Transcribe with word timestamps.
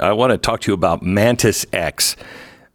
I 0.00 0.12
want 0.12 0.32
to 0.32 0.38
talk 0.38 0.60
to 0.62 0.72
you 0.72 0.74
about 0.74 1.04
Mantis 1.04 1.64
X. 1.72 2.16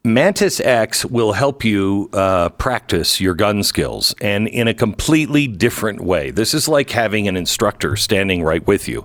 Mantis 0.06 0.62
X 0.62 1.04
will 1.04 1.34
help 1.34 1.66
you 1.66 2.10
uh, 2.14 2.48
practice 2.48 3.20
your 3.20 3.34
gun 3.34 3.62
skills 3.62 4.16
and 4.22 4.48
in 4.48 4.70
a 4.70 4.74
completely 4.74 5.46
different 5.46 6.00
way. 6.00 6.32
This 6.32 6.54
is 6.54 6.70
like 6.70 6.92
having 6.92 7.28
an 7.28 7.36
instructor 7.36 7.98
standing 7.98 8.42
right 8.42 8.66
with 8.66 8.88
you. 8.88 9.04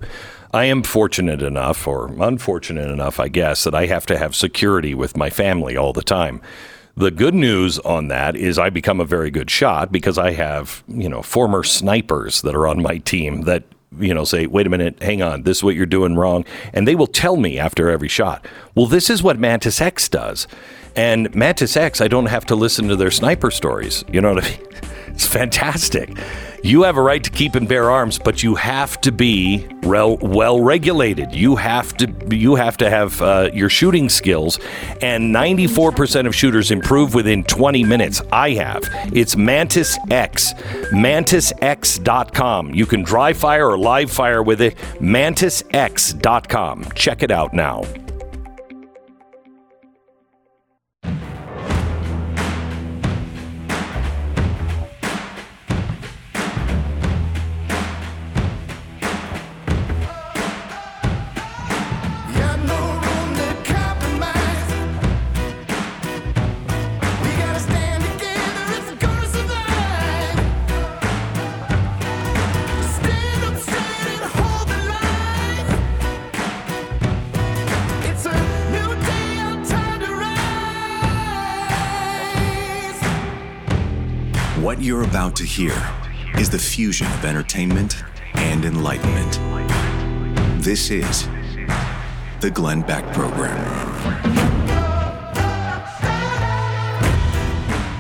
I 0.52 0.66
am 0.66 0.84
fortunate 0.84 1.42
enough, 1.42 1.88
or 1.88 2.06
unfortunate 2.22 2.88
enough, 2.88 3.18
I 3.18 3.26
guess, 3.26 3.64
that 3.64 3.74
I 3.74 3.86
have 3.86 4.06
to 4.06 4.16
have 4.16 4.36
security 4.36 4.94
with 4.94 5.16
my 5.16 5.28
family 5.28 5.76
all 5.76 5.92
the 5.92 6.00
time. 6.00 6.40
The 6.96 7.10
good 7.10 7.34
news 7.34 7.80
on 7.80 8.06
that 8.08 8.36
is 8.36 8.56
I 8.56 8.70
become 8.70 9.00
a 9.00 9.04
very 9.04 9.32
good 9.32 9.50
shot 9.50 9.90
because 9.90 10.16
I 10.18 10.30
have, 10.30 10.84
you 10.86 11.08
know, 11.08 11.22
former 11.22 11.64
snipers 11.64 12.42
that 12.42 12.54
are 12.54 12.68
on 12.68 12.80
my 12.80 12.98
team 12.98 13.40
that 13.42 13.64
you 13.98 14.14
know, 14.14 14.24
say, 14.24 14.46
wait 14.46 14.66
a 14.66 14.70
minute, 14.70 15.02
hang 15.02 15.22
on, 15.22 15.42
this 15.42 15.58
is 15.58 15.64
what 15.64 15.74
you're 15.74 15.86
doing 15.86 16.16
wrong. 16.16 16.44
And 16.72 16.86
they 16.86 16.94
will 16.94 17.06
tell 17.06 17.36
me 17.36 17.58
after 17.58 17.90
every 17.90 18.08
shot. 18.08 18.46
Well, 18.74 18.86
this 18.86 19.10
is 19.10 19.22
what 19.22 19.38
Mantis 19.38 19.80
X 19.80 20.08
does. 20.08 20.46
And 20.96 21.34
Mantis 21.34 21.76
X, 21.76 22.00
I 22.00 22.08
don't 22.08 22.26
have 22.26 22.46
to 22.46 22.54
listen 22.54 22.88
to 22.88 22.96
their 22.96 23.10
sniper 23.10 23.50
stories. 23.50 24.04
You 24.12 24.20
know 24.20 24.34
what 24.34 24.44
I 24.44 24.48
mean? 24.48 24.68
It's 25.14 25.26
fantastic. 25.26 26.10
You 26.64 26.82
have 26.82 26.96
a 26.96 27.02
right 27.02 27.22
to 27.22 27.30
keep 27.30 27.54
and 27.54 27.68
bear 27.68 27.90
arms, 27.90 28.18
but 28.18 28.42
you 28.42 28.54
have 28.56 29.00
to 29.02 29.12
be 29.12 29.66
rel- 29.82 30.16
well 30.16 30.60
regulated. 30.60 31.32
You 31.32 31.54
have 31.56 31.96
to 31.98 32.12
you 32.34 32.56
have 32.56 32.76
to 32.78 32.90
have 32.90 33.22
uh, 33.22 33.50
your 33.52 33.68
shooting 33.68 34.08
skills, 34.08 34.58
and 35.02 35.32
94% 35.32 36.26
of 36.26 36.34
shooters 36.34 36.70
improve 36.70 37.14
within 37.14 37.44
20 37.44 37.84
minutes. 37.84 38.22
I 38.32 38.50
have. 38.52 38.82
It's 39.12 39.36
Mantis 39.36 39.98
X, 40.10 40.54
MantisX.com. 40.90 42.74
You 42.74 42.86
can 42.86 43.02
dry 43.02 43.34
fire 43.34 43.68
or 43.68 43.78
live 43.78 44.10
fire 44.10 44.42
with 44.42 44.60
it. 44.62 44.76
MantisX.com. 45.00 46.84
Check 46.94 47.22
it 47.22 47.30
out 47.30 47.52
now. 47.54 47.82
Hear 85.54 85.88
is 86.36 86.50
the 86.50 86.58
fusion 86.58 87.06
of 87.06 87.24
entertainment 87.24 88.02
and 88.34 88.64
enlightenment. 88.64 89.38
This 90.60 90.90
is 90.90 91.28
the 92.40 92.50
Glenn 92.50 92.82
Beck 92.82 93.04
Program. 93.14 93.56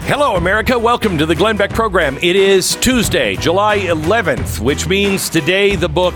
Hello, 0.02 0.34
America. 0.34 0.76
Welcome 0.76 1.16
to 1.16 1.26
the 1.26 1.36
Glenn 1.36 1.56
Beck 1.56 1.70
program. 1.70 2.16
It 2.16 2.34
is 2.34 2.74
Tuesday, 2.74 3.36
July 3.36 3.78
11th, 3.78 4.58
which 4.58 4.88
means 4.88 5.30
today 5.30 5.76
the 5.76 5.88
book 5.88 6.14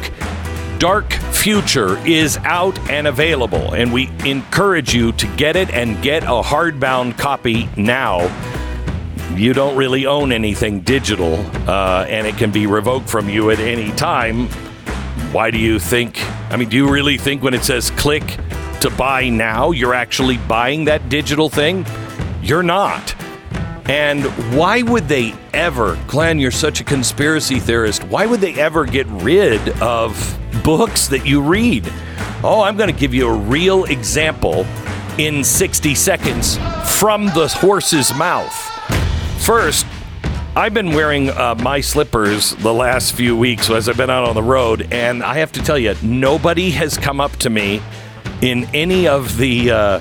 Dark 0.80 1.12
Future 1.12 1.98
is 2.04 2.36
out 2.38 2.76
and 2.90 3.06
available. 3.06 3.74
And 3.74 3.92
we 3.92 4.10
encourage 4.24 4.92
you 4.92 5.12
to 5.12 5.26
get 5.36 5.54
it 5.54 5.70
and 5.70 6.02
get 6.02 6.24
a 6.24 6.42
hardbound 6.42 7.16
copy 7.16 7.68
now. 7.76 8.26
You 9.38 9.52
don't 9.52 9.76
really 9.76 10.04
own 10.04 10.32
anything 10.32 10.80
digital, 10.80 11.34
uh, 11.68 12.04
and 12.08 12.26
it 12.26 12.36
can 12.36 12.50
be 12.50 12.66
revoked 12.66 13.08
from 13.08 13.28
you 13.28 13.52
at 13.52 13.60
any 13.60 13.92
time. 13.92 14.48
Why 15.30 15.52
do 15.52 15.58
you 15.58 15.78
think? 15.78 16.18
I 16.50 16.56
mean, 16.56 16.68
do 16.68 16.76
you 16.76 16.90
really 16.90 17.16
think 17.18 17.40
when 17.40 17.54
it 17.54 17.62
says 17.62 17.92
click 17.92 18.24
to 18.80 18.90
buy 18.98 19.28
now, 19.28 19.70
you're 19.70 19.94
actually 19.94 20.38
buying 20.38 20.86
that 20.86 21.08
digital 21.08 21.48
thing? 21.48 21.86
You're 22.42 22.64
not. 22.64 23.14
And 23.88 24.24
why 24.56 24.82
would 24.82 25.06
they 25.06 25.34
ever, 25.54 25.96
Glenn, 26.08 26.40
you're 26.40 26.50
such 26.50 26.80
a 26.80 26.84
conspiracy 26.84 27.60
theorist, 27.60 28.02
why 28.04 28.26
would 28.26 28.40
they 28.40 28.54
ever 28.54 28.86
get 28.86 29.06
rid 29.06 29.60
of 29.80 30.36
books 30.64 31.06
that 31.06 31.24
you 31.24 31.40
read? 31.40 31.88
Oh, 32.42 32.62
I'm 32.62 32.76
going 32.76 32.92
to 32.92 33.00
give 33.00 33.14
you 33.14 33.28
a 33.28 33.36
real 33.36 33.84
example 33.84 34.66
in 35.16 35.44
60 35.44 35.94
seconds 35.94 36.56
from 36.98 37.26
the 37.26 37.46
horse's 37.46 38.12
mouth. 38.14 38.67
First, 39.48 39.86
I've 40.54 40.74
been 40.74 40.92
wearing 40.92 41.30
uh, 41.30 41.54
my 41.54 41.80
slippers 41.80 42.54
the 42.56 42.74
last 42.74 43.14
few 43.14 43.34
weeks 43.34 43.70
as 43.70 43.88
I've 43.88 43.96
been 43.96 44.10
out 44.10 44.28
on 44.28 44.34
the 44.34 44.42
road, 44.42 44.86
and 44.92 45.22
I 45.22 45.38
have 45.38 45.52
to 45.52 45.62
tell 45.62 45.78
you, 45.78 45.94
nobody 46.02 46.68
has 46.72 46.98
come 46.98 47.18
up 47.18 47.32
to 47.36 47.48
me 47.48 47.80
in 48.42 48.68
any 48.74 49.08
of 49.08 49.38
the 49.38 49.70
uh, 49.70 50.00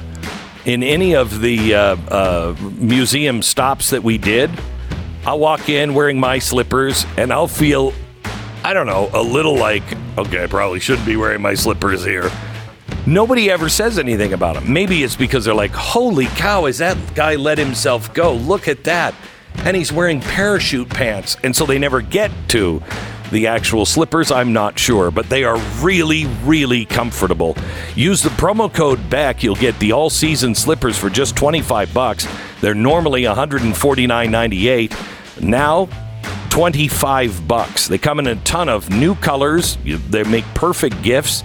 in 0.66 0.84
any 0.84 1.16
of 1.16 1.40
the 1.40 1.76
uh, 1.76 1.96
uh, 2.10 2.56
museum 2.74 3.42
stops 3.42 3.92
that 3.92 4.04
we 4.04 4.18
did. 4.18 4.52
I'll 5.26 5.40
walk 5.40 5.70
in 5.70 5.94
wearing 5.94 6.20
my 6.20 6.40
slippers, 6.40 7.06
and 7.16 7.32
I'll 7.32 7.48
feel, 7.48 7.94
I 8.66 8.74
don't 8.74 8.86
know, 8.86 9.10
a 9.14 9.24
little 9.24 9.56
like, 9.56 9.84
okay, 10.18 10.44
I 10.44 10.48
probably 10.48 10.82
shouldn't 10.82 11.08
be 11.08 11.16
wearing 11.16 11.42
my 11.42 11.54
slippers 11.54 12.04
here. 12.04 12.30
Nobody 13.06 13.50
ever 13.50 13.70
says 13.70 13.98
anything 13.98 14.34
about 14.34 14.56
them. 14.56 14.74
Maybe 14.74 15.04
it's 15.04 15.16
because 15.16 15.46
they're 15.46 15.54
like, 15.54 15.72
holy 15.72 16.26
cow, 16.26 16.66
is 16.66 16.80
that 16.80 16.98
guy 17.16 17.36
let 17.36 17.58
himself 17.58 18.14
go? 18.14 18.34
Look 18.34 18.68
at 18.68 18.84
that. 18.84 19.16
And 19.60 19.76
he's 19.76 19.92
wearing 19.92 20.22
parachute 20.22 20.90
pants. 20.90 21.38
And 21.44 21.56
so 21.56 21.66
they 21.66 21.80
never 21.80 22.02
get 22.02 22.32
to 22.50 22.84
the 23.32 23.48
actual 23.48 23.86
slippers. 23.86 24.32
I'm 24.32 24.54
not 24.54 24.80
sure, 24.80 25.12
but 25.12 25.30
they 25.30 25.44
are 25.44 25.58
really, 25.82 26.26
really 26.44 26.86
comfortable. 26.86 27.58
Use 27.96 28.22
the 28.22 28.30
promo 28.30 28.74
code 28.74 29.10
BECK. 29.10 29.44
You'll 29.44 29.56
get 29.56 29.78
the 29.80 29.92
all 29.92 30.10
season 30.10 30.56
slippers 30.56 30.98
for 30.98 31.10
just 31.10 31.36
25 31.36 31.94
bucks. 31.94 32.28
They're 32.62 32.74
normally 32.74 33.24
149.98. 33.24 35.42
Now, 35.42 35.90
25 36.50 37.48
bucks. 37.48 37.88
They 37.88 37.98
come 37.98 38.20
in 38.20 38.28
a 38.28 38.36
ton 38.38 38.70
of 38.70 38.90
new 38.90 39.16
colors. 39.16 39.78
They 39.84 40.24
make 40.24 40.46
perfect 40.56 41.02
gifts 41.04 41.44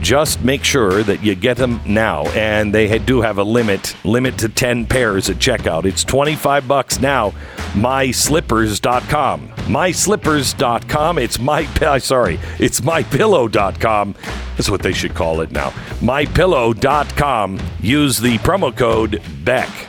just 0.00 0.42
make 0.42 0.64
sure 0.64 1.02
that 1.02 1.22
you 1.22 1.34
get 1.34 1.56
them 1.56 1.80
now. 1.86 2.26
And 2.28 2.74
they 2.74 2.98
do 2.98 3.20
have 3.20 3.38
a 3.38 3.44
limit 3.44 3.94
limit 4.04 4.38
to 4.38 4.48
10 4.48 4.86
pairs 4.86 5.30
at 5.30 5.36
checkout. 5.36 5.84
It's 5.84 6.04
25 6.04 6.66
bucks 6.68 7.00
now. 7.00 7.32
myslippers.com 7.74 9.48
myslippers.com 9.68 11.18
it's 11.18 11.38
my 11.38 11.98
sorry 11.98 12.40
it's 12.58 12.80
mypillow.com 12.80 14.14
that's 14.56 14.70
what 14.70 14.82
they 14.82 14.92
should 14.92 15.14
call 15.14 15.42
it 15.42 15.50
now. 15.52 15.70
mypillow.com 16.00 17.60
use 17.80 18.18
the 18.18 18.38
promo 18.38 18.74
code 18.74 19.22
beck 19.44 19.87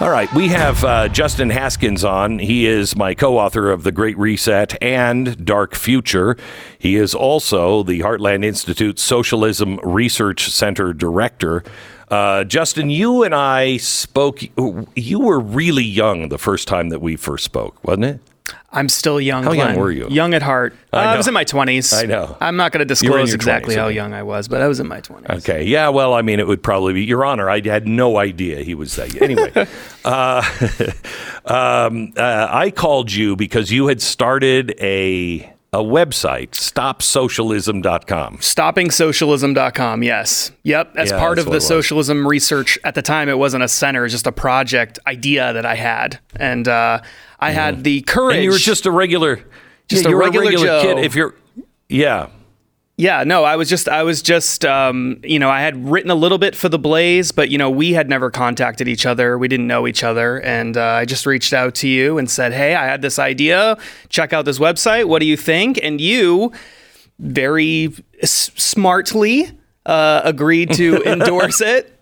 all 0.00 0.10
right, 0.10 0.32
we 0.34 0.48
have 0.48 0.82
uh, 0.82 1.08
Justin 1.08 1.50
Haskins 1.50 2.04
on. 2.04 2.40
He 2.40 2.66
is 2.66 2.96
my 2.96 3.14
co 3.14 3.38
author 3.38 3.70
of 3.70 3.84
The 3.84 3.92
Great 3.92 4.18
Reset 4.18 4.76
and 4.82 5.44
Dark 5.44 5.76
Future. 5.76 6.36
He 6.78 6.96
is 6.96 7.14
also 7.14 7.84
the 7.84 8.00
Heartland 8.00 8.44
Institute 8.44 8.98
Socialism 8.98 9.78
Research 9.84 10.50
Center 10.50 10.92
director. 10.92 11.62
Uh, 12.10 12.42
Justin, 12.42 12.90
you 12.90 13.22
and 13.22 13.34
I 13.34 13.76
spoke, 13.76 14.40
you 14.96 15.20
were 15.20 15.38
really 15.38 15.84
young 15.84 16.28
the 16.28 16.38
first 16.38 16.66
time 16.66 16.88
that 16.88 17.00
we 17.00 17.14
first 17.14 17.44
spoke, 17.44 17.82
wasn't 17.84 18.04
it? 18.04 18.20
I'm 18.74 18.88
still 18.88 19.20
young. 19.20 19.44
How 19.44 19.54
Glenn. 19.54 19.68
young 19.70 19.78
were 19.78 19.92
you? 19.92 20.08
Young 20.08 20.34
at 20.34 20.42
heart. 20.42 20.74
Uh, 20.92 20.96
I, 20.96 21.14
I, 21.14 21.16
was 21.16 21.28
in 21.28 21.34
my 21.34 21.44
20s. 21.44 21.96
I 21.96 22.06
know. 22.06 22.36
I'm 22.40 22.56
not 22.56 22.72
going 22.72 22.80
to 22.80 22.84
disclose 22.84 23.32
exactly 23.32 23.74
20s, 23.74 23.78
how 23.78 23.88
young 23.88 24.12
I 24.12 24.22
was, 24.22 24.48
but 24.48 24.60
I 24.60 24.68
was 24.68 24.80
in 24.80 24.88
my 24.88 25.00
20s. 25.00 25.38
Okay. 25.38 25.64
Yeah. 25.64 25.88
Well, 25.88 26.12
I 26.12 26.22
mean, 26.22 26.40
it 26.40 26.46
would 26.46 26.62
probably 26.62 26.92
be 26.92 27.04
Your 27.04 27.24
Honor. 27.24 27.48
I 27.48 27.60
had 27.64 27.86
no 27.86 28.18
idea 28.18 28.62
he 28.62 28.74
was 28.74 28.96
that. 28.96 29.20
Anyway, 29.22 29.52
uh, 30.04 30.42
um, 31.46 32.12
uh, 32.16 32.48
I 32.50 32.70
called 32.70 33.12
you 33.12 33.36
because 33.36 33.70
you 33.70 33.86
had 33.86 34.02
started 34.02 34.74
a 34.80 35.54
a 35.74 35.78
website, 35.78 36.50
stopsocialism.com. 36.50 38.38
Stoppingsocialism.com, 38.38 40.02
yes. 40.04 40.52
Yep, 40.62 40.96
as 40.96 41.10
yeah, 41.10 41.18
part 41.18 41.40
of 41.40 41.46
the 41.46 41.60
socialism 41.60 42.28
research 42.28 42.78
at 42.84 42.94
the 42.94 43.02
time, 43.02 43.28
it 43.28 43.38
wasn't 43.38 43.64
a 43.64 43.68
center, 43.68 44.02
it 44.02 44.04
was 44.04 44.12
just 44.12 44.28
a 44.28 44.32
project 44.32 45.00
idea 45.06 45.52
that 45.52 45.66
I 45.66 45.74
had. 45.74 46.20
And 46.36 46.68
uh, 46.68 47.00
I 47.44 47.50
had 47.50 47.84
the 47.84 48.00
courage. 48.02 48.36
And 48.36 48.44
you 48.44 48.50
were 48.50 48.58
just 48.58 48.86
a 48.86 48.90
regular, 48.90 49.44
just 49.88 50.04
yeah, 50.04 50.10
a, 50.10 50.16
regular 50.16 50.46
regular 50.46 50.80
kid. 50.80 50.98
If 50.98 51.14
you're, 51.14 51.34
yeah. 51.88 52.28
Yeah, 52.96 53.24
no, 53.24 53.42
I 53.42 53.56
was 53.56 53.68
just, 53.68 53.88
I 53.88 54.04
was 54.04 54.22
just, 54.22 54.64
um, 54.64 55.18
you 55.24 55.40
know, 55.40 55.50
I 55.50 55.60
had 55.60 55.90
written 55.90 56.12
a 56.12 56.14
little 56.14 56.38
bit 56.38 56.54
for 56.54 56.68
the 56.68 56.78
Blaze, 56.78 57.32
but 57.32 57.50
you 57.50 57.58
know, 57.58 57.68
we 57.68 57.92
had 57.92 58.08
never 58.08 58.30
contacted 58.30 58.86
each 58.86 59.04
other. 59.04 59.36
We 59.36 59.48
didn't 59.48 59.66
know 59.66 59.88
each 59.88 60.04
other, 60.04 60.40
and 60.40 60.76
uh, 60.76 60.84
I 60.84 61.04
just 61.04 61.26
reached 61.26 61.52
out 61.52 61.74
to 61.76 61.88
you 61.88 62.18
and 62.18 62.30
said, 62.30 62.52
"Hey, 62.52 62.76
I 62.76 62.84
had 62.84 63.02
this 63.02 63.18
idea. 63.18 63.76
Check 64.10 64.32
out 64.32 64.44
this 64.44 64.60
website. 64.60 65.06
What 65.06 65.18
do 65.18 65.26
you 65.26 65.36
think?" 65.36 65.80
And 65.82 66.00
you, 66.00 66.52
very 67.18 67.92
s- 68.22 68.52
smartly, 68.54 69.50
uh, 69.86 70.20
agreed 70.22 70.72
to 70.74 71.02
endorse 71.04 71.60
it. 71.60 71.98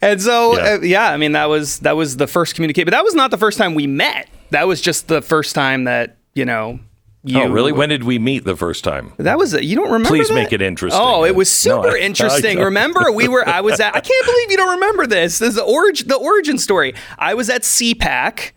And 0.00 0.22
so, 0.22 0.56
yeah. 0.56 0.64
Uh, 0.64 0.80
yeah, 0.80 1.10
I 1.10 1.18
mean, 1.18 1.32
that 1.32 1.50
was 1.50 1.80
that 1.80 1.94
was 1.94 2.16
the 2.16 2.26
first 2.26 2.54
communicate, 2.54 2.86
but 2.86 2.92
that 2.92 3.04
was 3.04 3.14
not 3.14 3.30
the 3.30 3.38
first 3.38 3.58
time 3.58 3.74
we 3.74 3.86
met. 3.86 4.30
That 4.52 4.66
was 4.66 4.80
just 4.80 5.08
the 5.08 5.22
first 5.22 5.54
time 5.54 5.84
that 5.84 6.16
you 6.34 6.44
know 6.44 6.78
oh, 6.78 6.88
you, 7.24 7.42
oh, 7.42 7.48
really? 7.48 7.72
When 7.72 7.88
did 7.88 8.04
we 8.04 8.18
meet 8.18 8.44
the 8.44 8.56
first 8.56 8.84
time? 8.84 9.12
That 9.18 9.38
was 9.38 9.54
a, 9.54 9.64
you 9.64 9.76
don't 9.76 9.86
remember. 9.86 10.08
Please 10.08 10.28
that? 10.28 10.34
make 10.34 10.52
it 10.52 10.62
interesting. 10.62 11.00
Oh, 11.02 11.24
it 11.24 11.34
was 11.34 11.50
super 11.50 11.88
no, 11.88 11.96
interesting. 11.96 12.58
remember, 12.58 13.10
we 13.12 13.28
were. 13.28 13.48
I 13.48 13.60
was 13.60 13.80
at. 13.80 13.94
I 13.94 14.00
can't 14.00 14.26
believe 14.26 14.50
you 14.50 14.56
don't 14.56 14.74
remember 14.74 15.06
this. 15.06 15.38
This 15.38 15.50
is 15.50 15.54
the 15.56 15.64
origin. 15.64 16.08
The 16.08 16.16
origin 16.16 16.58
story. 16.58 16.94
I 17.18 17.34
was 17.34 17.48
at 17.48 17.62
CPAC 17.62 18.52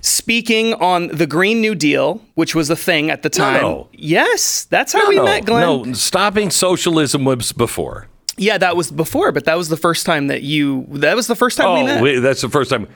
speaking 0.00 0.74
on 0.74 1.08
the 1.08 1.26
Green 1.26 1.60
New 1.60 1.74
Deal, 1.74 2.20
which 2.34 2.54
was 2.54 2.68
a 2.70 2.76
thing 2.76 3.10
at 3.10 3.22
the 3.22 3.30
time. 3.30 3.62
No. 3.62 3.88
Yes, 3.92 4.64
that's 4.66 4.92
how 4.92 5.02
no, 5.02 5.08
we 5.08 5.16
no. 5.16 5.24
met, 5.24 5.44
Glenn. 5.44 5.62
No, 5.62 5.92
stopping 5.94 6.50
socialism 6.50 7.24
was 7.24 7.52
before. 7.52 8.08
Yeah, 8.36 8.58
that 8.58 8.76
was 8.76 8.90
before, 8.90 9.30
but 9.30 9.44
that 9.44 9.56
was 9.56 9.68
the 9.68 9.76
first 9.76 10.06
time 10.06 10.26
that 10.26 10.42
you. 10.42 10.86
That 10.90 11.16
was 11.16 11.26
the 11.26 11.36
first 11.36 11.56
time 11.56 11.68
oh, 11.68 11.74
we 11.74 11.84
met. 11.84 12.02
Wait, 12.02 12.18
that's 12.18 12.40
the 12.40 12.48
first 12.48 12.70
time. 12.70 12.88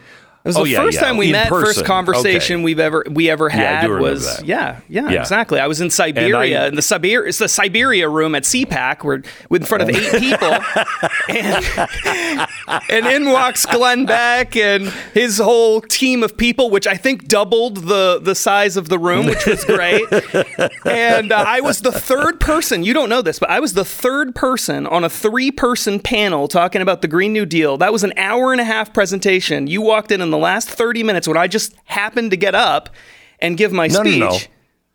Was 0.48 0.56
oh, 0.56 0.64
the 0.64 0.70
yeah, 0.70 0.78
first 0.78 0.94
yeah. 0.94 1.00
time 1.02 1.18
we 1.18 1.26
In 1.26 1.32
met, 1.32 1.50
person. 1.50 1.66
first 1.66 1.84
conversation 1.84 2.56
okay. 2.56 2.64
we've 2.64 2.80
ever 2.80 3.04
we 3.10 3.28
ever 3.28 3.50
had 3.50 3.86
yeah, 3.86 3.98
was 3.98 4.42
yeah, 4.42 4.80
yeah, 4.88 5.10
exactly. 5.10 5.60
I 5.60 5.66
was 5.66 5.82
in 5.82 5.90
Siberia 5.90 6.64
I, 6.64 6.68
in 6.68 6.74
the 6.74 6.80
Siberia 6.80 7.28
it's 7.28 7.36
the 7.36 7.48
Siberia 7.48 8.08
room 8.08 8.34
at 8.34 8.44
CPAC 8.44 9.04
where 9.04 9.22
with 9.50 9.60
in 9.60 9.66
front 9.66 9.82
of 9.82 9.90
eight 9.90 10.10
people, 10.18 10.56
and, 11.28 12.48
and 12.88 13.06
in 13.06 13.30
walks 13.30 13.66
Glenn 13.66 14.06
Beck 14.06 14.56
and 14.56 14.88
his 15.12 15.36
whole 15.36 15.82
team 15.82 16.22
of 16.22 16.38
people, 16.38 16.70
which 16.70 16.86
I 16.86 16.96
think 16.96 17.28
doubled 17.28 17.88
the 17.88 18.18
the 18.18 18.34
size 18.34 18.78
of 18.78 18.88
the 18.88 18.98
room, 18.98 19.26
which 19.26 19.44
was 19.44 19.66
great. 19.66 20.10
and 20.86 21.30
uh, 21.30 21.44
I 21.46 21.60
was 21.60 21.82
the 21.82 21.92
third 21.92 22.40
person. 22.40 22.84
You 22.84 22.94
don't 22.94 23.10
know 23.10 23.20
this, 23.20 23.38
but 23.38 23.50
I 23.50 23.60
was 23.60 23.74
the 23.74 23.84
third 23.84 24.34
person 24.34 24.86
on 24.86 25.04
a 25.04 25.10
three 25.10 25.50
person 25.50 26.00
panel 26.00 26.48
talking 26.48 26.80
about 26.80 27.02
the 27.02 27.08
Green 27.08 27.34
New 27.34 27.44
Deal. 27.44 27.76
That 27.76 27.92
was 27.92 28.02
an 28.02 28.14
hour 28.16 28.50
and 28.52 28.62
a 28.62 28.64
half 28.64 28.94
presentation. 28.94 29.66
You 29.66 29.82
walked 29.82 30.10
in 30.10 30.22
in 30.22 30.30
the 30.30 30.37
last 30.38 30.70
30 30.70 31.02
minutes 31.02 31.28
when 31.28 31.36
I 31.36 31.46
just 31.46 31.74
happened 31.84 32.30
to 32.30 32.36
get 32.36 32.54
up 32.54 32.90
and 33.40 33.56
give 33.56 33.72
my 33.72 33.86
no, 33.86 34.00
speech. 34.00 34.20
No, 34.20 34.28
no. 34.28 34.38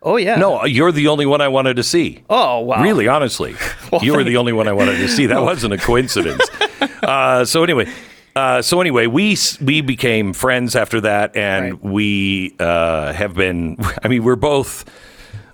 Oh 0.04 0.16
yeah. 0.16 0.36
No, 0.36 0.64
you're 0.66 0.92
the 0.92 1.08
only 1.08 1.24
one 1.24 1.40
I 1.40 1.48
wanted 1.48 1.76
to 1.76 1.82
see. 1.82 2.22
Oh 2.28 2.60
wow. 2.60 2.82
Really, 2.82 3.08
honestly, 3.08 3.54
well, 3.92 4.04
you 4.04 4.12
were 4.12 4.22
the 4.22 4.36
only 4.36 4.52
one 4.52 4.68
I 4.68 4.72
wanted 4.72 4.98
to 4.98 5.08
see. 5.08 5.26
That 5.26 5.42
wasn't 5.42 5.72
a 5.72 5.78
coincidence. 5.78 6.46
uh, 7.02 7.46
so 7.46 7.64
anyway, 7.64 7.90
uh, 8.36 8.60
so 8.60 8.80
anyway, 8.80 9.06
we 9.06 9.36
we 9.62 9.80
became 9.80 10.32
friends 10.32 10.76
after 10.76 11.00
that, 11.00 11.36
and 11.36 11.72
right. 11.72 11.84
we 11.84 12.54
uh, 12.58 13.12
have 13.12 13.34
been. 13.34 13.76
I 14.02 14.08
mean, 14.08 14.24
we're 14.24 14.36
both. 14.36 14.84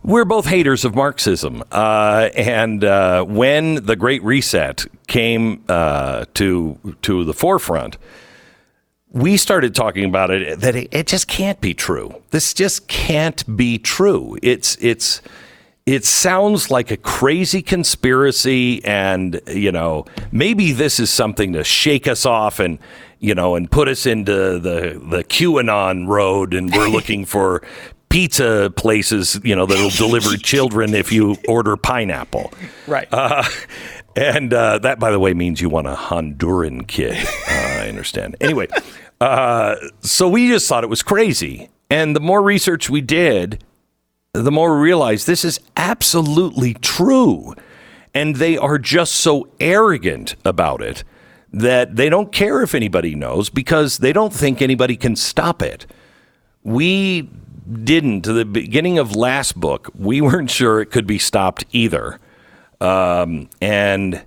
We're 0.02 0.24
both 0.24 0.46
haters 0.46 0.86
of 0.86 0.94
Marxism, 0.94 1.62
uh, 1.70 2.30
and 2.34 2.82
uh, 2.82 3.22
when 3.24 3.84
the 3.84 3.96
Great 3.96 4.22
Reset 4.24 4.86
came 5.08 5.62
uh, 5.68 6.24
to 6.34 6.96
to 7.02 7.24
the 7.24 7.34
forefront, 7.34 7.98
we 9.12 9.36
started 9.36 9.74
talking 9.74 10.04
about 10.04 10.30
it 10.30 10.60
that 10.60 10.76
it, 10.76 10.88
it, 10.92 11.06
just 11.06 11.26
can't 11.26 11.60
be 11.60 11.74
true. 11.74 12.14
This 12.30 12.54
just 12.54 12.86
can't 12.86 13.56
be 13.56 13.78
true. 13.78 14.38
It's 14.42 14.76
it's 14.80 15.20
it 15.86 16.04
sounds 16.04 16.70
like 16.70 16.90
a 16.90 16.96
crazy 16.96 17.62
conspiracy 17.62 18.84
and 18.84 19.40
you 19.48 19.72
know 19.72 20.04
maybe 20.30 20.72
this 20.72 21.00
is 21.00 21.10
something 21.10 21.52
to 21.54 21.64
shake 21.64 22.06
us 22.06 22.24
off 22.24 22.60
and 22.60 22.78
you 23.18 23.34
know 23.34 23.56
and 23.56 23.70
put 23.70 23.88
us 23.88 24.06
into 24.06 24.60
the 24.60 25.00
the 25.02 25.24
QAnon 25.24 26.06
road 26.06 26.54
and 26.54 26.72
we're 26.72 26.88
looking 26.88 27.24
for 27.24 27.62
pizza 28.10 28.72
places 28.76 29.40
you 29.42 29.56
know 29.56 29.66
that'll 29.66 29.90
deliver 29.90 30.36
children 30.36 30.94
if 30.94 31.10
you 31.10 31.36
order 31.48 31.76
pineapple. 31.76 32.52
Right. 32.86 33.08
Uh, 33.10 33.44
and 34.20 34.52
uh, 34.52 34.78
that, 34.78 34.98
by 34.98 35.10
the 35.10 35.18
way, 35.18 35.34
means 35.34 35.60
you 35.60 35.68
want 35.68 35.86
a 35.86 35.94
Honduran 35.94 36.86
kid. 36.86 37.16
Uh, 37.50 37.82
I 37.82 37.88
understand. 37.88 38.36
Anyway, 38.40 38.68
uh, 39.20 39.74
so 40.00 40.28
we 40.28 40.46
just 40.48 40.68
thought 40.68 40.84
it 40.84 40.90
was 40.90 41.02
crazy. 41.02 41.68
And 41.90 42.14
the 42.14 42.20
more 42.20 42.42
research 42.42 42.88
we 42.88 43.00
did, 43.00 43.64
the 44.32 44.52
more 44.52 44.76
we 44.76 44.84
realized 44.84 45.26
this 45.26 45.44
is 45.44 45.58
absolutely 45.76 46.74
true. 46.74 47.54
And 48.14 48.36
they 48.36 48.56
are 48.56 48.78
just 48.78 49.14
so 49.16 49.48
arrogant 49.58 50.36
about 50.44 50.80
it 50.80 51.02
that 51.52 51.96
they 51.96 52.08
don't 52.08 52.30
care 52.30 52.62
if 52.62 52.74
anybody 52.74 53.16
knows 53.16 53.50
because 53.50 53.98
they 53.98 54.12
don't 54.12 54.32
think 54.32 54.62
anybody 54.62 54.96
can 54.96 55.16
stop 55.16 55.60
it. 55.60 55.86
We 56.62 57.28
didn't. 57.82 58.22
To 58.22 58.32
the 58.32 58.44
beginning 58.44 58.98
of 58.98 59.16
last 59.16 59.58
book, 59.58 59.90
we 59.94 60.20
weren't 60.20 60.50
sure 60.50 60.80
it 60.80 60.86
could 60.86 61.06
be 61.06 61.18
stopped 61.18 61.64
either. 61.72 62.20
Um, 62.80 63.48
and 63.60 64.22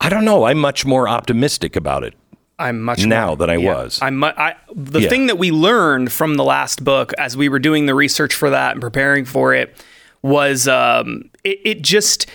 I 0.00 0.08
don't 0.08 0.24
know. 0.24 0.44
I'm 0.44 0.58
much 0.58 0.84
more 0.84 1.08
optimistic 1.08 1.76
about 1.76 2.04
it. 2.04 2.14
I'm 2.58 2.80
much 2.80 3.04
now 3.06 3.28
more, 3.28 3.36
than 3.36 3.50
I 3.50 3.56
yeah. 3.56 3.74
was. 3.74 3.98
I'm 4.00 4.22
I, 4.22 4.56
the 4.74 5.00
yeah. 5.00 5.08
thing 5.08 5.26
that 5.26 5.38
we 5.38 5.50
learned 5.50 6.12
from 6.12 6.36
the 6.36 6.44
last 6.44 6.84
book 6.84 7.12
as 7.18 7.36
we 7.36 7.48
were 7.48 7.58
doing 7.58 7.86
the 7.86 7.94
research 7.94 8.34
for 8.34 8.50
that 8.50 8.72
and 8.72 8.80
preparing 8.80 9.24
for 9.24 9.52
it 9.52 9.74
was 10.22 10.68
um, 10.68 11.30
it, 11.42 11.60
it, 11.64 11.82
just 11.82 12.26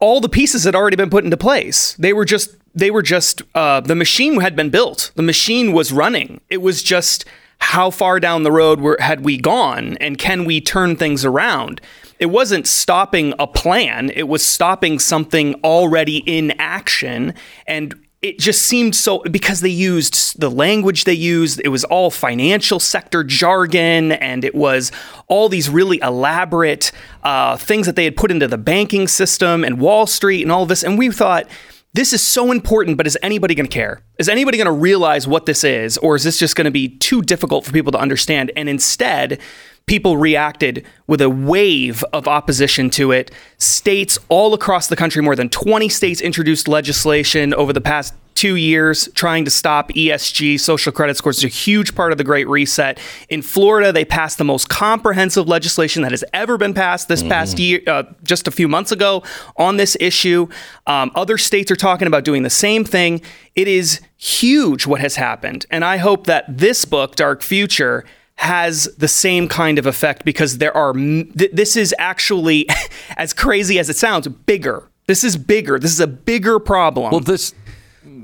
all 0.00 0.20
the 0.20 0.28
pieces 0.28 0.64
had 0.64 0.74
already 0.74 0.96
been 0.96 1.10
put 1.10 1.24
into 1.24 1.36
place. 1.36 1.94
They 1.94 2.12
were 2.12 2.24
just 2.24 2.56
they 2.74 2.90
were 2.90 3.02
just 3.02 3.42
uh, 3.54 3.80
the 3.80 3.94
machine 3.94 4.40
had 4.40 4.56
been 4.56 4.70
built. 4.70 5.12
The 5.14 5.22
machine 5.22 5.72
was 5.72 5.92
running. 5.92 6.40
It 6.50 6.60
was 6.60 6.82
just 6.82 7.24
how 7.58 7.90
far 7.90 8.18
down 8.18 8.42
the 8.42 8.50
road 8.50 8.80
were, 8.80 8.96
had 8.98 9.24
we 9.24 9.38
gone 9.38 9.96
and 9.98 10.18
can 10.18 10.44
we 10.44 10.60
turn 10.60 10.96
things 10.96 11.24
around? 11.24 11.80
It 12.22 12.30
wasn't 12.30 12.68
stopping 12.68 13.34
a 13.40 13.48
plan, 13.48 14.08
it 14.14 14.28
was 14.28 14.46
stopping 14.46 15.00
something 15.00 15.54
already 15.64 16.18
in 16.18 16.52
action. 16.52 17.34
And 17.66 17.96
it 18.22 18.38
just 18.38 18.62
seemed 18.62 18.94
so 18.94 19.18
because 19.24 19.60
they 19.60 19.68
used 19.68 20.38
the 20.38 20.48
language 20.48 21.02
they 21.02 21.12
used 21.12 21.60
it 21.64 21.70
was 21.70 21.82
all 21.82 22.08
financial 22.12 22.78
sector 22.78 23.24
jargon 23.24 24.12
and 24.12 24.44
it 24.44 24.54
was 24.54 24.92
all 25.26 25.48
these 25.48 25.68
really 25.68 25.98
elaborate 26.00 26.92
uh, 27.24 27.56
things 27.56 27.86
that 27.86 27.96
they 27.96 28.04
had 28.04 28.14
put 28.14 28.30
into 28.30 28.46
the 28.46 28.56
banking 28.56 29.08
system 29.08 29.64
and 29.64 29.80
wall 29.80 30.06
street 30.06 30.42
and 30.42 30.52
all 30.52 30.62
of 30.62 30.68
this 30.68 30.84
and 30.84 30.96
we 30.96 31.10
thought 31.10 31.48
this 31.94 32.12
is 32.12 32.22
so 32.22 32.52
important 32.52 32.96
but 32.96 33.08
is 33.08 33.18
anybody 33.22 33.56
going 33.56 33.68
to 33.68 33.74
care 33.74 34.00
is 34.20 34.28
anybody 34.28 34.56
going 34.56 34.66
to 34.66 34.70
realize 34.70 35.26
what 35.26 35.44
this 35.46 35.64
is 35.64 35.98
or 35.98 36.14
is 36.14 36.22
this 36.22 36.38
just 36.38 36.54
going 36.54 36.66
to 36.66 36.70
be 36.70 36.96
too 36.98 37.22
difficult 37.22 37.64
for 37.64 37.72
people 37.72 37.90
to 37.90 37.98
understand 37.98 38.52
and 38.54 38.68
instead 38.68 39.40
people 39.86 40.16
reacted 40.16 40.84
with 41.06 41.20
a 41.20 41.30
wave 41.30 42.04
of 42.12 42.28
opposition 42.28 42.90
to 42.90 43.12
it. 43.12 43.30
States 43.58 44.18
all 44.28 44.54
across 44.54 44.88
the 44.88 44.96
country, 44.96 45.22
more 45.22 45.36
than 45.36 45.48
20 45.48 45.88
states 45.88 46.20
introduced 46.20 46.68
legislation 46.68 47.52
over 47.54 47.72
the 47.72 47.80
past 47.80 48.14
two 48.34 48.56
years 48.56 49.08
trying 49.14 49.44
to 49.44 49.50
stop 49.50 49.90
ESG, 49.90 50.58
social 50.58 50.92
credit 50.92 51.16
scores. 51.16 51.42
It's 51.42 51.44
a 51.44 51.56
huge 51.56 51.94
part 51.94 52.12
of 52.12 52.18
the 52.18 52.24
Great 52.24 52.48
Reset. 52.48 52.98
In 53.28 53.42
Florida, 53.42 53.92
they 53.92 54.04
passed 54.04 54.38
the 54.38 54.44
most 54.44 54.68
comprehensive 54.68 55.48
legislation 55.48 56.02
that 56.02 56.10
has 56.10 56.24
ever 56.32 56.56
been 56.56 56.74
passed 56.74 57.08
this 57.08 57.22
mm. 57.22 57.28
past 57.28 57.58
year, 57.58 57.80
uh, 57.86 58.04
just 58.22 58.48
a 58.48 58.50
few 58.50 58.68
months 58.68 58.92
ago 58.92 59.22
on 59.56 59.76
this 59.76 59.96
issue. 60.00 60.48
Um, 60.86 61.12
other 61.14 61.38
states 61.38 61.70
are 61.70 61.76
talking 61.76 62.08
about 62.08 62.24
doing 62.24 62.42
the 62.42 62.50
same 62.50 62.84
thing. 62.84 63.22
It 63.54 63.68
is 63.68 64.00
huge 64.16 64.86
what 64.86 65.00
has 65.00 65.16
happened. 65.16 65.66
And 65.70 65.84
I 65.84 65.98
hope 65.98 66.26
that 66.26 66.44
this 66.48 66.84
book, 66.84 67.16
Dark 67.16 67.42
Future, 67.42 68.04
has 68.36 68.84
the 68.96 69.08
same 69.08 69.48
kind 69.48 69.78
of 69.78 69.86
effect 69.86 70.24
because 70.24 70.58
there 70.58 70.76
are 70.76 70.92
th- 70.92 71.50
this 71.52 71.76
is 71.76 71.94
actually 71.98 72.68
as 73.16 73.32
crazy 73.32 73.78
as 73.78 73.88
it 73.88 73.96
sounds 73.96 74.26
bigger. 74.28 74.88
This 75.06 75.24
is 75.24 75.36
bigger. 75.36 75.78
This 75.78 75.92
is 75.92 76.00
a 76.00 76.06
bigger 76.06 76.58
problem. 76.58 77.10
Well 77.10 77.20
this 77.20 77.54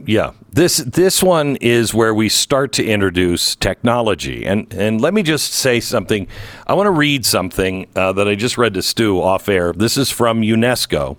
yeah 0.07 0.33
this 0.51 0.79
this 0.79 1.23
one 1.23 1.57
is 1.57 1.93
where 1.93 2.15
we 2.15 2.29
start 2.29 2.73
to 2.73 2.85
introduce 2.85 3.55
technology. 3.57 4.45
And 4.45 4.73
and 4.75 5.01
let 5.01 5.15
me 5.15 5.23
just 5.23 5.53
say 5.53 5.81
something. 5.81 6.27
I 6.67 6.75
want 6.75 6.87
to 6.87 6.93
read 6.93 7.25
something 7.25 7.87
uh, 7.95 8.13
that 8.15 8.27
i 8.29 8.35
just 8.35 8.59
read 8.59 8.75
to 8.75 8.83
stu 8.83 9.21
off 9.21 9.49
air. 9.49 9.73
This 9.73 9.97
is 9.97 10.11
from 10.11 10.43
unesco. 10.43 11.17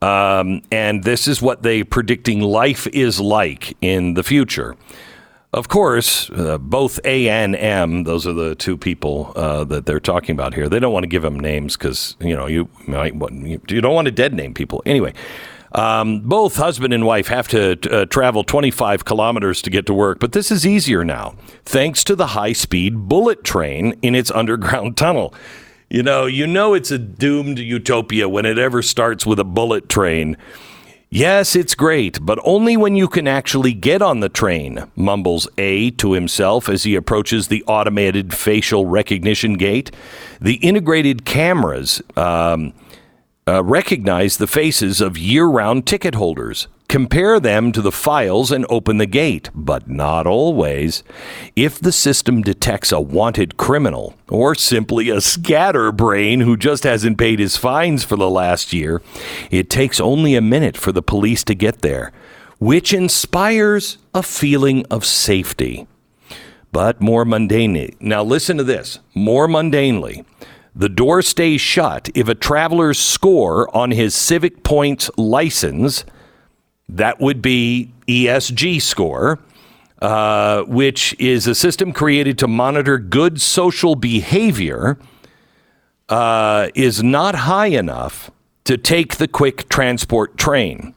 Um, 0.00 0.62
and 0.70 1.02
this 1.02 1.26
is 1.26 1.42
what 1.42 1.64
they 1.64 1.82
predicting 1.82 2.40
life 2.40 2.86
is 2.88 3.18
like 3.18 3.76
in 3.80 4.14
the 4.14 4.22
future 4.22 4.76
Of 5.54 5.68
course, 5.68 6.28
uh, 6.30 6.58
both 6.58 7.00
A 7.04 7.28
and 7.30 7.56
M, 7.56 8.04
those 8.04 8.26
are 8.26 8.34
the 8.34 8.54
two 8.54 8.76
people 8.76 9.32
uh, 9.34 9.64
that 9.64 9.86
they're 9.86 9.98
talking 9.98 10.34
about 10.34 10.52
here. 10.52 10.68
They 10.68 10.78
don't 10.78 10.92
want 10.92 11.04
to 11.04 11.08
give 11.08 11.22
them 11.22 11.40
names 11.40 11.74
because, 11.74 12.16
you 12.20 12.36
know, 12.36 12.46
you 12.46 12.68
might 12.86 13.14
you 13.14 13.80
don't 13.80 13.94
want 13.94 14.06
to 14.06 14.12
dead 14.12 14.34
name 14.34 14.52
people. 14.52 14.82
Anyway, 14.84 15.14
um, 15.72 16.20
both 16.20 16.56
husband 16.56 16.92
and 16.92 17.06
wife 17.06 17.28
have 17.28 17.48
to 17.48 17.78
uh, 17.90 18.04
travel 18.06 18.44
25 18.44 19.06
kilometers 19.06 19.62
to 19.62 19.70
get 19.70 19.86
to 19.86 19.94
work, 19.94 20.18
but 20.18 20.32
this 20.32 20.50
is 20.50 20.66
easier 20.66 21.02
now 21.02 21.34
thanks 21.64 22.04
to 22.04 22.14
the 22.14 22.28
high 22.28 22.52
speed 22.52 23.08
bullet 23.08 23.42
train 23.42 23.94
in 24.02 24.14
its 24.14 24.30
underground 24.30 24.96
tunnel. 24.98 25.32
You 25.88 26.02
know, 26.02 26.26
you 26.26 26.46
know 26.46 26.74
it's 26.74 26.90
a 26.90 26.98
doomed 26.98 27.58
utopia 27.58 28.28
when 28.28 28.44
it 28.44 28.58
ever 28.58 28.82
starts 28.82 29.24
with 29.24 29.38
a 29.38 29.44
bullet 29.44 29.88
train. 29.88 30.36
Yes, 31.10 31.56
it's 31.56 31.74
great, 31.74 32.18
but 32.20 32.38
only 32.44 32.76
when 32.76 32.94
you 32.94 33.08
can 33.08 33.26
actually 33.26 33.72
get 33.72 34.02
on 34.02 34.20
the 34.20 34.28
train, 34.28 34.90
mumbles 34.94 35.48
A 35.56 35.90
to 35.92 36.12
himself 36.12 36.68
as 36.68 36.82
he 36.82 36.94
approaches 36.96 37.48
the 37.48 37.64
automated 37.66 38.34
facial 38.34 38.84
recognition 38.84 39.54
gate. 39.54 39.90
The 40.38 40.56
integrated 40.56 41.24
cameras 41.24 42.02
um, 42.14 42.74
uh, 43.46 43.64
recognize 43.64 44.36
the 44.36 44.46
faces 44.46 45.00
of 45.00 45.16
year 45.16 45.46
round 45.46 45.86
ticket 45.86 46.14
holders. 46.14 46.68
Compare 46.88 47.38
them 47.38 47.70
to 47.72 47.82
the 47.82 47.92
files 47.92 48.50
and 48.50 48.64
open 48.70 48.96
the 48.96 49.04
gate, 49.04 49.50
but 49.54 49.90
not 49.90 50.26
always. 50.26 51.04
If 51.54 51.78
the 51.78 51.92
system 51.92 52.40
detects 52.40 52.90
a 52.92 52.98
wanted 52.98 53.58
criminal 53.58 54.14
or 54.26 54.54
simply 54.54 55.10
a 55.10 55.20
scatterbrain 55.20 56.40
who 56.40 56.56
just 56.56 56.84
hasn't 56.84 57.18
paid 57.18 57.40
his 57.40 57.58
fines 57.58 58.04
for 58.04 58.16
the 58.16 58.30
last 58.30 58.72
year, 58.72 59.02
it 59.50 59.68
takes 59.68 60.00
only 60.00 60.34
a 60.34 60.40
minute 60.40 60.78
for 60.78 60.90
the 60.90 61.02
police 61.02 61.44
to 61.44 61.54
get 61.54 61.82
there, 61.82 62.10
which 62.58 62.94
inspires 62.94 63.98
a 64.14 64.22
feeling 64.22 64.86
of 64.86 65.04
safety. 65.04 65.86
But 66.72 67.02
more 67.02 67.26
mundanely, 67.26 68.00
now 68.00 68.24
listen 68.24 68.56
to 68.56 68.64
this 68.64 68.98
more 69.14 69.46
mundanely. 69.46 70.24
The 70.74 70.88
door 70.88 71.20
stays 71.20 71.60
shut 71.60 72.08
if 72.14 72.28
a 72.28 72.34
traveler's 72.34 72.98
score 72.98 73.74
on 73.76 73.90
his 73.90 74.14
Civic 74.14 74.62
Points 74.62 75.10
license 75.18 76.06
that 76.88 77.20
would 77.20 77.42
be 77.42 77.92
ESG 78.06 78.80
score, 78.80 79.38
uh, 80.00 80.62
which 80.62 81.14
is 81.18 81.46
a 81.46 81.54
system 81.54 81.92
created 81.92 82.38
to 82.38 82.48
monitor 82.48 82.98
good 82.98 83.40
social 83.40 83.94
behavior, 83.94 84.98
uh, 86.08 86.68
is 86.74 87.02
not 87.02 87.34
high 87.34 87.66
enough 87.66 88.30
to 88.64 88.76
take 88.76 89.16
the 89.16 89.28
quick 89.28 89.68
transport 89.68 90.36
train. 90.36 90.94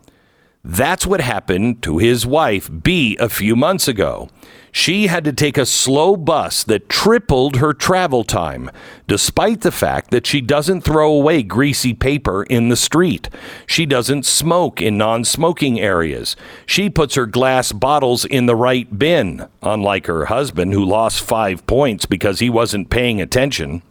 That's 0.63 1.07
what 1.07 1.21
happened 1.21 1.81
to 1.83 1.97
his 1.97 2.25
wife, 2.25 2.69
B, 2.83 3.17
a 3.19 3.29
few 3.29 3.55
months 3.55 3.87
ago. 3.87 4.29
She 4.71 5.07
had 5.07 5.25
to 5.25 5.33
take 5.33 5.57
a 5.57 5.65
slow 5.65 6.15
bus 6.15 6.63
that 6.63 6.87
tripled 6.87 7.57
her 7.57 7.73
travel 7.73 8.23
time, 8.23 8.69
despite 9.07 9.61
the 9.61 9.71
fact 9.71 10.11
that 10.11 10.25
she 10.25 10.39
doesn't 10.39 10.81
throw 10.81 11.11
away 11.11 11.43
greasy 11.43 11.93
paper 11.93 12.43
in 12.43 12.69
the 12.69 12.75
street. 12.75 13.27
She 13.65 13.85
doesn't 13.85 14.25
smoke 14.25 14.81
in 14.81 14.97
non 14.97 15.25
smoking 15.25 15.79
areas. 15.79 16.35
She 16.65 16.89
puts 16.89 17.15
her 17.15 17.25
glass 17.25 17.71
bottles 17.71 18.23
in 18.23 18.45
the 18.45 18.55
right 18.55 18.97
bin, 18.97 19.47
unlike 19.61 20.05
her 20.05 20.25
husband, 20.25 20.73
who 20.73 20.85
lost 20.85 21.21
five 21.21 21.65
points 21.65 22.05
because 22.05 22.39
he 22.39 22.49
wasn't 22.49 22.91
paying 22.91 23.19
attention. 23.19 23.81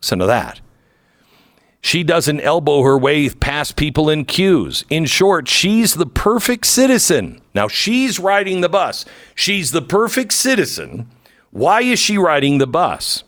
Listen 0.00 0.20
to 0.20 0.26
that. 0.26 0.60
She 1.80 2.02
doesn't 2.02 2.40
elbow 2.40 2.82
her 2.82 2.98
way 2.98 3.28
past 3.30 3.76
people 3.76 4.10
in 4.10 4.26
queues. 4.26 4.84
In 4.90 5.06
short, 5.06 5.48
she's 5.48 5.94
the 5.94 6.06
perfect 6.06 6.66
citizen. 6.66 7.40
Now, 7.54 7.68
she's 7.68 8.18
riding 8.18 8.60
the 8.60 8.68
bus. 8.68 9.04
She's 9.34 9.72
the 9.72 9.82
perfect 9.82 10.32
citizen. 10.32 11.08
Why 11.50 11.82
is 11.82 11.98
she 11.98 12.18
riding 12.18 12.58
the 12.58 12.66
bus? 12.66 13.24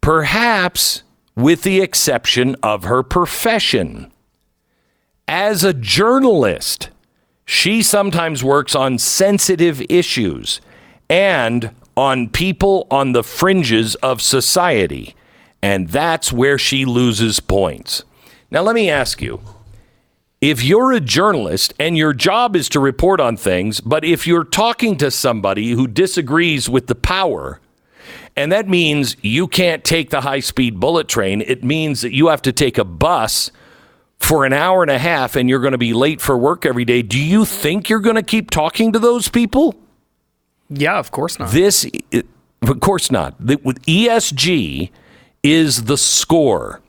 Perhaps 0.00 1.02
with 1.34 1.62
the 1.62 1.80
exception 1.80 2.56
of 2.62 2.84
her 2.84 3.02
profession. 3.02 4.12
As 5.26 5.64
a 5.64 5.74
journalist, 5.74 6.90
she 7.44 7.82
sometimes 7.82 8.44
works 8.44 8.74
on 8.74 8.98
sensitive 8.98 9.82
issues 9.88 10.60
and 11.08 11.74
on 11.96 12.28
people 12.28 12.86
on 12.90 13.12
the 13.12 13.24
fringes 13.24 13.96
of 13.96 14.22
society. 14.22 15.14
And 15.62 15.88
that's 15.88 16.32
where 16.32 16.58
she 16.58 16.84
loses 16.84 17.40
points. 17.40 18.04
Now, 18.50 18.62
let 18.62 18.74
me 18.74 18.90
ask 18.90 19.20
you 19.20 19.40
if 20.40 20.64
you're 20.64 20.92
a 20.92 21.00
journalist 21.00 21.74
and 21.78 21.98
your 21.98 22.14
job 22.14 22.56
is 22.56 22.68
to 22.70 22.80
report 22.80 23.20
on 23.20 23.36
things, 23.36 23.80
but 23.80 24.04
if 24.04 24.26
you're 24.26 24.44
talking 24.44 24.96
to 24.96 25.10
somebody 25.10 25.72
who 25.72 25.86
disagrees 25.86 26.68
with 26.68 26.86
the 26.86 26.94
power, 26.94 27.60
and 28.36 28.50
that 28.50 28.68
means 28.68 29.16
you 29.20 29.46
can't 29.46 29.84
take 29.84 30.10
the 30.10 30.22
high 30.22 30.40
speed 30.40 30.80
bullet 30.80 31.08
train, 31.08 31.42
it 31.42 31.62
means 31.62 32.00
that 32.00 32.14
you 32.14 32.28
have 32.28 32.40
to 32.42 32.52
take 32.52 32.78
a 32.78 32.84
bus 32.84 33.50
for 34.18 34.44
an 34.44 34.52
hour 34.52 34.82
and 34.82 34.90
a 34.90 34.98
half 34.98 35.36
and 35.36 35.48
you're 35.48 35.60
going 35.60 35.72
to 35.72 35.78
be 35.78 35.92
late 35.92 36.20
for 36.20 36.38
work 36.38 36.64
every 36.64 36.84
day. 36.84 37.02
Do 37.02 37.18
you 37.18 37.44
think 37.44 37.88
you're 37.88 38.00
going 38.00 38.16
to 38.16 38.22
keep 38.22 38.50
talking 38.50 38.92
to 38.92 38.98
those 38.98 39.28
people? 39.28 39.74
Yeah, 40.68 40.98
of 40.98 41.10
course 41.10 41.38
not. 41.38 41.50
This, 41.50 41.86
of 42.62 42.80
course 42.80 43.10
not. 43.10 43.40
With 43.40 43.82
ESG, 43.86 44.90
is 45.42 45.84
the 45.84 45.96
score. 45.96 46.80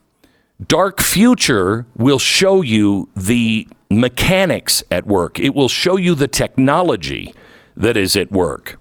Dark 0.66 1.02
Future 1.02 1.86
will 1.96 2.20
show 2.20 2.62
you 2.62 3.10
the 3.16 3.68
mechanics 3.90 4.84
at 4.90 5.06
work, 5.06 5.40
it 5.40 5.54
will 5.54 5.70
show 5.70 5.98
you 5.98 6.16
the 6.16 6.28
technology 6.28 7.34
that 7.76 7.98
is 7.98 8.16
at 8.16 8.32
work. 8.32 8.80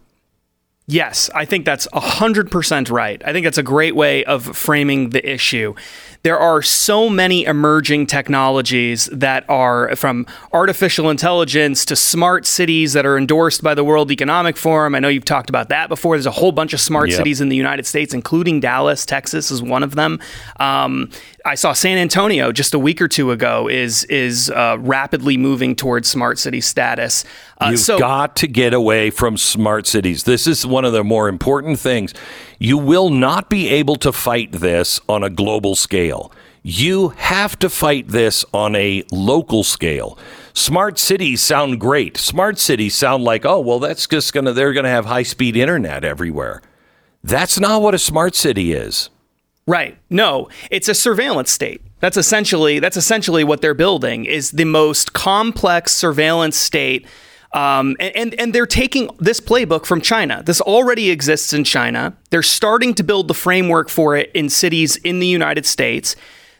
Yes, 0.87 1.31
I 1.37 1.45
think 1.45 1.65
that's 1.65 1.87
100% 1.89 2.91
right. 2.91 3.23
I 3.25 3.33
think 3.33 3.45
that's 3.45 3.59
a 3.59 3.63
great 3.63 3.95
way 3.95 4.25
of 4.25 4.57
framing 4.57 5.11
the 5.11 5.29
issue 5.29 5.75
there 6.23 6.39
are 6.39 6.61
so 6.61 7.09
many 7.09 7.45
emerging 7.45 8.07
technologies 8.07 9.07
that 9.07 9.49
are 9.49 9.95
from 9.97 10.27
artificial 10.53 11.09
intelligence 11.09 11.85
to 11.87 11.97
smart 11.97 12.45
cities 12.45 12.93
that 12.93 13.07
are 13.07 13.17
endorsed 13.17 13.63
by 13.63 13.75
the 13.75 13.83
World 13.83 14.11
Economic 14.11 14.57
Forum. 14.57 14.95
I 14.95 14.99
know 14.99 15.09
you've 15.09 15.25
talked 15.25 15.49
about 15.49 15.71
that 15.71 15.89
before. 15.89 16.17
There's 16.17 16.27
a 16.27 16.31
whole 16.31 16.53
bunch 16.53 16.75
of 16.75 16.81
smart 16.81 17.09
yep. 17.09 17.17
cities 17.17 17.41
in 17.41 17.49
the 17.49 17.57
United 17.57 17.87
States, 17.87 18.13
including 18.13 18.61
Dallas, 18.61 19.07
Texas 19.07 19.51
is 19.51 19.63
one 19.63 19.83
of 19.83 19.95
them. 19.95 20.21
Um, 20.59 21.11
I 21.47 21.55
saw 21.55 21.73
San 21.73 21.97
Antonio 21.97 22.53
just 22.53 22.75
a 22.75 22.79
week 22.79 23.01
or 23.01 23.09
two 23.09 23.31
ago 23.31 23.67
is 23.69 24.05
is 24.05 24.51
uh, 24.51 24.77
rapidly 24.79 25.39
moving 25.39 25.75
towards 25.75 26.09
smart 26.09 26.39
city 26.39 26.61
status. 26.61 27.25
Uh, 27.59 27.69
You've 27.71 27.81
so, 27.81 27.99
got 27.99 28.37
to 28.37 28.47
get 28.47 28.75
away 28.75 29.11
from 29.11 29.39
smart 29.39 29.87
cities. 29.87 30.25
This 30.25 30.47
is 30.47 30.67
one 30.67 30.85
of 30.85 30.93
the 30.93 31.03
more 31.03 31.29
important 31.29 31.79
things. 31.79 32.13
You 32.63 32.77
will 32.77 33.09
not 33.09 33.49
be 33.49 33.69
able 33.71 33.97
to 33.97 34.13
fight 34.13 34.53
this 34.53 35.01
on 35.09 35.25
a 35.25 35.31
global 35.31 35.75
scale. 35.75 36.31
You 36.63 37.09
have 37.17 37.59
to 37.61 37.71
fight 37.71 38.09
this 38.09 38.45
on 38.53 38.77
a 38.77 39.03
local 39.11 39.65
scale. 39.65 40.19
Smart 40.53 40.99
cities 40.99 41.41
sound 41.41 41.81
great. 41.81 42.19
Smart 42.19 42.59
cities 42.59 42.95
sound 42.95 43.25
like, 43.25 43.47
oh, 43.47 43.61
well, 43.61 43.79
that's 43.79 44.07
just 44.07 44.35
going 44.35 44.45
to, 44.45 44.53
they're 44.53 44.75
going 44.75 44.85
to 44.85 44.91
have 44.91 45.07
high 45.07 45.23
speed 45.23 45.57
internet 45.57 46.05
everywhere. 46.05 46.61
That's 47.25 47.59
not 47.59 47.81
what 47.81 47.95
a 47.95 47.99
smart 47.99 48.35
city 48.35 48.73
is. 48.73 49.09
Right. 49.67 49.97
No, 50.11 50.51
it's 50.71 50.89
a 50.89 50.95
surveillance 50.95 51.51
state. 51.51 51.81
That's 52.01 52.19
essentially 52.19 52.79
that's 52.79 52.97
essentially 52.97 53.45
what 53.45 53.63
they're 53.63 53.73
building 53.73 54.27
is 54.27 54.51
the 54.51 54.65
most 54.65 55.13
complex 55.15 55.93
surveillance 55.93 56.57
state 56.57 57.07
um, 57.53 57.97
and, 57.99 58.17
and, 58.17 58.35
and 58.35 58.55
they're 58.55 58.67
taking 58.67 59.11
this 59.19 59.41
playbook 59.41 59.85
from 59.85 60.01
China. 60.01 60.43
This 60.45 60.61
already 60.61 61.11
exists 61.11 61.53
in 61.53 61.65
China. 61.65 62.17
They're 62.31 62.43
starting 62.43 62.95
to 62.95 63.03
build 63.03 63.29
the 63.29 63.35
framework 63.35 63.89
for 63.89 64.17
it 64.17 64.31
in 64.35 64.49
cities 64.49 64.97
in 64.97 65.19
the 65.19 65.27
United 65.27 65.67
States. 65.67 66.15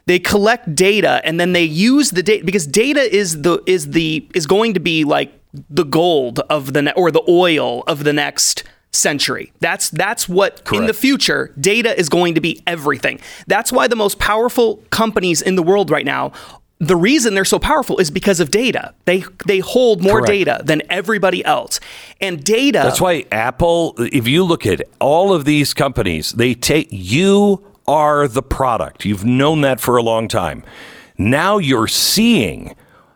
They 0.05 0.19
collect 0.19 0.75
data 0.75 1.21
and 1.23 1.39
then 1.39 1.53
they 1.53 1.63
use 1.63 2.11
the 2.11 2.23
data 2.23 2.43
because 2.43 2.67
data 2.67 3.01
is 3.01 3.43
the 3.43 3.61
is 3.65 3.91
the 3.91 4.27
is 4.33 4.47
going 4.47 4.73
to 4.73 4.79
be 4.79 5.03
like 5.03 5.31
the 5.69 5.83
gold 5.85 6.39
of 6.49 6.73
the 6.73 6.81
ne- 6.81 6.93
or 6.93 7.11
the 7.11 7.23
oil 7.29 7.83
of 7.83 8.03
the 8.03 8.11
next 8.11 8.63
century. 8.91 9.53
That's 9.59 9.89
that's 9.89 10.27
what 10.27 10.65
Correct. 10.65 10.81
in 10.81 10.87
the 10.87 10.93
future 10.93 11.53
data 11.59 11.97
is 11.97 12.09
going 12.09 12.35
to 12.35 12.41
be 12.41 12.61
everything. 12.67 13.19
That's 13.47 13.71
why 13.71 13.87
the 13.87 13.95
most 13.95 14.19
powerful 14.19 14.77
companies 14.89 15.41
in 15.41 15.55
the 15.55 15.63
world 15.63 15.89
right 15.89 16.05
now 16.05 16.33
the 16.81 16.95
reason 16.95 17.35
they're 17.35 17.45
so 17.45 17.59
powerful 17.59 17.99
is 17.99 18.09
because 18.09 18.39
of 18.39 18.49
data. 18.49 18.95
They 19.05 19.23
they 19.45 19.59
hold 19.59 20.01
more 20.01 20.19
Correct. 20.19 20.27
data 20.27 20.61
than 20.65 20.81
everybody 20.89 21.45
else. 21.45 21.79
And 22.19 22.43
data 22.43 22.79
That's 22.83 22.99
why 22.99 23.25
Apple 23.31 23.93
if 23.99 24.27
you 24.27 24.43
look 24.43 24.65
at 24.65 24.81
all 24.99 25.31
of 25.31 25.45
these 25.45 25.75
companies, 25.75 26.31
they 26.31 26.55
take 26.55 26.87
you 26.89 27.63
are 27.87 28.27
the 28.27 28.41
product. 28.41 29.05
You've 29.05 29.23
known 29.23 29.61
that 29.61 29.79
for 29.79 29.95
a 29.95 30.01
long 30.01 30.27
time. 30.27 30.63
Now 31.19 31.59
you're 31.59 31.87
seeing 31.87 32.75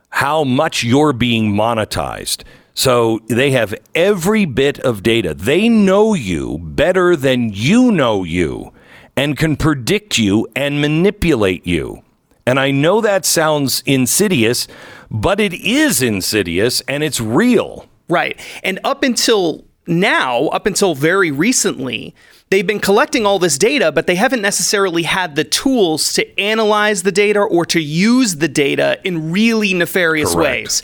how 0.09 0.43
much 0.43 0.83
you're 0.83 1.13
being 1.13 1.51
monetized. 1.51 2.43
So 2.75 3.19
they 3.27 3.51
have 3.51 3.73
every 3.95 4.45
bit 4.45 4.79
of 4.79 5.01
data. 5.01 5.33
They 5.33 5.69
know 5.69 6.13
you 6.13 6.59
better 6.59 7.15
than 7.15 7.49
you 7.51 7.91
know 7.91 8.23
you 8.23 8.73
and 9.17 9.37
can 9.37 9.55
predict 9.55 10.19
you 10.19 10.47
and 10.55 10.81
manipulate 10.81 11.65
you. 11.65 12.04
And 12.47 12.59
I 12.59 12.71
know 12.71 13.01
that 13.01 13.25
sounds 13.25 13.81
insidious, 13.85 14.67
but 15.09 15.39
it 15.39 15.53
is 15.53 16.01
insidious 16.01 16.81
and 16.81 17.03
it's 17.03 17.19
real. 17.19 17.87
Right. 18.07 18.39
And 18.63 18.79
up 18.83 19.01
until 19.01 19.65
now, 19.87 20.47
up 20.47 20.65
until 20.65 20.93
very 20.93 21.31
recently, 21.31 22.13
they've 22.49 22.65
been 22.65 22.79
collecting 22.79 23.25
all 23.25 23.39
this 23.39 23.57
data, 23.57 23.91
but 23.91 24.05
they 24.05 24.15
haven't 24.15 24.41
necessarily 24.41 25.03
had 25.03 25.35
the 25.35 25.43
tools 25.43 26.13
to 26.13 26.39
analyze 26.39 27.03
the 27.03 27.11
data 27.11 27.39
or 27.39 27.65
to 27.65 27.79
use 27.79 28.35
the 28.35 28.47
data 28.47 28.99
in 29.03 29.31
really 29.31 29.73
nefarious 29.73 30.33
Correct. 30.33 30.49
ways. 30.49 30.83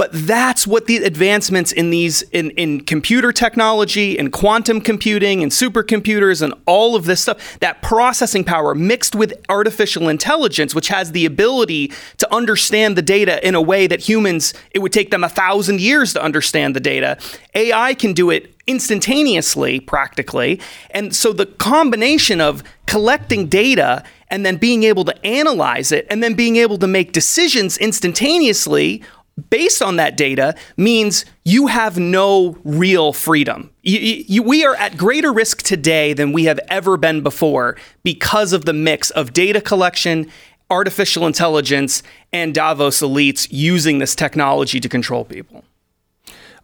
But 0.00 0.12
that's 0.14 0.66
what 0.66 0.86
the 0.86 0.96
advancements 0.96 1.72
in 1.72 1.90
these 1.90 2.22
in, 2.22 2.52
in 2.52 2.80
computer 2.80 3.32
technology 3.32 4.18
and 4.18 4.32
quantum 4.32 4.80
computing 4.80 5.42
and 5.42 5.52
supercomputers 5.52 6.40
and 6.40 6.54
all 6.64 6.96
of 6.96 7.04
this 7.04 7.20
stuff, 7.20 7.58
that 7.60 7.82
processing 7.82 8.42
power 8.42 8.74
mixed 8.74 9.14
with 9.14 9.34
artificial 9.50 10.08
intelligence, 10.08 10.74
which 10.74 10.88
has 10.88 11.12
the 11.12 11.26
ability 11.26 11.92
to 12.16 12.34
understand 12.34 12.96
the 12.96 13.02
data 13.02 13.46
in 13.46 13.54
a 13.54 13.60
way 13.60 13.86
that 13.86 14.00
humans, 14.00 14.54
it 14.70 14.78
would 14.78 14.94
take 14.94 15.10
them 15.10 15.22
a 15.22 15.28
thousand 15.28 15.82
years 15.82 16.14
to 16.14 16.22
understand 16.22 16.74
the 16.74 16.80
data. 16.80 17.18
AI 17.54 17.92
can 17.92 18.14
do 18.14 18.30
it 18.30 18.54
instantaneously, 18.66 19.80
practically. 19.80 20.62
And 20.92 21.14
so 21.14 21.34
the 21.34 21.44
combination 21.44 22.40
of 22.40 22.62
collecting 22.86 23.48
data 23.48 24.02
and 24.28 24.46
then 24.46 24.56
being 24.56 24.84
able 24.84 25.04
to 25.04 25.26
analyze 25.26 25.92
it 25.92 26.06
and 26.08 26.22
then 26.22 26.34
being 26.34 26.56
able 26.56 26.78
to 26.78 26.86
make 26.86 27.12
decisions 27.12 27.76
instantaneously 27.76 29.02
based 29.48 29.80
on 29.80 29.96
that 29.96 30.16
data 30.16 30.54
means 30.76 31.24
you 31.44 31.68
have 31.68 31.98
no 31.98 32.58
real 32.64 33.12
freedom. 33.12 33.70
You, 33.82 33.98
you, 33.98 34.42
we 34.42 34.64
are 34.64 34.74
at 34.76 34.96
greater 34.96 35.32
risk 35.32 35.62
today 35.62 36.12
than 36.12 36.32
we 36.32 36.44
have 36.44 36.60
ever 36.68 36.96
been 36.96 37.22
before 37.22 37.76
because 38.02 38.52
of 38.52 38.64
the 38.64 38.72
mix 38.72 39.10
of 39.10 39.32
data 39.32 39.60
collection, 39.60 40.30
artificial 40.68 41.26
intelligence, 41.26 42.02
and 42.32 42.54
Davos 42.54 43.00
elites 43.00 43.48
using 43.50 43.98
this 43.98 44.14
technology 44.14 44.80
to 44.80 44.88
control 44.88 45.24
people. 45.24 45.64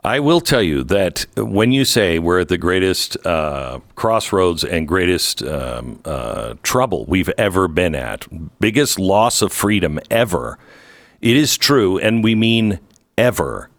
I 0.04 0.21
will 0.21 0.40
tell 0.40 0.62
you 0.62 0.85
that 0.85 1.26
when 1.37 1.73
you 1.73 1.85
say 1.85 2.21
we're 2.21 2.38
at 2.38 2.49
the 2.49 2.59
greatest 2.59 3.16
uh, 3.26 3.80
crossroads 3.97 4.62
and 4.62 4.87
greatest 4.87 5.42
um, 5.42 5.99
uh, 6.04 6.54
trouble 6.62 7.06
we've 7.06 7.30
ever 7.37 7.66
been 7.66 7.97
at, 7.97 8.25
biggest 8.61 9.00
loss 9.00 9.42
of 9.42 9.52
freedom 9.52 9.99
ever, 10.09 10.61
it 11.20 11.37
is 11.37 11.56
true, 11.56 11.99
and 11.99 12.23
we 12.23 12.35
mean 12.35 12.80
ever. 13.16 13.70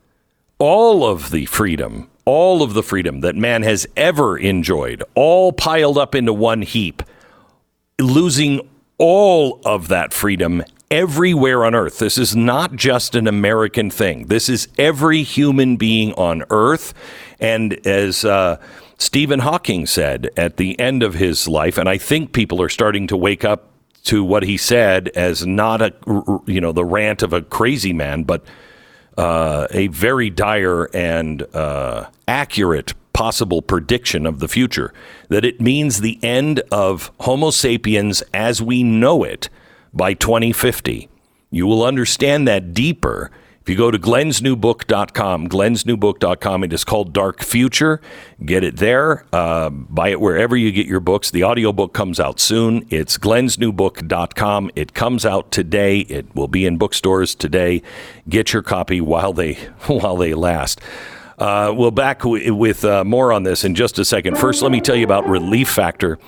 All 0.59 1.05
of 1.05 1.31
the 1.31 1.45
freedom, 1.45 2.09
all 2.25 2.63
of 2.63 2.73
the 2.73 2.83
freedom 2.83 3.21
that 3.21 3.35
man 3.35 3.63
has 3.63 3.87
ever 3.95 4.37
enjoyed, 4.37 5.03
all 5.15 5.51
piled 5.51 5.97
up 5.97 6.15
into 6.15 6.33
one 6.33 6.61
heap, 6.61 7.03
losing 7.99 8.67
all 8.97 9.61
of 9.65 9.87
that 9.89 10.13
freedom 10.13 10.63
everywhere 10.89 11.65
on 11.65 11.75
earth. 11.75 11.99
This 11.99 12.17
is 12.17 12.35
not 12.35 12.75
just 12.75 13.15
an 13.15 13.27
American 13.27 13.89
thing. 13.89 14.27
This 14.27 14.49
is 14.49 14.67
every 14.77 15.23
human 15.23 15.77
being 15.77 16.13
on 16.13 16.43
earth. 16.49 16.93
And 17.39 17.73
as 17.85 18.25
uh, 18.25 18.59
Stephen 18.97 19.39
Hawking 19.39 19.85
said 19.85 20.29
at 20.37 20.57
the 20.57 20.79
end 20.79 21.03
of 21.03 21.13
his 21.13 21.47
life, 21.47 21.77
and 21.77 21.89
I 21.89 21.97
think 21.97 22.33
people 22.33 22.61
are 22.61 22.69
starting 22.69 23.07
to 23.07 23.17
wake 23.17 23.45
up 23.45 23.71
to 24.07 24.23
what 24.23 24.43
he 24.43 24.55
said 24.55 25.09
as 25.09 25.45
not 25.45 25.81
a 25.81 25.93
you 26.45 26.61
know 26.61 26.71
the 26.71 26.85
rant 26.85 27.21
of 27.21 27.33
a 27.33 27.41
crazy 27.41 27.93
man, 27.93 28.23
but 28.23 28.43
uh, 29.17 29.67
a 29.71 29.87
very 29.87 30.29
dire 30.29 30.85
and 30.93 31.43
uh, 31.53 32.09
accurate 32.27 32.93
possible 33.11 33.61
prediction 33.61 34.25
of 34.25 34.39
the 34.39 34.47
future. 34.47 34.93
That 35.29 35.43
it 35.43 35.59
means 35.59 35.99
the 35.99 36.19
end 36.23 36.61
of 36.71 37.11
Homo 37.21 37.51
sapiens 37.51 38.23
as 38.33 38.61
we 38.61 38.81
know 38.81 39.23
it 39.23 39.49
by 39.93 40.13
2050. 40.13 41.09
You 41.51 41.67
will 41.67 41.83
understand 41.83 42.47
that 42.47 42.73
deeper 42.73 43.31
if 43.67 43.71
you 43.71 43.75
go 43.75 43.91
to 43.91 43.99
glennsnewbook.com, 43.99 45.49
glennsnewbook.com, 45.49 46.63
it 46.63 46.71
is 46.71 46.85
called 46.85 47.11
Dark 47.11 47.43
Future. 47.43 47.99
Get 48.45 48.63
it 48.63 48.77
there. 48.77 49.25
Uh, 49.33 49.69
buy 49.69 50.07
it 50.07 50.21
wherever 50.21 50.55
you 50.55 50.71
get 50.71 50.87
your 50.87 51.01
books. 51.01 51.31
The 51.31 51.43
audiobook 51.43 51.91
comes 51.91 52.17
out 52.17 52.39
soon. 52.39 52.87
It's 52.89 53.17
glennsnewbook.com. 53.17 54.71
It 54.77 54.93
comes 54.93 55.25
out 55.25 55.51
today. 55.51 55.99
It 55.99 56.33
will 56.33 56.47
be 56.47 56.65
in 56.65 56.77
bookstores 56.77 57.35
today. 57.35 57.81
Get 58.29 58.53
your 58.53 58.63
copy 58.63 59.01
while 59.01 59.33
they 59.33 59.55
while 59.87 60.15
they 60.15 60.33
last. 60.33 60.79
Uh, 61.37 61.73
we'll 61.75 61.91
back 61.91 62.19
w- 62.19 62.55
with 62.55 62.85
uh, 62.85 63.03
more 63.03 63.33
on 63.33 63.43
this 63.43 63.65
in 63.65 63.75
just 63.75 63.99
a 63.99 64.05
second. 64.05 64.37
First, 64.37 64.61
let 64.61 64.71
me 64.71 64.79
tell 64.79 64.95
you 64.95 65.03
about 65.03 65.27
Relief 65.27 65.67
Factor. 65.67 66.19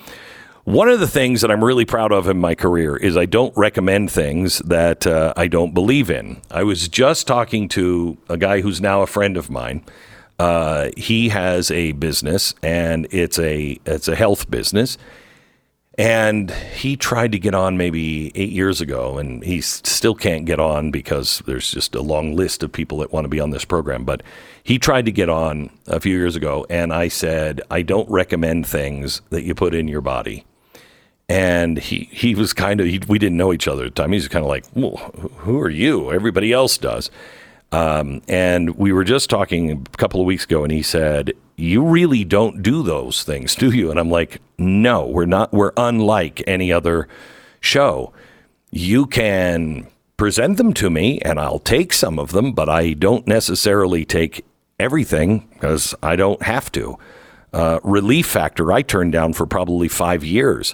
One 0.65 0.89
of 0.89 1.00
the 1.00 1.08
things 1.08 1.41
that 1.41 1.52
I'm 1.52 1.63
really 1.63 1.86
proud 1.86 2.12
of 2.12 2.28
in 2.28 2.38
my 2.38 2.54
career 2.54 2.98
is 2.98 3.15
I 3.15 3.26
don't 3.26 3.56
recommend 3.58 4.12
things 4.12 4.60
that 4.60 5.08
uh, 5.08 5.34
I 5.38 5.48
don't 5.48 5.74
believe 5.74 6.10
in. 6.10 6.41
I 6.52 6.63
was 6.63 6.88
just 6.88 7.28
talking 7.28 7.69
to 7.69 8.17
a 8.28 8.38
guy 8.38 8.62
who's 8.62 8.82
now 8.82 9.02
a 9.02 9.08
friend 9.08 9.38
of 9.38 9.50
mine. 9.50 9.84
Uh, 10.38 10.89
he 10.95 11.30
has 11.30 11.72
a 11.72 11.93
business, 11.93 12.54
and 12.62 13.08
it's 13.12 13.39
a 13.39 13.80
it's 13.86 14.08
a 14.08 14.15
health 14.15 14.52
business. 14.52 14.98
And 15.98 16.50
he 16.52 16.95
tried 16.95 17.34
to 17.34 17.39
get 17.39 17.54
on 17.54 17.76
maybe 17.76 18.32
eight 18.34 18.52
years 18.52 18.80
ago, 18.80 19.17
and 19.17 19.43
he 19.43 19.60
still 19.60 20.15
can't 20.15 20.45
get 20.45 20.60
on 20.60 20.91
because 20.91 21.41
there's 21.45 21.72
just 21.72 21.93
a 21.93 22.02
long 22.02 22.38
list 22.38 22.63
of 22.63 22.72
people 22.72 23.00
that 23.00 23.12
want 23.12 23.26
to 23.26 23.30
be 23.30 23.41
on 23.41 23.50
this 23.50 23.65
program. 23.65 24.06
But 24.06 24.24
he 24.63 24.80
tried 24.80 25.06
to 25.08 25.12
get 25.12 25.28
on 25.28 25.72
a 25.88 26.00
few 26.00 26.15
years 26.15 26.38
ago, 26.38 26.65
and 26.69 26.93
I 26.93 27.10
said, 27.10 27.62
I 27.69 27.82
don't 27.82 28.10
recommend 28.10 28.65
things 28.65 29.22
that 29.30 29.43
you 29.43 29.54
put 29.54 29.74
in 29.74 29.89
your 29.89 30.00
body. 30.00 30.45
And 31.30 31.78
he, 31.78 32.10
he 32.12 32.34
was 32.34 32.54
kind 32.54 32.82
of, 32.82 32.88
he, 32.88 33.00
we 33.08 33.20
didn't 33.20 33.38
know 33.38 33.54
each 33.54 33.68
other 33.68 33.86
at 33.86 33.96
the 33.96 34.02
time. 34.02 34.12
He 34.12 34.18
was 34.18 34.28
kind 34.28 34.44
of 34.44 34.50
like, 34.50 34.65
who 34.74 35.60
are 35.60 35.70
you? 35.70 36.12
Everybody 36.12 36.52
else 36.52 36.78
does. 36.78 37.12
Um, 37.72 38.22
and 38.28 38.76
we 38.78 38.92
were 38.92 39.04
just 39.04 39.30
talking 39.30 39.72
a 39.72 39.98
couple 39.98 40.20
of 40.20 40.26
weeks 40.26 40.46
ago, 40.46 40.63
and 40.63 40.72
he 40.72 40.82
said, 40.82 41.34
You 41.56 41.86
really 41.86 42.24
don't 42.24 42.63
do 42.63 42.82
those 42.82 43.24
things, 43.24 43.56
do 43.56 43.70
you? 43.70 43.92
And 43.92 44.00
I'm 44.00 44.10
like, 44.10 44.42
No, 44.58 45.06
we're 45.06 45.26
not. 45.26 45.54
We're 45.54 45.74
unlike 45.78 46.44
any 46.48 46.72
other 46.72 47.08
show. 47.62 48.12
You 48.72 49.06
can 49.06 49.88
present 50.18 50.58
them 50.58 50.74
to 50.74 50.89
me, 50.89 51.20
and 51.22 51.39
I'll 51.39 51.60
take 51.60 51.94
some 51.94 52.18
of 52.18 52.32
them, 52.32 52.54
but 52.54 52.70
I 52.70 52.94
don't 52.94 53.28
necessarily 53.28 54.04
take 54.04 54.46
everything 54.80 55.48
because 55.54 55.94
I 56.02 56.15
don't 56.15 56.42
have 56.42 56.72
to. 56.74 56.98
Uh, 57.54 57.80
relief 57.84 58.28
factor, 58.28 58.72
I 58.72 58.82
turned 58.82 59.12
down 59.12 59.34
for 59.34 59.46
probably 59.46 59.88
five 59.88 60.24
years. 60.24 60.74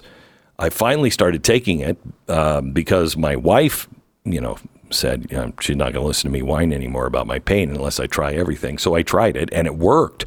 I 0.58 0.70
finally 0.70 1.10
started 1.10 1.44
taking 1.44 1.80
it 1.80 1.98
uh, 2.28 2.60
because 2.60 3.16
my 3.16 3.36
wife, 3.36 3.88
you 4.24 4.40
know, 4.40 4.58
said 4.90 5.26
you 5.30 5.36
know, 5.36 5.52
she's 5.60 5.76
not 5.76 5.92
going 5.92 6.02
to 6.02 6.06
listen 6.06 6.30
to 6.30 6.32
me 6.32 6.42
whine 6.42 6.72
anymore 6.72 7.06
about 7.06 7.26
my 7.26 7.38
pain 7.38 7.70
unless 7.70 8.00
I 8.00 8.06
try 8.06 8.32
everything. 8.32 8.78
So 8.78 8.94
I 8.94 9.02
tried 9.02 9.36
it 9.36 9.48
and 9.52 9.66
it 9.66 9.76
worked. 9.76 10.24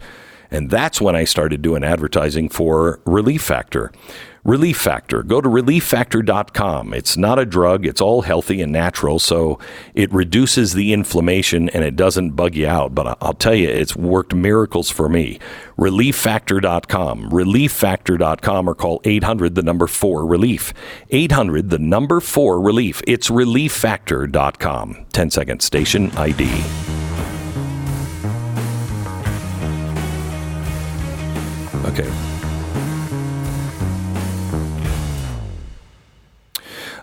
And 0.52 0.70
that's 0.70 1.00
when 1.00 1.16
I 1.16 1.26
started 1.26 1.62
doing 1.62 1.84
advertising 1.84 2.50
for 2.50 3.00
Relief 3.06 3.42
Factor. 3.42 3.92
Relief 4.44 4.78
Factor. 4.78 5.24
Go 5.24 5.42
to 5.42 5.50
relieffactor.com. 5.50 6.94
It's 6.94 7.18
not 7.18 7.40
a 7.40 7.46
drug, 7.46 7.86
it's 7.86 8.02
all 8.02 8.22
healthy 8.22 8.62
and 8.62 8.72
natural, 8.72 9.20
so 9.20 9.60
it 9.94 10.12
reduces 10.14 10.74
the 10.74 10.94
inflammation 10.94 11.70
and 11.70 11.84
it 11.84 11.96
doesn't 11.96 12.32
bug 12.32 12.56
you 12.56 12.68
out. 12.68 12.96
But 12.96 13.18
I'll 13.22 13.34
tell 13.34 13.56
you, 13.56 13.70
it's 13.70 13.96
worked 13.96 14.34
miracles 14.34 14.90
for 14.90 15.10
me. 15.10 15.40
Relieffactor.com. 15.78 17.30
Relieffactor.com 17.30 18.70
or 18.70 18.76
call 18.76 19.02
800 19.04 19.56
the 19.56 19.64
number 19.64 19.88
4 19.88 20.26
relief. 20.26 20.74
800 21.10 21.70
the 21.70 21.80
number 21.80 22.20
4 22.20 22.60
relief. 22.60 23.02
It's 23.08 23.30
relieffactor.com. 23.30 25.06
10 25.12 25.32
second 25.32 25.62
station 25.62 26.12
ID. 26.12 26.64
Okay. 31.86 32.29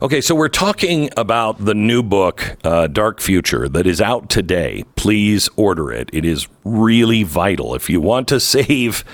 Okay, 0.03 0.21
so 0.21 0.35
we're 0.35 0.49
talking 0.49 1.09
about 1.17 1.65
the 1.65 1.75
new 1.75 2.03
book, 2.03 2.59
uh, 2.65 2.87
Dark 2.87 3.19
Future, 3.19 3.67
that 3.67 3.87
is 3.87 3.99
out 3.99 4.29
today. 4.29 4.85
Please 4.95 5.49
order 5.57 5.91
it. 5.91 6.11
It 6.13 6.27
is 6.27 6.49
really 6.65 7.23
vital. 7.23 7.75
If 7.75 7.89
you 7.89 8.03
want 8.03 8.29
to 8.29 8.39
save 8.39 9.05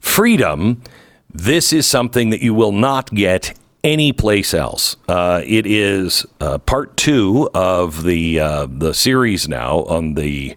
freedom, 0.00 0.82
this 1.28 1.70
is 1.70 1.86
something 1.86 2.30
that 2.30 2.40
you 2.40 2.54
will 2.54 2.72
not 2.72 3.12
get 3.14 3.52
anyplace 3.84 4.54
else. 4.54 4.96
Uh, 5.06 5.42
it 5.44 5.66
is 5.66 6.24
uh, 6.40 6.56
part 6.56 6.96
two 6.96 7.50
of 7.52 8.02
the 8.02 8.40
uh, 8.40 8.66
the 8.70 8.94
series 8.94 9.50
now 9.50 9.80
on 9.80 10.14
the 10.14 10.56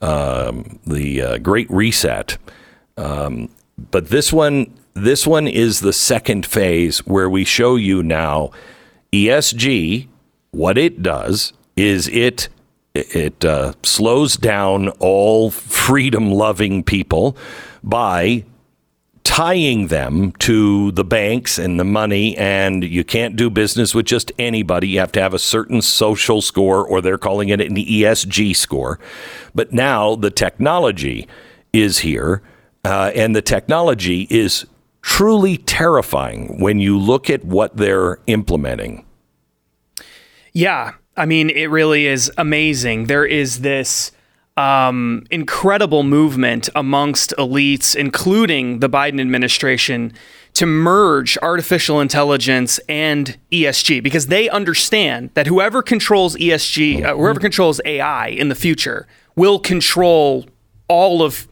um, 0.00 0.78
the 0.86 1.20
uh, 1.20 1.38
Great 1.38 1.70
Reset. 1.70 2.38
Um, 2.96 3.50
but 3.76 4.08
this 4.08 4.32
one, 4.32 4.72
this 4.94 5.26
one 5.26 5.46
is 5.46 5.80
the 5.80 5.92
second 5.92 6.46
phase 6.46 7.00
where 7.00 7.28
we 7.28 7.44
show 7.44 7.76
you 7.76 8.02
now 8.02 8.50
ESG. 9.12 10.08
What 10.52 10.78
it 10.78 11.02
does 11.02 11.52
is 11.76 12.08
it 12.08 12.48
it 12.94 13.44
uh, 13.44 13.72
slows 13.82 14.36
down 14.36 14.88
all 14.98 15.50
freedom 15.50 16.32
loving 16.32 16.82
people 16.82 17.36
by 17.82 18.44
tying 19.22 19.88
them 19.88 20.32
to 20.32 20.90
the 20.92 21.04
banks 21.04 21.58
and 21.58 21.78
the 21.78 21.84
money 21.84 22.36
and 22.36 22.82
you 22.82 23.04
can't 23.04 23.36
do 23.36 23.48
business 23.48 23.94
with 23.94 24.06
just 24.06 24.32
anybody 24.38 24.88
you 24.88 24.98
have 24.98 25.12
to 25.12 25.20
have 25.20 25.34
a 25.34 25.38
certain 25.38 25.80
social 25.80 26.40
score 26.40 26.84
or 26.84 27.00
they're 27.00 27.18
calling 27.18 27.50
it 27.50 27.60
an 27.60 27.76
ESG 27.76 28.56
score 28.56 28.98
but 29.54 29.72
now 29.72 30.16
the 30.16 30.30
technology 30.30 31.28
is 31.72 31.98
here 31.98 32.42
uh, 32.84 33.12
and 33.14 33.36
the 33.36 33.42
technology 33.42 34.26
is 34.30 34.66
truly 35.02 35.56
terrifying 35.56 36.60
when 36.60 36.78
you 36.78 36.98
look 36.98 37.30
at 37.30 37.44
what 37.44 37.76
they're 37.76 38.18
implementing. 38.26 39.04
Yeah, 40.52 40.94
I 41.16 41.26
mean, 41.26 41.50
it 41.50 41.70
really 41.70 42.06
is 42.06 42.30
amazing. 42.36 43.06
There 43.06 43.24
is 43.24 43.60
this 43.60 44.12
um, 44.56 45.24
incredible 45.30 46.02
movement 46.02 46.68
amongst 46.74 47.32
elites, 47.38 47.96
including 47.96 48.80
the 48.80 48.88
Biden 48.88 49.20
administration, 49.20 50.12
to 50.54 50.66
merge 50.66 51.38
artificial 51.38 52.00
intelligence 52.00 52.78
and 52.88 53.38
ESG 53.52 54.02
because 54.02 54.26
they 54.26 54.48
understand 54.48 55.30
that 55.34 55.46
whoever 55.46 55.82
controls 55.82 56.36
ESG, 56.36 57.04
uh, 57.04 57.16
whoever 57.16 57.38
controls 57.40 57.80
AI 57.84 58.28
in 58.28 58.48
the 58.48 58.54
future, 58.54 59.06
will 59.36 59.58
control 59.58 60.46
all 60.88 61.22
of 61.22 61.46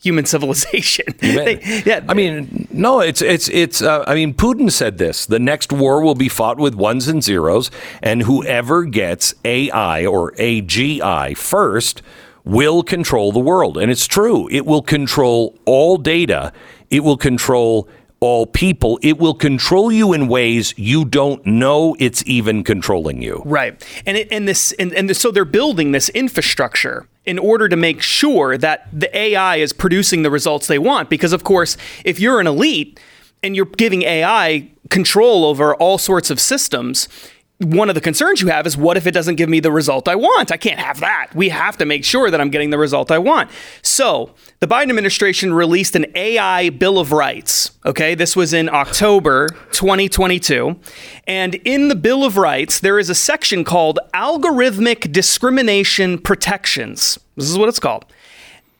human 0.00 0.24
civilization. 0.24 1.06
They, 1.18 1.82
yeah, 1.84 2.04
I 2.08 2.14
mean, 2.14 2.68
no, 2.70 3.00
it's 3.00 3.20
it's 3.20 3.48
it's. 3.48 3.82
Uh, 3.82 4.04
I 4.06 4.14
mean, 4.14 4.34
Putin 4.34 4.70
said 4.70 4.98
this: 4.98 5.26
the 5.26 5.38
next 5.38 5.72
war 5.72 6.02
will 6.02 6.14
be 6.14 6.28
fought 6.28 6.58
with 6.58 6.74
ones 6.74 7.08
and 7.08 7.22
zeros, 7.22 7.70
and 8.02 8.22
whoever 8.22 8.84
gets 8.84 9.34
AI 9.44 10.06
or 10.06 10.32
AGI 10.32 11.36
first 11.36 12.02
will 12.44 12.82
control 12.82 13.32
the 13.32 13.40
world. 13.40 13.76
And 13.76 13.90
it's 13.90 14.06
true; 14.06 14.48
it 14.50 14.66
will 14.66 14.82
control 14.82 15.58
all 15.64 15.96
data. 15.96 16.52
It 16.90 17.04
will 17.04 17.18
control 17.18 17.88
all 18.20 18.46
people. 18.46 18.98
It 19.02 19.18
will 19.18 19.34
control 19.34 19.92
you 19.92 20.12
in 20.12 20.28
ways 20.28 20.74
you 20.76 21.04
don't 21.04 21.44
know 21.46 21.96
it's 21.98 22.22
even 22.26 22.64
controlling 22.64 23.22
you. 23.22 23.42
Right. 23.44 23.82
And 24.06 24.16
it, 24.16 24.28
and 24.30 24.48
this 24.48 24.72
and, 24.72 24.92
and 24.92 25.16
so 25.16 25.30
they're 25.30 25.44
building 25.44 25.92
this 25.92 26.08
infrastructure 26.10 27.06
in 27.24 27.38
order 27.38 27.68
to 27.68 27.76
make 27.76 28.02
sure 28.02 28.56
that 28.56 28.88
the 28.92 29.14
AI 29.16 29.56
is 29.56 29.72
producing 29.72 30.22
the 30.22 30.30
results 30.30 30.66
they 30.66 30.78
want 30.78 31.10
because 31.10 31.32
of 31.32 31.44
course, 31.44 31.76
if 32.04 32.18
you're 32.18 32.40
an 32.40 32.46
elite 32.46 32.98
and 33.42 33.54
you're 33.54 33.66
giving 33.66 34.02
AI 34.02 34.70
control 34.90 35.44
over 35.44 35.74
all 35.74 35.98
sorts 35.98 36.30
of 36.30 36.40
systems, 36.40 37.08
one 37.58 37.88
of 37.88 37.96
the 37.96 38.00
concerns 38.00 38.40
you 38.40 38.48
have 38.48 38.66
is 38.66 38.76
what 38.76 38.96
if 38.96 39.06
it 39.06 39.10
doesn't 39.10 39.34
give 39.34 39.48
me 39.48 39.58
the 39.58 39.72
result 39.72 40.06
I 40.06 40.14
want? 40.14 40.52
I 40.52 40.56
can't 40.56 40.78
have 40.78 41.00
that. 41.00 41.30
We 41.34 41.48
have 41.48 41.76
to 41.78 41.84
make 41.84 42.04
sure 42.04 42.30
that 42.30 42.40
I'm 42.40 42.50
getting 42.50 42.70
the 42.70 42.78
result 42.78 43.10
I 43.10 43.18
want. 43.18 43.50
So, 43.82 44.34
the 44.60 44.68
Biden 44.68 44.90
administration 44.90 45.52
released 45.52 45.96
an 45.96 46.06
AI 46.14 46.70
Bill 46.70 46.98
of 46.98 47.10
Rights. 47.10 47.72
Okay, 47.84 48.14
this 48.14 48.36
was 48.36 48.52
in 48.52 48.68
October 48.68 49.48
2022. 49.72 50.78
And 51.26 51.56
in 51.56 51.88
the 51.88 51.96
Bill 51.96 52.24
of 52.24 52.36
Rights, 52.36 52.78
there 52.78 52.98
is 52.98 53.10
a 53.10 53.14
section 53.14 53.64
called 53.64 53.98
Algorithmic 54.14 55.10
Discrimination 55.10 56.18
Protections. 56.18 57.18
This 57.36 57.50
is 57.50 57.58
what 57.58 57.68
it's 57.68 57.80
called. 57.80 58.04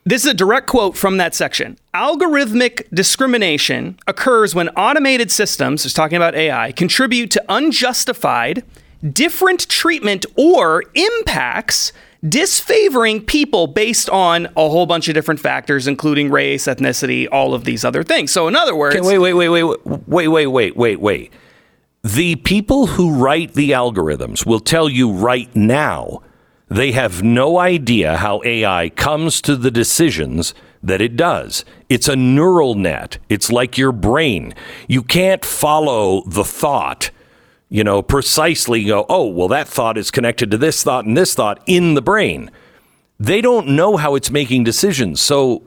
This 0.08 0.24
is 0.24 0.30
a 0.30 0.34
direct 0.34 0.68
quote 0.68 0.96
from 0.96 1.18
that 1.18 1.34
section. 1.34 1.76
Algorithmic 1.92 2.88
discrimination 2.94 3.98
occurs 4.06 4.54
when 4.54 4.70
automated 4.70 5.30
systems, 5.30 5.84
is 5.84 5.92
talking 5.92 6.16
about 6.16 6.34
AI, 6.34 6.72
contribute 6.72 7.30
to 7.32 7.44
unjustified, 7.50 8.64
different 9.12 9.68
treatment 9.68 10.24
or 10.34 10.84
impacts 10.94 11.92
disfavoring 12.26 13.22
people 13.22 13.66
based 13.66 14.08
on 14.08 14.46
a 14.56 14.70
whole 14.70 14.86
bunch 14.86 15.08
of 15.08 15.14
different 15.14 15.40
factors, 15.40 15.86
including 15.86 16.30
race, 16.30 16.64
ethnicity, 16.64 17.28
all 17.30 17.52
of 17.52 17.64
these 17.64 17.84
other 17.84 18.02
things. 18.02 18.30
So, 18.30 18.48
in 18.48 18.56
other 18.56 18.74
words, 18.74 18.96
okay, 18.96 19.18
wait, 19.18 19.34
wait, 19.34 19.34
wait, 19.34 19.62
wait, 19.62 19.86
wait, 20.06 20.28
wait, 20.28 20.46
wait, 20.46 20.74
wait, 20.74 21.00
wait. 21.00 21.32
The 22.02 22.36
people 22.36 22.86
who 22.86 23.14
write 23.14 23.52
the 23.52 23.72
algorithms 23.72 24.46
will 24.46 24.60
tell 24.60 24.88
you 24.88 25.12
right 25.12 25.54
now 25.54 26.22
they 26.68 26.92
have 26.92 27.22
no 27.22 27.58
idea 27.58 28.18
how 28.18 28.42
AI 28.44 28.90
comes 28.90 29.40
to 29.42 29.56
the 29.56 29.70
decisions 29.70 30.54
that 30.82 31.00
it 31.00 31.16
does. 31.16 31.64
It's 31.88 32.08
a 32.08 32.16
neural 32.16 32.74
net. 32.74 33.18
It's 33.28 33.50
like 33.50 33.78
your 33.78 33.92
brain. 33.92 34.54
You 34.86 35.02
can't 35.02 35.44
follow 35.44 36.22
the 36.26 36.44
thought, 36.44 37.10
you 37.68 37.82
know, 37.82 38.02
precisely 38.02 38.84
go, 38.84 39.06
oh, 39.08 39.26
well, 39.26 39.48
that 39.48 39.68
thought 39.68 39.98
is 39.98 40.10
connected 40.10 40.50
to 40.50 40.58
this 40.58 40.82
thought 40.82 41.04
and 41.04 41.16
this 41.16 41.34
thought 41.34 41.62
in 41.66 41.94
the 41.94 42.02
brain. 42.02 42.50
They 43.18 43.40
don't 43.40 43.68
know 43.68 43.96
how 43.96 44.14
it's 44.14 44.30
making 44.30 44.64
decisions. 44.64 45.20
So, 45.20 45.62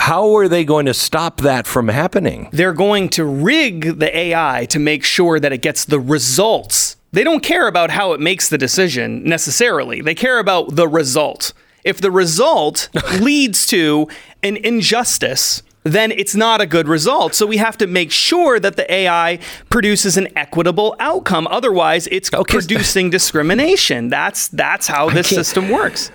how 0.00 0.34
are 0.36 0.48
they 0.48 0.64
going 0.64 0.86
to 0.86 0.94
stop 0.94 1.42
that 1.42 1.66
from 1.66 1.88
happening? 1.88 2.48
They're 2.52 2.72
going 2.72 3.10
to 3.10 3.24
rig 3.24 3.98
the 3.98 4.16
AI 4.16 4.66
to 4.70 4.78
make 4.78 5.04
sure 5.04 5.38
that 5.38 5.52
it 5.52 5.60
gets 5.60 5.84
the 5.84 6.00
results 6.00 6.96
they 7.12 7.24
don't 7.24 7.42
care 7.42 7.66
about 7.66 7.90
how 7.90 8.12
it 8.12 8.20
makes 8.20 8.48
the 8.48 8.58
decision 8.58 9.24
necessarily. 9.24 10.00
They 10.00 10.14
care 10.14 10.38
about 10.38 10.76
the 10.76 10.88
result. 10.88 11.52
If 11.84 12.00
the 12.00 12.10
result 12.10 12.88
leads 13.20 13.66
to 13.68 14.08
an 14.42 14.56
injustice, 14.56 15.62
then 15.82 16.12
it's 16.12 16.34
not 16.34 16.60
a 16.60 16.66
good 16.66 16.86
result. 16.86 17.34
So 17.34 17.46
we 17.46 17.56
have 17.56 17.78
to 17.78 17.86
make 17.86 18.12
sure 18.12 18.60
that 18.60 18.76
the 18.76 18.92
AI 18.92 19.38
produces 19.70 20.16
an 20.16 20.28
equitable 20.36 20.94
outcome. 21.00 21.46
Otherwise, 21.46 22.06
it's 22.08 22.32
okay. 22.32 22.52
producing 22.58 23.10
discrimination. 23.10 24.08
That's 24.08 24.48
that's 24.48 24.86
how 24.86 25.10
this 25.10 25.28
system 25.28 25.68
works. 25.70 26.10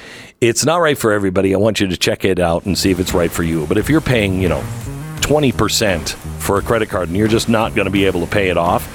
it's 0.41 0.65
not 0.65 0.79
right 0.79 0.97
for 0.97 1.13
everybody. 1.13 1.55
I 1.55 1.59
want 1.59 1.79
you 1.79 1.87
to 1.87 1.97
check 1.99 2.25
it 2.25 2.39
out 2.39 2.65
and 2.65 2.79
see 2.79 2.91
if 2.91 2.99
it's 2.99 3.13
right 3.13 3.31
for 3.31 3.43
you. 3.43 3.67
But 3.67 3.77
if 3.77 3.91
you're 3.91 4.01
paying, 4.01 4.41
you 4.41 4.49
know, 4.49 4.63
20% 5.17 6.15
for 6.41 6.59
a 6.59 6.63
credit 6.63 6.89
card 6.89 7.09
and 7.09 7.17
you're 7.17 7.29
just 7.29 7.51
not 7.51 7.75
going 7.75 7.85
to 7.85 7.91
be 7.91 8.07
able 8.07 8.21
to 8.21 8.27
pay 8.27 8.49
it 8.49 8.57
off, 8.57 8.87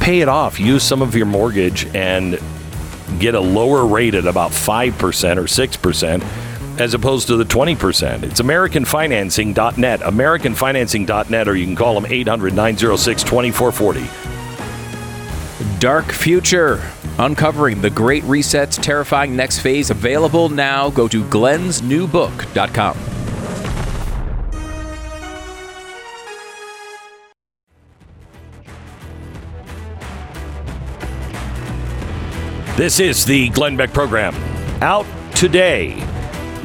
pay 0.00 0.20
it 0.20 0.28
off. 0.28 0.60
Use 0.60 0.82
some 0.82 1.02
of 1.02 1.14
your 1.14 1.26
mortgage 1.26 1.86
and 1.94 2.40
get 3.18 3.34
a 3.34 3.40
lower 3.40 3.86
rate 3.86 4.14
at 4.14 4.26
about 4.26 4.50
5% 4.50 5.36
or 5.36 5.44
6% 5.44 6.80
as 6.80 6.94
opposed 6.94 7.28
to 7.28 7.36
the 7.36 7.44
20%. 7.44 8.24
It's 8.24 8.40
AmericanFinancing.net, 8.40 10.00
AmericanFinancing.net, 10.00 11.48
or 11.48 11.56
you 11.56 11.66
can 11.66 11.76
call 11.76 11.94
them 11.94 12.10
800 12.10 12.54
906 12.54 13.22
2440. 13.22 15.78
Dark 15.78 16.10
Future. 16.12 16.82
Uncovering 17.18 17.80
the 17.80 17.90
Great 17.90 18.24
Reset's 18.24 18.76
terrifying 18.76 19.36
next 19.36 19.60
phase 19.60 19.90
available 19.90 20.48
now. 20.48 20.90
Go 20.90 21.06
to 21.06 21.22
glennsnewbook.com. 21.24 23.13
This 32.76 32.98
is 32.98 33.24
the 33.24 33.50
Glenn 33.50 33.76
Beck 33.76 33.92
program. 33.92 34.34
Out 34.82 35.06
today, 35.36 35.94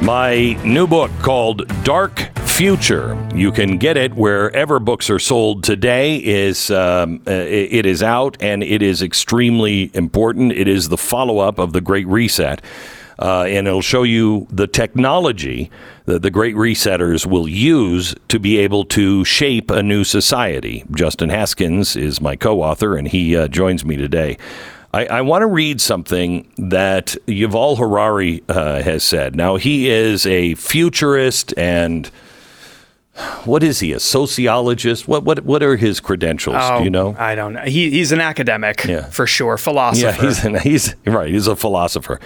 my 0.00 0.54
new 0.64 0.88
book 0.88 1.12
called 1.20 1.68
Dark 1.84 2.36
Future. 2.40 3.16
You 3.32 3.52
can 3.52 3.78
get 3.78 3.96
it 3.96 4.14
wherever 4.16 4.80
books 4.80 5.08
are 5.08 5.20
sold 5.20 5.62
today. 5.62 6.16
Is 6.16 6.68
um, 6.72 7.22
uh, 7.28 7.30
it 7.30 7.86
is 7.86 8.02
out 8.02 8.36
and 8.40 8.64
it 8.64 8.82
is 8.82 9.02
extremely 9.02 9.92
important. 9.94 10.50
It 10.50 10.66
is 10.66 10.88
the 10.88 10.98
follow 10.98 11.38
up 11.38 11.60
of 11.60 11.72
the 11.72 11.80
Great 11.80 12.08
Reset. 12.08 12.60
Uh, 13.20 13.44
and 13.44 13.68
it'll 13.68 13.80
show 13.80 14.02
you 14.02 14.48
the 14.50 14.66
technology 14.66 15.70
that 16.06 16.22
the 16.22 16.30
great 16.30 16.56
resetters 16.56 17.24
will 17.24 17.46
use 17.46 18.16
to 18.26 18.40
be 18.40 18.58
able 18.58 18.82
to 18.82 19.24
shape 19.24 19.70
a 19.70 19.82
new 19.82 20.02
society. 20.02 20.82
Justin 20.90 21.28
Haskins 21.28 21.94
is 21.94 22.20
my 22.20 22.34
co 22.34 22.62
author, 22.62 22.96
and 22.96 23.06
he 23.06 23.36
uh, 23.36 23.46
joins 23.46 23.84
me 23.84 23.96
today. 23.96 24.38
I, 24.92 25.06
I 25.06 25.20
want 25.20 25.42
to 25.42 25.46
read 25.46 25.80
something 25.80 26.50
that 26.58 27.16
Yuval 27.26 27.78
Harari 27.78 28.42
uh, 28.48 28.82
has 28.82 29.04
said. 29.04 29.36
Now, 29.36 29.56
he 29.56 29.88
is 29.88 30.26
a 30.26 30.54
futurist 30.56 31.54
and 31.56 32.10
what 33.44 33.62
is 33.62 33.80
he? 33.80 33.92
A 33.92 34.00
sociologist? 34.00 35.06
What 35.06 35.24
what 35.24 35.44
what 35.44 35.62
are 35.62 35.76
his 35.76 36.00
credentials? 36.00 36.56
Oh, 36.58 36.78
Do 36.78 36.84
you 36.84 36.90
know? 36.90 37.14
I 37.18 37.34
don't 37.34 37.52
know. 37.52 37.60
He, 37.62 37.90
he's 37.90 38.12
an 38.12 38.20
academic 38.20 38.84
Yeah. 38.84 39.04
for 39.10 39.26
sure, 39.26 39.58
philosopher. 39.58 40.06
Yeah, 40.06 40.12
he's 40.28 40.44
an, 40.44 40.54
he's 40.60 40.94
right. 41.06 41.28
He's 41.30 41.46
a 41.46 41.54
philosopher, 41.56 42.18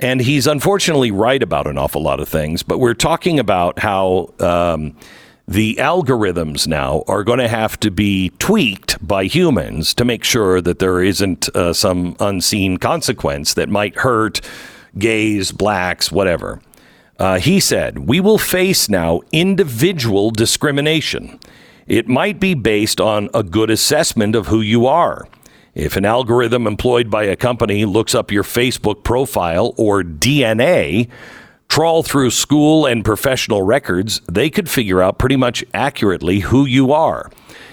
and 0.00 0.20
he's 0.22 0.46
unfortunately 0.46 1.10
right 1.10 1.42
about 1.42 1.66
an 1.66 1.76
awful 1.76 2.02
lot 2.02 2.18
of 2.18 2.28
things. 2.28 2.62
But 2.62 2.78
we're 2.78 2.94
talking 2.94 3.38
about 3.38 3.78
how 3.80 4.32
um, 4.40 4.96
the 5.46 5.76
algorithms 5.76 6.66
now 6.66 7.02
are 7.08 7.24
going 7.24 7.38
to 7.38 7.48
have 7.48 7.78
to 7.80 7.90
be 7.90 8.30
tweaked 8.38 9.06
by 9.06 9.24
humans 9.24 9.92
to 9.94 10.04
make 10.04 10.24
sure 10.24 10.60
that 10.60 10.78
there 10.78 11.02
isn't 11.02 11.54
uh, 11.56 11.72
some 11.72 12.16
unseen 12.20 12.76
consequence 12.76 13.54
that 13.54 13.68
might 13.68 13.96
hurt 13.96 14.40
gays, 14.96 15.52
blacks, 15.52 16.12
whatever. 16.12 16.60
Uh, 17.18 17.38
he 17.38 17.60
said, 17.60 18.08
We 18.08 18.20
will 18.20 18.38
face 18.38 18.88
now 18.88 19.20
individual 19.32 20.30
discrimination. 20.30 21.38
It 21.86 22.08
might 22.08 22.38
be 22.38 22.54
based 22.54 23.00
on 23.00 23.28
a 23.34 23.42
good 23.42 23.70
assessment 23.70 24.36
of 24.36 24.46
who 24.46 24.60
you 24.60 24.86
are. 24.86 25.26
If 25.74 25.96
an 25.96 26.04
algorithm 26.04 26.66
employed 26.66 27.10
by 27.10 27.24
a 27.24 27.36
company 27.36 27.84
looks 27.84 28.14
up 28.14 28.30
your 28.30 28.44
Facebook 28.44 29.04
profile 29.04 29.74
or 29.76 30.02
DNA, 30.02 31.08
trawl 31.72 32.02
through 32.02 32.28
school 32.30 32.84
and 32.84 33.02
professional 33.02 33.62
records, 33.62 34.20
they 34.30 34.50
could 34.50 34.68
figure 34.68 35.00
out 35.00 35.16
pretty 35.16 35.36
much 35.36 35.64
accurately 35.72 36.40
who 36.40 36.66
you 36.66 36.92
are. 36.92 37.30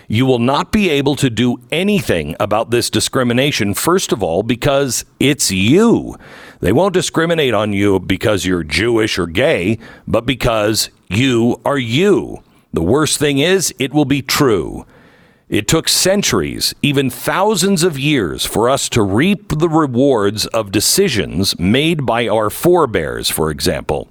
You 0.07 0.25
will 0.25 0.39
not 0.39 0.71
be 0.71 0.89
able 0.89 1.17
to 1.17 1.29
do 1.29 1.57
anything 1.69 2.33
about 2.39 2.71
this 2.71 2.89
discrimination, 2.89 3.73
first 3.73 4.13
of 4.13 4.23
all, 4.23 4.41
because 4.41 5.03
it's 5.19 5.51
you. 5.51 6.15
They 6.61 6.71
won't 6.71 6.93
discriminate 6.93 7.53
on 7.53 7.73
you 7.73 7.99
because 7.99 8.45
you're 8.45 8.63
Jewish 8.63 9.19
or 9.19 9.27
gay, 9.27 9.79
but 10.07 10.25
because 10.25 10.89
you 11.09 11.59
are 11.65 11.77
you. 11.77 12.41
The 12.71 12.81
worst 12.81 13.19
thing 13.19 13.39
is, 13.39 13.75
it 13.79 13.93
will 13.93 14.05
be 14.05 14.21
true. 14.21 14.85
It 15.49 15.67
took 15.67 15.89
centuries, 15.89 16.75
even 16.83 17.09
thousands 17.09 17.81
of 17.81 17.97
years, 17.97 18.45
for 18.45 18.69
us 18.69 18.87
to 18.89 19.01
reap 19.01 19.57
the 19.57 19.67
rewards 19.67 20.45
of 20.45 20.71
decisions 20.71 21.57
made 21.57 22.05
by 22.05 22.27
our 22.27 22.51
forebears, 22.51 23.29
for 23.29 23.49
example. 23.49 24.07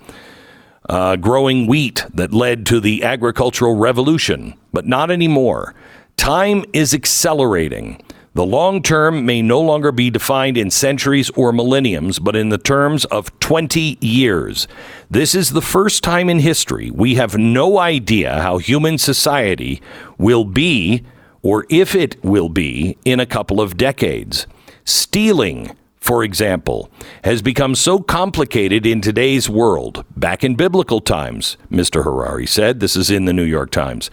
Uh, 0.88 1.14
growing 1.14 1.68
wheat 1.68 2.05
that 2.12 2.33
led 2.33 2.66
to 2.66 2.81
the 2.81 3.05
agricultural 3.05 3.77
revolution, 3.77 4.55
but 4.72 4.85
not 4.85 5.12
anymore. 5.12 5.77
Time 6.16 6.64
is 6.72 6.92
accelerating. 6.92 8.03
The 8.35 8.44
long 8.44 8.83
term 8.83 9.24
may 9.24 9.40
no 9.40 9.61
longer 9.61 9.92
be 9.92 10.11
defined 10.11 10.57
in 10.57 10.72
centuries 10.72 11.31
or 11.31 11.53
millenniums, 11.53 12.18
but 12.18 12.35
in 12.35 12.48
the 12.48 12.59
terms 12.59 13.05
of 13.07 13.38
20 13.38 13.98
years. 14.01 14.66
This 15.09 15.37
is 15.37 15.51
the 15.51 15.62
first 15.62 16.03
time 16.03 16.29
in 16.29 16.40
history 16.40 16.90
we 16.90 17.14
have 17.14 17.38
no 17.38 17.79
idea 17.79 18.40
how 18.40 18.59
human 18.59 18.98
society 18.98 19.81
will 20.18 20.44
be 20.44 21.05
or 21.48 21.64
if 21.70 21.94
it 21.94 22.22
will 22.22 22.50
be 22.50 22.98
in 23.06 23.18
a 23.18 23.24
couple 23.24 23.58
of 23.58 23.78
decades. 23.78 24.46
Stealing, 24.84 25.74
for 25.96 26.22
example, 26.22 26.90
has 27.24 27.40
become 27.40 27.74
so 27.74 28.00
complicated 28.00 28.84
in 28.84 29.00
today's 29.00 29.48
world. 29.48 30.04
Back 30.14 30.44
in 30.44 30.56
biblical 30.56 31.00
times, 31.00 31.56
Mr. 31.70 32.04
Harari 32.04 32.46
said, 32.46 32.80
this 32.80 32.96
is 32.96 33.11
in 33.11 33.24
the 33.24 33.32
New 33.32 33.44
York 33.44 33.70
Times. 33.70 34.11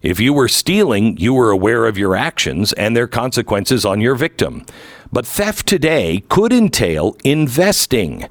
If 0.00 0.18
you 0.18 0.32
were 0.32 0.48
stealing, 0.48 1.18
you 1.18 1.34
were 1.34 1.50
aware 1.50 1.84
of 1.84 1.98
your 1.98 2.16
actions 2.16 2.72
and 2.72 2.96
their 2.96 3.06
consequences 3.06 3.84
on 3.84 4.00
your 4.00 4.14
victim. 4.14 4.64
But 5.12 5.26
theft 5.26 5.66
today 5.66 6.24
could 6.30 6.54
entail 6.54 7.18
investing, 7.22 8.26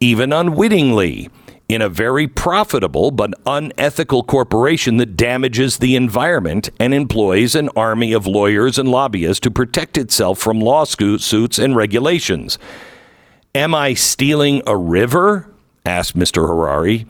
even 0.00 0.32
unwittingly, 0.32 1.30
in 1.70 1.80
a 1.80 1.88
very 1.88 2.26
profitable 2.26 3.12
but 3.12 3.32
unethical 3.46 4.24
corporation 4.24 4.96
that 4.96 5.16
damages 5.16 5.78
the 5.78 5.94
environment 5.94 6.68
and 6.80 6.92
employs 6.92 7.54
an 7.54 7.68
army 7.76 8.12
of 8.12 8.26
lawyers 8.26 8.76
and 8.76 8.88
lobbyists 8.88 9.38
to 9.38 9.52
protect 9.52 9.96
itself 9.96 10.36
from 10.40 10.60
lawsuits 10.60 11.60
and 11.60 11.76
regulations. 11.76 12.58
Am 13.54 13.72
I 13.72 13.94
stealing 13.94 14.62
a 14.66 14.76
river? 14.76 15.48
asked 15.86 16.16
Mr. 16.16 16.46
Harari. 16.46 17.06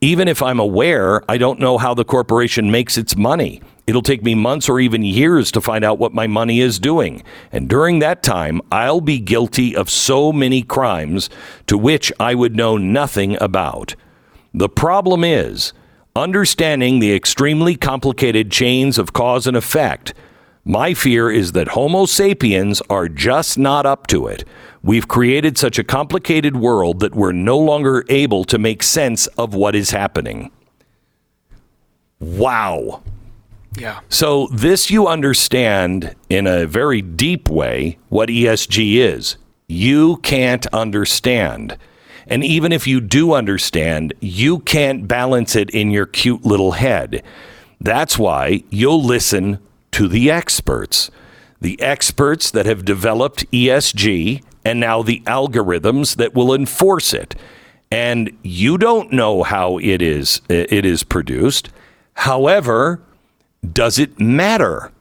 Even 0.00 0.28
if 0.28 0.40
I'm 0.40 0.60
aware, 0.60 1.28
I 1.28 1.36
don't 1.36 1.58
know 1.58 1.76
how 1.76 1.92
the 1.92 2.04
corporation 2.04 2.70
makes 2.70 2.96
its 2.96 3.16
money. 3.16 3.60
It'll 3.86 4.02
take 4.02 4.22
me 4.24 4.34
months 4.34 4.68
or 4.68 4.80
even 4.80 5.02
years 5.04 5.52
to 5.52 5.60
find 5.60 5.84
out 5.84 5.98
what 5.98 6.12
my 6.12 6.26
money 6.26 6.60
is 6.60 6.80
doing. 6.80 7.22
And 7.52 7.68
during 7.68 8.00
that 8.00 8.22
time, 8.22 8.60
I'll 8.72 9.00
be 9.00 9.20
guilty 9.20 9.76
of 9.76 9.88
so 9.88 10.32
many 10.32 10.62
crimes 10.62 11.30
to 11.68 11.78
which 11.78 12.12
I 12.18 12.34
would 12.34 12.56
know 12.56 12.76
nothing 12.76 13.40
about. 13.40 13.94
The 14.52 14.68
problem 14.68 15.22
is 15.22 15.72
understanding 16.16 16.98
the 16.98 17.14
extremely 17.14 17.76
complicated 17.76 18.50
chains 18.50 18.98
of 18.98 19.12
cause 19.12 19.46
and 19.46 19.56
effect. 19.56 20.14
My 20.64 20.94
fear 20.94 21.30
is 21.30 21.52
that 21.52 21.68
Homo 21.68 22.06
sapiens 22.06 22.82
are 22.90 23.08
just 23.08 23.56
not 23.56 23.86
up 23.86 24.08
to 24.08 24.26
it. 24.26 24.44
We've 24.82 25.06
created 25.06 25.56
such 25.56 25.78
a 25.78 25.84
complicated 25.84 26.56
world 26.56 26.98
that 27.00 27.14
we're 27.14 27.32
no 27.32 27.56
longer 27.56 28.04
able 28.08 28.44
to 28.44 28.58
make 28.58 28.82
sense 28.82 29.28
of 29.38 29.54
what 29.54 29.76
is 29.76 29.90
happening. 29.90 30.50
Wow. 32.18 33.02
Yeah. 33.76 34.00
So, 34.08 34.48
this 34.52 34.90
you 34.90 35.06
understand 35.06 36.14
in 36.28 36.46
a 36.46 36.66
very 36.66 37.02
deep 37.02 37.48
way 37.48 37.98
what 38.08 38.28
ESG 38.28 38.96
is. 38.96 39.36
You 39.68 40.16
can't 40.18 40.66
understand. 40.68 41.76
And 42.26 42.42
even 42.42 42.72
if 42.72 42.86
you 42.86 43.00
do 43.00 43.32
understand, 43.32 44.14
you 44.20 44.60
can't 44.60 45.06
balance 45.06 45.54
it 45.54 45.70
in 45.70 45.90
your 45.90 46.06
cute 46.06 46.44
little 46.44 46.72
head. 46.72 47.22
That's 47.80 48.18
why 48.18 48.64
you'll 48.70 49.02
listen 49.02 49.58
to 49.92 50.08
the 50.08 50.30
experts. 50.30 51.10
The 51.60 51.80
experts 51.80 52.50
that 52.50 52.66
have 52.66 52.84
developed 52.84 53.50
ESG 53.50 54.42
and 54.64 54.80
now 54.80 55.02
the 55.02 55.20
algorithms 55.20 56.16
that 56.16 56.34
will 56.34 56.52
enforce 56.52 57.14
it. 57.14 57.34
And 57.90 58.36
you 58.42 58.76
don't 58.76 59.12
know 59.12 59.44
how 59.44 59.78
it 59.78 60.02
is 60.02 60.40
it 60.48 60.84
is 60.84 61.04
produced. 61.04 61.70
However, 62.14 63.00
does 63.72 63.98
it 63.98 64.18
matter? 64.20 64.92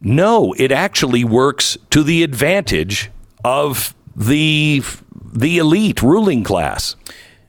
No, 0.00 0.52
it 0.58 0.72
actually 0.72 1.24
works 1.24 1.78
to 1.90 2.02
the 2.02 2.22
advantage 2.22 3.10
of 3.44 3.94
the 4.16 4.82
the 5.34 5.58
elite 5.58 6.02
ruling 6.02 6.44
class. 6.44 6.96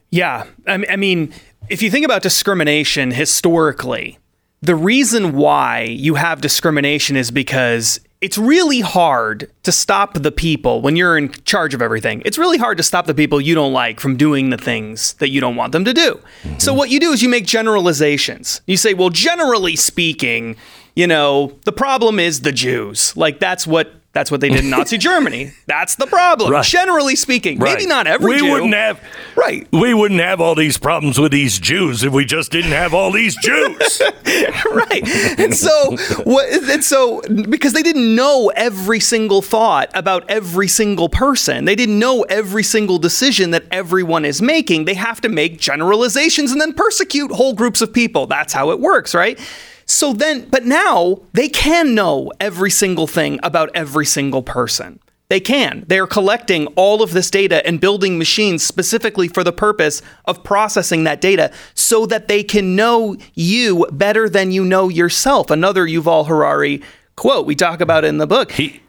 Yeah. 0.10 0.46
I 0.67 0.96
mean, 0.96 1.34
if 1.69 1.82
you 1.82 1.89
think 1.89 2.06
about 2.06 2.22
discrimination 2.22 3.12
historically, 3.12 4.19
the 4.62 4.76
reason 4.76 5.34
why 5.34 5.82
you 5.82 6.15
have 6.15 6.39
discrimination 6.39 7.17
is 7.17 7.32
because 7.32 8.00
it's 8.23 8.38
really 8.38 8.79
hard 8.79 9.51
to 9.63 9.71
stop 9.73 10.13
the 10.13 10.31
people 10.31 10.81
when 10.81 10.95
you're 10.95 11.17
in 11.17 11.29
charge 11.43 11.73
of 11.73 11.81
everything. 11.81 12.21
It's 12.23 12.38
really 12.38 12.57
hard 12.57 12.77
to 12.77 12.83
stop 12.83 13.05
the 13.05 13.13
people 13.13 13.41
you 13.41 13.53
don't 13.53 13.73
like 13.73 13.99
from 13.99 14.15
doing 14.15 14.49
the 14.49 14.57
things 14.57 15.13
that 15.15 15.29
you 15.29 15.41
don't 15.41 15.57
want 15.57 15.73
them 15.73 15.83
to 15.83 15.93
do. 15.93 16.21
So 16.57 16.73
what 16.73 16.89
you 16.89 17.01
do 17.01 17.12
is 17.12 17.21
you 17.21 17.27
make 17.27 17.45
generalizations. 17.45 18.62
You 18.65 18.77
say, 18.77 18.93
well, 18.93 19.09
generally 19.09 19.75
speaking, 19.75 20.55
you 20.95 21.05
know, 21.05 21.59
the 21.65 21.73
problem 21.73 22.17
is 22.17 22.41
the 22.41 22.53
Jews. 22.53 23.15
Like 23.17 23.39
that's 23.39 23.67
what 23.67 23.93
that's 24.13 24.30
what 24.30 24.41
they 24.41 24.49
did 24.49 24.63
in 24.63 24.69
Nazi 24.69 24.97
Germany. 24.99 25.52
That's 25.65 25.95
the 25.95 26.06
problem. 26.06 26.52
Right. 26.52 26.63
Generally 26.63 27.15
speaking, 27.15 27.60
maybe 27.60 27.88
not 27.88 28.06
every 28.08 28.34
we 28.34 28.39
Jew. 28.39 28.52
wouldn't 28.52 28.73
have 28.73 29.02
Right. 29.36 29.67
We 29.71 29.93
wouldn't 29.93 30.21
have 30.21 30.39
all 30.39 30.54
these 30.56 30.78
problems 30.78 31.19
with 31.19 31.32
these 31.32 31.60
Jews 31.60 32.04
if 32.04 32.13
we 32.13 32.23
just 32.23 32.52
didn't 32.52 32.71
have 32.71 32.93
all 32.93 33.12
these 33.12 33.36
Jews. 33.38 34.02
right. 34.71 35.39
And 35.39 35.56
so 35.56 35.97
what 36.23 36.47
and 36.49 36.84
so 36.84 37.21
because 37.49 37.73
they 37.73 37.82
didn't 37.82 38.15
know 38.15 38.52
every 38.56 38.99
single 38.99 39.41
thought 39.41 39.89
about 39.95 40.30
every 40.30 40.67
single 40.67 41.10
person. 41.10 41.65
They 41.65 41.76
didn't 41.76 41.97
know 41.97 42.21
every 42.23 42.63
single 42.63 42.99
decision 42.99 43.52
that 43.52 43.63
everyone 43.71 44.26
is 44.26 44.41
making. 44.41 44.86
They 44.86 44.93
have 44.93 45.21
to 45.21 45.30
make 45.30 45.60
generalizations 45.60 46.52
and 46.52 46.62
then 46.62 46.73
persecute 46.73 47.32
whole 47.32 47.54
groups 47.54 47.82
of 47.82 47.91
people. 47.91 48.28
That's 48.28 48.54
how 48.54 48.69
it 48.71 48.80
works, 48.80 49.15
right? 49.15 49.39
So 49.86 50.13
then 50.13 50.48
but 50.50 50.65
now 50.65 51.22
they 51.34 51.50
can 51.50 51.96
know 51.96 52.32
every 52.39 52.72
single 52.72 53.08
thing 53.08 53.39
about 53.43 53.69
every 53.74 54.06
single 54.06 54.43
person. 54.43 55.00
They 55.30 55.39
can. 55.39 55.84
They 55.88 55.98
are 55.98 56.06
collecting 56.06 56.67
all 56.76 57.02
of 57.02 57.13
this 57.13 57.32
data 57.32 57.65
and 57.65 57.82
building 57.82 58.19
machines 58.19 58.62
specifically 58.62 59.28
for 59.28 59.43
the 59.43 59.52
purpose 59.52 60.02
of 60.26 60.43
processing 60.43 61.06
that 61.06 61.22
data 61.22 61.52
so 61.74 62.06
that 62.06 62.28
they 62.28 62.43
can 62.43 62.76
know 62.76 63.15
you 63.34 63.88
better 63.91 64.30
than 64.30 64.52
you 64.52 64.63
know 64.63 64.89
yourself. 64.89 65.50
Another 65.50 65.88
Yuval 65.88 66.28
Harari 66.28 66.84
quote 67.15 67.46
we 67.46 67.56
talk 67.56 67.82
about 67.82 68.06
in 68.06 68.17
the 68.17 68.28
book. 68.28 68.52
He, 68.52 68.82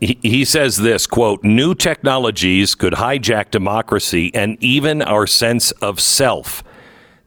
he, 0.00 0.18
he 0.22 0.44
says 0.44 0.78
this 0.78 1.06
quote, 1.06 1.42
new 1.44 1.74
technologies 1.74 2.74
could 2.74 2.94
hijack 2.94 3.50
democracy 3.50 4.30
and 4.34 4.56
even 4.62 5.02
our 5.02 5.26
sense 5.26 5.72
of 5.72 6.00
self. 6.00 6.62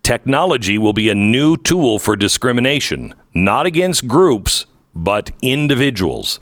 Technology 0.04 0.78
will 0.78 0.94
be 0.94 1.10
a 1.10 1.16
new 1.16 1.56
tool 1.56 1.98
for 1.98 2.16
discrimination, 2.16 3.16
not 3.34 3.66
against 3.66 4.08
groups, 4.08 4.66
but 4.94 5.32
individuals. 5.42 6.40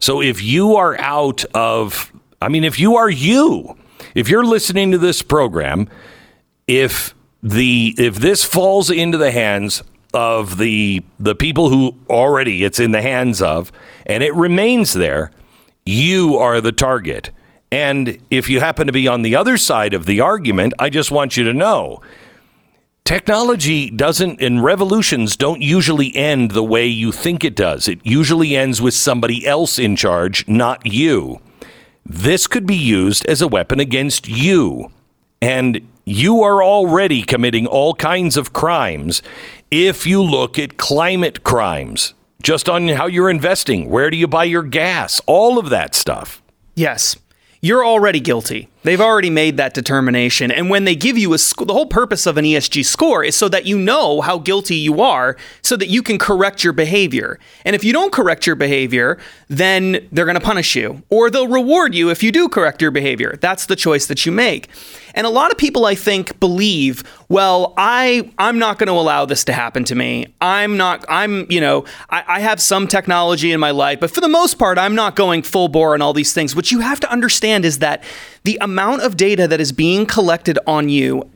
So 0.00 0.20
if 0.22 0.42
you 0.42 0.76
are 0.76 0.98
out 0.98 1.44
of, 1.54 2.10
I 2.40 2.48
mean, 2.48 2.64
if 2.64 2.80
you 2.80 2.96
are 2.96 3.10
you, 3.10 3.76
if 4.14 4.28
you're 4.28 4.44
listening 4.44 4.90
to 4.92 4.98
this 4.98 5.22
program, 5.22 5.88
if 6.66 7.14
the 7.42 7.94
if 7.98 8.16
this 8.16 8.44
falls 8.44 8.90
into 8.90 9.18
the 9.18 9.30
hands 9.30 9.82
of 10.14 10.58
the 10.58 11.02
the 11.18 11.34
people 11.34 11.68
who 11.68 11.96
already 12.08 12.64
it's 12.64 12.78
in 12.78 12.92
the 12.92 13.02
hands 13.02 13.42
of 13.42 13.72
and 14.06 14.22
it 14.22 14.34
remains 14.34 14.92
there, 14.92 15.30
you 15.84 16.36
are 16.36 16.60
the 16.60 16.72
target. 16.72 17.30
And 17.70 18.18
if 18.30 18.48
you 18.48 18.60
happen 18.60 18.86
to 18.86 18.92
be 18.92 19.08
on 19.08 19.22
the 19.22 19.34
other 19.34 19.56
side 19.56 19.94
of 19.94 20.06
the 20.06 20.20
argument, 20.20 20.74
I 20.78 20.90
just 20.90 21.10
want 21.10 21.36
you 21.36 21.44
to 21.44 21.54
know 21.54 22.00
Technology 23.04 23.90
doesn't, 23.90 24.40
and 24.40 24.62
revolutions 24.62 25.36
don't 25.36 25.60
usually 25.60 26.14
end 26.14 26.52
the 26.52 26.62
way 26.62 26.86
you 26.86 27.10
think 27.10 27.44
it 27.44 27.56
does. 27.56 27.88
It 27.88 27.98
usually 28.04 28.56
ends 28.56 28.80
with 28.80 28.94
somebody 28.94 29.44
else 29.44 29.78
in 29.78 29.96
charge, 29.96 30.46
not 30.46 30.86
you. 30.86 31.40
This 32.06 32.46
could 32.46 32.64
be 32.64 32.76
used 32.76 33.26
as 33.26 33.42
a 33.42 33.48
weapon 33.48 33.80
against 33.80 34.28
you. 34.28 34.92
And 35.40 35.86
you 36.04 36.42
are 36.42 36.62
already 36.62 37.22
committing 37.22 37.66
all 37.66 37.94
kinds 37.94 38.36
of 38.36 38.52
crimes 38.52 39.20
if 39.70 40.06
you 40.06 40.22
look 40.22 40.58
at 40.58 40.76
climate 40.76 41.42
crimes, 41.42 42.14
just 42.42 42.68
on 42.68 42.86
how 42.88 43.06
you're 43.06 43.30
investing, 43.30 43.88
where 43.88 44.10
do 44.10 44.16
you 44.16 44.28
buy 44.28 44.44
your 44.44 44.62
gas, 44.62 45.20
all 45.26 45.58
of 45.58 45.70
that 45.70 45.94
stuff. 45.94 46.40
Yes. 46.76 47.16
You're 47.60 47.84
already 47.84 48.20
guilty. 48.20 48.68
They've 48.84 49.00
already 49.00 49.30
made 49.30 49.56
that 49.58 49.74
determination. 49.74 50.50
And 50.50 50.68
when 50.68 50.84
they 50.84 50.96
give 50.96 51.16
you 51.16 51.32
a 51.34 51.38
score, 51.38 51.66
the 51.66 51.72
whole 51.72 51.86
purpose 51.86 52.26
of 52.26 52.36
an 52.36 52.44
ESG 52.44 52.84
score 52.84 53.22
is 53.22 53.36
so 53.36 53.48
that 53.48 53.64
you 53.64 53.78
know 53.78 54.20
how 54.20 54.38
guilty 54.38 54.74
you 54.76 55.00
are 55.00 55.36
so 55.62 55.76
that 55.76 55.88
you 55.88 56.02
can 56.02 56.18
correct 56.18 56.64
your 56.64 56.72
behavior. 56.72 57.38
And 57.64 57.76
if 57.76 57.84
you 57.84 57.92
don't 57.92 58.12
correct 58.12 58.46
your 58.46 58.56
behavior, 58.56 59.18
then 59.48 60.08
they're 60.10 60.24
going 60.24 60.38
to 60.38 60.40
punish 60.40 60.74
you 60.74 61.02
or 61.10 61.30
they'll 61.30 61.48
reward 61.48 61.94
you 61.94 62.10
if 62.10 62.22
you 62.22 62.32
do 62.32 62.48
correct 62.48 62.82
your 62.82 62.90
behavior. 62.90 63.38
That's 63.40 63.66
the 63.66 63.76
choice 63.76 64.06
that 64.06 64.26
you 64.26 64.32
make. 64.32 64.68
And 65.14 65.26
a 65.26 65.30
lot 65.30 65.50
of 65.50 65.58
people 65.58 65.84
I 65.84 65.94
think 65.94 66.40
believe, 66.40 67.04
well, 67.28 67.74
I 67.76 68.30
I'm 68.38 68.58
not 68.58 68.78
going 68.78 68.88
to 68.88 68.94
allow 68.94 69.24
this 69.24 69.44
to 69.44 69.52
happen 69.52 69.84
to 69.84 69.94
me. 69.94 70.34
I'm 70.40 70.76
not 70.76 71.04
I'm, 71.08 71.46
you 71.50 71.60
know, 71.60 71.84
I, 72.10 72.24
I 72.26 72.40
have 72.40 72.60
some 72.60 72.88
technology 72.88 73.52
in 73.52 73.60
my 73.60 73.70
life, 73.70 74.00
but 74.00 74.10
for 74.10 74.20
the 74.20 74.28
most 74.28 74.58
part, 74.58 74.78
I'm 74.78 74.94
not 74.94 75.16
going 75.16 75.42
full 75.42 75.68
bore 75.68 75.94
on 75.94 76.02
all 76.02 76.12
these 76.12 76.32
things. 76.32 76.56
What 76.56 76.72
you 76.72 76.80
have 76.80 77.00
to 77.00 77.10
understand 77.10 77.64
is 77.64 77.78
that 77.80 78.02
the 78.44 78.58
amount 78.60 79.02
of 79.02 79.16
data 79.16 79.46
that 79.48 79.60
is 79.60 79.72
being 79.72 80.06
collected 80.06 80.58
on 80.66 80.88
you, 80.88 81.28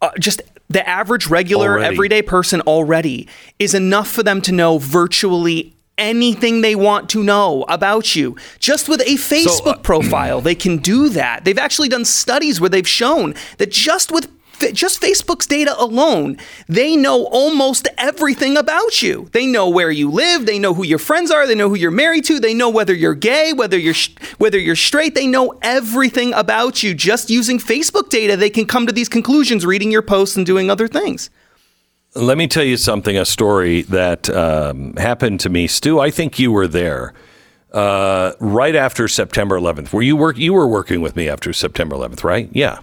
uh, 0.00 0.10
just 0.18 0.42
the 0.68 0.86
average, 0.88 1.26
regular, 1.28 1.72
Already. 1.72 1.94
everyday 1.94 2.22
person 2.22 2.60
already, 2.62 3.28
is 3.58 3.74
enough 3.74 4.08
for 4.08 4.22
them 4.22 4.40
to 4.42 4.52
know 4.52 4.78
virtually 4.78 5.74
anything 5.98 6.62
they 6.62 6.74
want 6.74 7.08
to 7.10 7.22
know 7.22 7.64
about 7.68 8.16
you. 8.16 8.36
Just 8.58 8.88
with 8.88 9.00
a 9.02 9.16
Facebook 9.16 9.82
profile, 9.82 10.40
they 10.40 10.54
can 10.54 10.78
do 10.78 11.08
that. 11.10 11.44
They've 11.44 11.58
actually 11.58 11.88
done 11.88 12.04
studies 12.04 12.60
where 12.60 12.70
they've 12.70 12.88
shown 12.88 13.34
that 13.58 13.70
just 13.70 14.10
with 14.10 14.28
just 14.72 15.00
Facebook's 15.00 15.46
data 15.46 15.74
alone, 15.78 16.38
they 16.68 16.96
know 16.96 17.24
almost 17.26 17.88
everything 17.98 18.56
about 18.56 19.02
you. 19.02 19.28
They 19.32 19.46
know 19.46 19.68
where 19.68 19.90
you 19.90 20.10
live, 20.10 20.46
they 20.46 20.58
know 20.58 20.74
who 20.74 20.84
your 20.84 20.98
friends 20.98 21.30
are, 21.30 21.46
they 21.46 21.54
know 21.54 21.68
who 21.68 21.74
you're 21.74 21.90
married 21.90 22.24
to, 22.26 22.38
they 22.38 22.54
know 22.54 22.70
whether 22.70 22.94
you're 22.94 23.14
gay, 23.14 23.52
whether 23.52 23.78
you're 23.78 23.94
sh- 23.94 24.14
whether 24.38 24.58
you're 24.58 24.76
straight, 24.76 25.14
they 25.14 25.26
know 25.26 25.58
everything 25.62 26.32
about 26.34 26.82
you 26.82 26.94
just 26.94 27.30
using 27.30 27.58
Facebook 27.58 28.08
data. 28.08 28.36
They 28.36 28.50
can 28.50 28.66
come 28.66 28.86
to 28.86 28.92
these 28.92 29.08
conclusions 29.08 29.66
reading 29.66 29.90
your 29.90 30.02
posts 30.02 30.36
and 30.36 30.46
doing 30.46 30.70
other 30.70 30.88
things. 30.88 31.30
Let 32.14 32.36
me 32.36 32.46
tell 32.46 32.64
you 32.64 32.76
something, 32.76 33.16
a 33.16 33.24
story 33.24 33.82
that 33.82 34.28
um, 34.28 34.94
happened 34.96 35.40
to 35.40 35.48
me. 35.48 35.66
Stu, 35.66 35.98
I 35.98 36.10
think 36.10 36.38
you 36.38 36.52
were 36.52 36.68
there 36.68 37.14
uh, 37.72 38.32
right 38.38 38.76
after 38.76 39.08
September 39.08 39.58
11th. 39.58 39.92
Were 39.92 40.02
you 40.02 40.14
work? 40.16 40.36
You 40.36 40.52
were 40.52 40.68
working 40.68 41.00
with 41.00 41.16
me 41.16 41.28
after 41.28 41.52
September 41.54 41.96
11th, 41.96 42.22
right? 42.22 42.50
Yeah. 42.52 42.80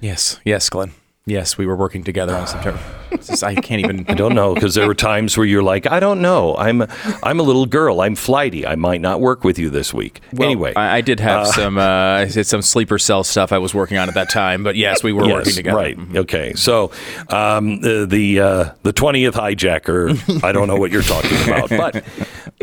Yes, 0.00 0.40
yes, 0.44 0.68
Glenn. 0.68 0.92
Yes, 1.28 1.58
we 1.58 1.66
were 1.66 1.74
working 1.74 2.04
together 2.04 2.36
on 2.36 2.46
September. 2.46 2.78
Just- 3.10 3.42
I 3.42 3.56
can't 3.56 3.80
even. 3.84 4.04
I 4.08 4.14
don't 4.14 4.36
know 4.36 4.54
because 4.54 4.76
there 4.76 4.86
were 4.86 4.94
times 4.94 5.36
where 5.36 5.44
you're 5.44 5.62
like, 5.62 5.84
I 5.84 5.98
don't 5.98 6.22
know. 6.22 6.54
I'm 6.56 6.82
I'm 7.20 7.40
a 7.40 7.42
little 7.42 7.66
girl. 7.66 8.00
I'm 8.00 8.14
flighty. 8.14 8.64
I 8.64 8.76
might 8.76 9.00
not 9.00 9.20
work 9.20 9.42
with 9.42 9.58
you 9.58 9.68
this 9.68 9.92
week. 9.92 10.20
anyway, 10.38 10.72
I, 10.76 10.98
I 10.98 11.00
did 11.00 11.18
have 11.18 11.48
some. 11.48 11.78
Uh, 11.78 11.82
I 11.82 12.24
did 12.26 12.46
some 12.46 12.62
sleeper 12.62 12.96
cell 12.98 13.24
stuff 13.24 13.50
I 13.52 13.58
was 13.58 13.74
working 13.74 13.98
on 13.98 14.08
at 14.08 14.14
that 14.14 14.30
time. 14.30 14.62
But 14.62 14.76
yes, 14.76 15.02
we 15.02 15.12
were 15.12 15.26
working 15.26 15.52
together. 15.54 15.76
Right. 15.76 15.98
Okay. 16.14 16.54
So 16.54 16.92
um, 17.28 17.80
the 17.80 18.06
the 18.08 18.38
uh, 18.40 18.70
the 18.84 18.92
twentieth 18.92 19.34
hijacker. 19.34 20.44
I 20.44 20.52
don't 20.52 20.68
know 20.68 20.76
what 20.76 20.92
you're 20.92 21.02
talking 21.02 21.36
about, 21.42 21.70
but 21.70 22.04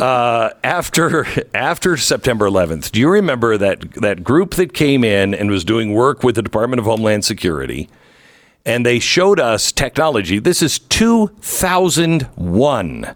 uh, 0.02 0.52
after 0.64 1.26
after 1.54 1.98
September 1.98 2.48
11th, 2.50 2.92
do 2.94 3.02
you 3.02 3.10
remember 3.10 3.58
that 3.58 3.92
that 3.96 4.24
group 4.24 4.52
that 4.52 4.74
came 4.74 5.04
in 5.04 5.34
and 5.34 5.52
was 5.52 5.66
doing 5.66 5.94
work 5.94 6.24
with 6.24 6.36
the 6.36 6.42
Department 6.42 6.80
of 6.80 6.86
Homeland 6.86 7.26
Security? 7.26 7.90
And 8.66 8.86
they 8.86 9.00
showed 9.00 9.40
us 9.40 9.72
technology. 9.72 10.40
This 10.40 10.62
is 10.62 10.80
2001 10.80 13.16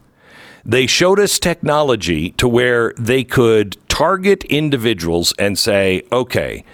they 0.68 0.86
showed 0.86 1.18
us 1.18 1.40
technology 1.40 2.32
to 2.32 2.46
where 2.46 2.94
they 2.98 3.24
could 3.24 3.78
target 3.88 4.44
individuals 4.44 5.34
and 5.40 5.58
say, 5.58 6.04
okay, 6.12 6.66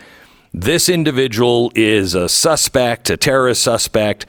this 0.51 0.89
individual 0.89 1.71
is 1.75 2.15
a 2.15 2.27
suspect, 2.27 3.11
a 3.11 3.17
terrorist 3.17 3.61
suspect, 3.61 4.25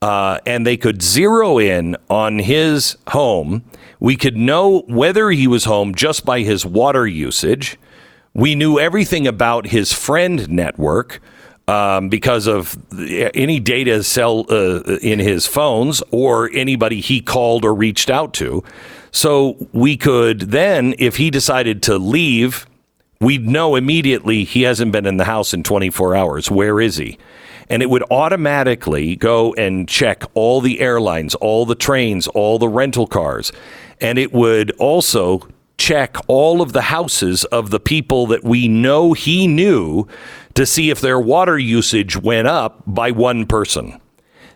uh, 0.00 0.38
and 0.46 0.64
they 0.64 0.76
could 0.76 1.02
zero 1.02 1.58
in 1.58 1.96
on 2.08 2.38
his 2.38 2.96
home. 3.08 3.64
We 3.98 4.16
could 4.16 4.36
know 4.36 4.82
whether 4.86 5.30
he 5.30 5.48
was 5.48 5.64
home 5.64 5.92
just 5.92 6.24
by 6.24 6.40
his 6.40 6.64
water 6.64 7.06
usage. 7.06 7.78
We 8.32 8.54
knew 8.54 8.78
everything 8.78 9.26
about 9.26 9.66
his 9.66 9.92
friend 9.92 10.48
network 10.48 11.20
um, 11.70 12.08
because 12.08 12.48
of 12.48 12.76
any 12.98 13.60
data 13.60 14.02
cell 14.02 14.44
uh, 14.50 14.82
in 15.00 15.20
his 15.20 15.46
phones 15.46 16.02
or 16.10 16.50
anybody 16.52 17.00
he 17.00 17.20
called 17.20 17.64
or 17.64 17.72
reached 17.72 18.10
out 18.10 18.34
to. 18.34 18.64
So 19.12 19.68
we 19.72 19.96
could 19.96 20.40
then, 20.50 20.96
if 20.98 21.16
he 21.16 21.30
decided 21.30 21.80
to 21.84 21.96
leave, 21.96 22.66
we'd 23.20 23.46
know 23.46 23.76
immediately 23.76 24.42
he 24.42 24.62
hasn't 24.62 24.90
been 24.90 25.06
in 25.06 25.16
the 25.16 25.26
house 25.26 25.54
in 25.54 25.62
24 25.62 26.16
hours. 26.16 26.50
Where 26.50 26.80
is 26.80 26.96
he? 26.96 27.18
And 27.68 27.82
it 27.82 27.90
would 27.90 28.02
automatically 28.10 29.14
go 29.14 29.54
and 29.54 29.88
check 29.88 30.24
all 30.34 30.60
the 30.60 30.80
airlines, 30.80 31.36
all 31.36 31.66
the 31.66 31.76
trains, 31.76 32.26
all 32.26 32.58
the 32.58 32.68
rental 32.68 33.06
cars. 33.06 33.52
And 34.00 34.18
it 34.18 34.32
would 34.32 34.72
also 34.72 35.46
check 35.78 36.16
all 36.26 36.60
of 36.60 36.72
the 36.72 36.82
houses 36.82 37.44
of 37.46 37.70
the 37.70 37.80
people 37.80 38.26
that 38.26 38.42
we 38.44 38.68
know 38.68 39.12
he 39.12 39.46
knew 39.46 40.06
to 40.54 40.66
see 40.66 40.90
if 40.90 41.00
their 41.00 41.18
water 41.18 41.58
usage 41.58 42.16
went 42.16 42.48
up 42.48 42.82
by 42.86 43.10
one 43.10 43.46
person. 43.46 44.00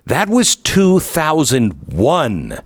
That 0.07 0.29
was 0.29 0.57
2001. 0.57 2.59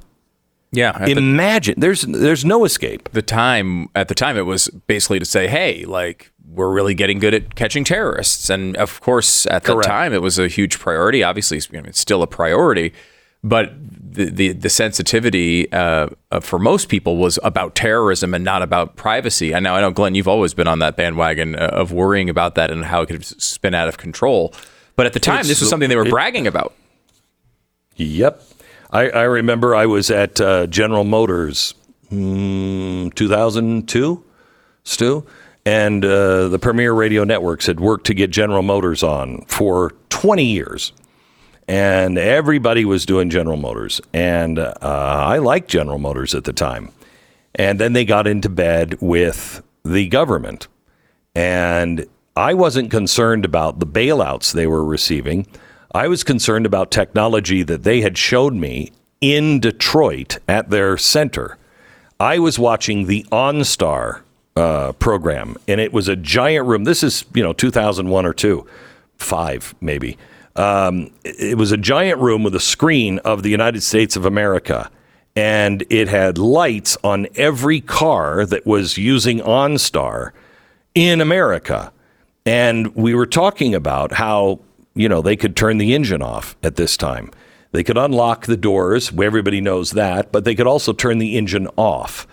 Yeah. 0.70 0.90
At 0.94 1.06
the, 1.06 1.12
Imagine 1.12 1.74
there's 1.78 2.02
there's 2.02 2.44
no 2.44 2.64
escape. 2.64 3.08
the 3.12 3.22
time 3.22 3.88
at 3.94 4.08
the 4.08 4.14
time 4.14 4.36
it 4.36 4.42
was 4.42 4.68
basically 4.86 5.18
to 5.18 5.24
say, 5.24 5.48
hey, 5.48 5.84
like 5.84 6.30
we're 6.46 6.72
really 6.72 6.94
getting 6.94 7.18
good 7.18 7.34
at 7.34 7.54
catching 7.54 7.84
terrorists, 7.84 8.50
and 8.50 8.76
of 8.76 9.00
course 9.00 9.46
at 9.46 9.64
the 9.64 9.80
time 9.80 10.12
it 10.12 10.22
was 10.22 10.38
a 10.38 10.48
huge 10.48 10.78
priority. 10.78 11.22
Obviously, 11.22 11.58
it's, 11.58 11.68
I 11.70 11.76
mean, 11.76 11.86
it's 11.86 12.00
still 12.00 12.22
a 12.22 12.26
priority, 12.26 12.92
but 13.42 13.72
the 14.18 14.30
the, 14.30 14.52
the 14.52 14.68
sensitivity 14.68 15.70
uh, 15.72 16.08
uh, 16.30 16.40
for 16.40 16.58
most 16.58 16.88
people 16.88 17.16
was 17.16 17.38
about 17.42 17.74
terrorism 17.74 18.34
and 18.34 18.44
not 18.44 18.62
about 18.62 18.96
privacy. 18.96 19.52
And 19.52 19.64
now 19.64 19.76
I 19.76 19.80
know 19.80 19.90
Glenn, 19.90 20.14
you've 20.14 20.28
always 20.28 20.54
been 20.54 20.68
on 20.68 20.80
that 20.80 20.96
bandwagon 20.96 21.54
uh, 21.54 21.70
of 21.72 21.92
worrying 21.92 22.28
about 22.28 22.54
that 22.56 22.70
and 22.70 22.84
how 22.84 23.02
it 23.02 23.06
could 23.06 23.24
spin 23.24 23.74
out 23.74 23.88
of 23.88 23.98
control. 23.98 24.52
But 24.96 25.06
at 25.06 25.12
the 25.12 25.20
time, 25.20 25.46
this 25.46 25.60
was 25.60 25.70
something 25.70 25.88
they 25.88 25.96
were 25.96 26.06
it- 26.06 26.10
bragging 26.10 26.46
about. 26.46 26.74
Yep. 27.96 28.42
I, 28.90 29.10
I 29.10 29.22
remember 29.24 29.74
I 29.74 29.86
was 29.86 30.10
at 30.10 30.40
uh, 30.40 30.66
General 30.66 31.04
Motors 31.04 31.74
mm, 32.10 33.14
2002, 33.14 34.24
Stu, 34.84 35.26
and 35.66 36.04
uh, 36.04 36.48
the 36.48 36.58
Premier 36.58 36.94
Radio 36.94 37.24
Networks 37.24 37.66
had 37.66 37.80
worked 37.80 38.06
to 38.06 38.14
get 38.14 38.30
General 38.30 38.62
Motors 38.62 39.02
on 39.02 39.44
for 39.46 39.92
20 40.08 40.44
years. 40.44 40.92
And 41.68 42.16
everybody 42.16 42.86
was 42.86 43.04
doing 43.04 43.28
General 43.28 43.58
Motors. 43.58 44.00
And 44.14 44.58
uh, 44.58 44.74
I 44.82 45.36
liked 45.38 45.68
General 45.68 45.98
Motors 45.98 46.34
at 46.34 46.44
the 46.44 46.52
time. 46.54 46.90
And 47.54 47.78
then 47.78 47.92
they 47.92 48.06
got 48.06 48.26
into 48.26 48.48
bed 48.48 48.96
with 49.00 49.62
the 49.84 50.08
government. 50.08 50.66
And 51.34 52.06
I 52.34 52.54
wasn't 52.54 52.90
concerned 52.90 53.44
about 53.44 53.80
the 53.80 53.86
bailouts 53.86 54.52
they 54.52 54.66
were 54.66 54.84
receiving. 54.84 55.46
I 55.94 56.08
was 56.08 56.24
concerned 56.24 56.66
about 56.66 56.90
technology 56.90 57.62
that 57.64 57.82
they 57.82 58.00
had 58.00 58.16
showed 58.16 58.54
me 58.54 58.92
in 59.20 59.60
Detroit 59.60 60.38
at 60.48 60.70
their 60.70 60.96
center. 60.96 61.58
I 62.20 62.38
was 62.38 62.58
watching 62.58 63.06
the 63.06 63.26
OnStar 63.30 64.22
uh, 64.56 64.92
program, 64.92 65.56
and 65.66 65.80
it 65.80 65.92
was 65.92 66.08
a 66.08 66.16
giant 66.16 66.66
room. 66.66 66.84
This 66.84 67.02
is, 67.02 67.24
you 67.34 67.42
know, 67.42 67.52
2001 67.52 68.26
or 68.26 68.32
two, 68.32 68.66
five 69.16 69.74
maybe. 69.80 70.16
Um, 70.58 71.12
it 71.24 71.56
was 71.56 71.70
a 71.70 71.76
giant 71.76 72.18
room 72.18 72.42
with 72.42 72.54
a 72.54 72.60
screen 72.60 73.20
of 73.20 73.44
the 73.44 73.48
United 73.48 73.80
States 73.82 74.16
of 74.16 74.26
America, 74.26 74.90
and 75.36 75.84
it 75.88 76.08
had 76.08 76.36
lights 76.36 76.96
on 77.04 77.28
every 77.36 77.80
car 77.80 78.44
that 78.44 78.66
was 78.66 78.98
using 78.98 79.38
OnStar 79.38 80.32
in 80.96 81.20
America. 81.20 81.92
And 82.44 82.92
we 82.96 83.14
were 83.14 83.26
talking 83.26 83.72
about 83.72 84.12
how, 84.12 84.58
you 84.94 85.08
know, 85.08 85.22
they 85.22 85.36
could 85.36 85.54
turn 85.54 85.78
the 85.78 85.94
engine 85.94 86.22
off 86.22 86.56
at 86.64 86.74
this 86.74 86.96
time. 86.96 87.30
They 87.70 87.84
could 87.84 87.98
unlock 87.98 88.46
the 88.46 88.56
doors, 88.56 89.12
everybody 89.12 89.60
knows 89.60 89.92
that, 89.92 90.32
but 90.32 90.44
they 90.44 90.56
could 90.56 90.66
also 90.66 90.92
turn 90.92 91.18
the 91.18 91.36
engine 91.36 91.68
off. 91.76 92.26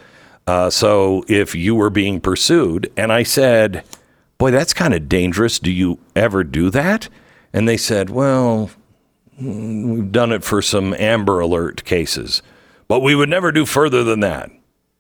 Uh, 0.48 0.72
so 0.72 1.24
if 1.28 1.54
you 1.54 1.76
were 1.76 1.92
being 1.92 2.20
pursued, 2.20 2.92
and 2.98 3.14
I 3.14 3.22
said, 3.22 3.84
Boy, 4.38 4.52
that's 4.52 4.74
kind 4.74 4.94
of 4.94 5.08
dangerous. 5.08 5.60
Do 5.60 5.72
you 5.72 6.00
ever 6.16 6.44
do 6.44 6.70
that? 6.72 7.08
And 7.56 7.70
they 7.70 7.78
said, 7.78 8.10
Well, 8.10 8.70
we've 9.40 10.12
done 10.12 10.34
it 10.34 10.44
for 10.44 10.62
some 10.62 10.94
Amber 10.96 11.40
Alert 11.40 11.86
cases, 11.86 12.42
but 12.90 13.00
we 13.00 13.16
would 13.16 13.30
never 13.30 13.54
do 13.54 13.66
further 13.66 14.04
than 14.04 14.20
that. 14.20 14.52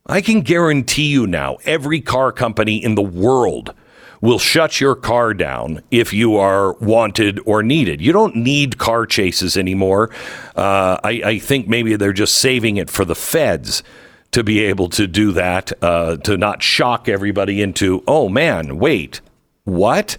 I 0.05 0.21
can 0.21 0.39
guarantee 0.39 1.07
you 1.07 1.27
now, 1.27 1.57
every 1.65 1.99
car 1.99 2.31
company 2.31 2.81
in 2.81 2.95
the 2.95 3.01
world 3.01 3.73
will 4.21 4.39
shut 4.39 4.79
your 4.79 4.95
car 4.95 5.33
down 5.33 5.81
if 5.91 6.13
you 6.13 6.37
are 6.37 6.71
wanted 6.75 7.41
or 7.45 7.61
needed. 7.61 7.99
You 7.99 8.13
don't 8.13 8.37
need 8.37 8.77
car 8.77 9.05
chases 9.05 9.57
anymore. 9.57 10.09
Uh, 10.55 10.97
I, 11.03 11.21
I, 11.25 11.39
think 11.39 11.67
maybe 11.67 11.97
they're 11.97 12.13
just 12.13 12.35
saving 12.35 12.77
it 12.77 12.89
for 12.89 13.03
the 13.03 13.15
feds 13.15 13.83
to 14.31 14.45
be 14.45 14.61
able 14.61 14.87
to 14.89 15.07
do 15.07 15.33
that, 15.33 15.73
uh, 15.83 16.15
to 16.17 16.37
not 16.37 16.63
shock 16.63 17.09
everybody 17.09 17.61
into, 17.61 18.01
oh 18.07 18.29
man, 18.29 18.77
wait, 18.79 19.19
what? 19.65 20.17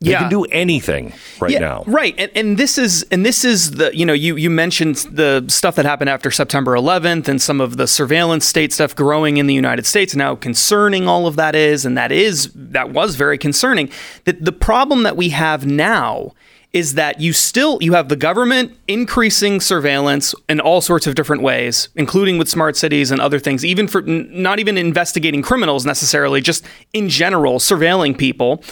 They 0.00 0.10
yeah. 0.10 0.18
can 0.18 0.28
do 0.28 0.44
anything 0.44 1.14
right 1.40 1.52
yeah, 1.52 1.58
now. 1.58 1.84
Right. 1.86 2.14
And, 2.18 2.30
and 2.34 2.58
this 2.58 2.76
is 2.76 3.06
and 3.10 3.24
this 3.24 3.46
is 3.46 3.72
the 3.72 3.96
you 3.96 4.04
know, 4.04 4.12
you 4.12 4.36
you 4.36 4.50
mentioned 4.50 4.96
the 5.10 5.42
stuff 5.48 5.74
that 5.76 5.86
happened 5.86 6.10
after 6.10 6.30
September 6.30 6.72
11th 6.74 7.28
and 7.28 7.40
some 7.40 7.62
of 7.62 7.78
the 7.78 7.86
surveillance 7.86 8.46
state 8.46 8.74
stuff 8.74 8.94
growing 8.94 9.38
in 9.38 9.46
the 9.46 9.54
United 9.54 9.86
States 9.86 10.12
and 10.12 10.20
how 10.20 10.36
concerning 10.36 11.08
all 11.08 11.26
of 11.26 11.36
that 11.36 11.54
is 11.54 11.86
and 11.86 11.96
that 11.96 12.12
is 12.12 12.50
that 12.54 12.90
was 12.90 13.16
very 13.16 13.38
concerning. 13.38 13.88
That 14.24 14.44
the 14.44 14.52
problem 14.52 15.02
that 15.04 15.16
we 15.16 15.30
have 15.30 15.64
now 15.64 16.34
is 16.74 16.92
that 16.92 17.18
you 17.22 17.32
still 17.32 17.78
you 17.80 17.94
have 17.94 18.10
the 18.10 18.16
government 18.16 18.76
increasing 18.86 19.62
surveillance 19.62 20.34
in 20.46 20.60
all 20.60 20.82
sorts 20.82 21.06
of 21.06 21.14
different 21.14 21.40
ways 21.40 21.88
including 21.94 22.36
with 22.36 22.50
smart 22.50 22.76
cities 22.76 23.10
and 23.10 23.18
other 23.18 23.38
things 23.38 23.64
even 23.64 23.88
for 23.88 24.02
not 24.02 24.58
even 24.58 24.76
investigating 24.76 25.40
criminals 25.40 25.86
necessarily 25.86 26.42
just 26.42 26.66
in 26.92 27.08
general 27.08 27.58
surveilling 27.58 28.16
people 28.18 28.62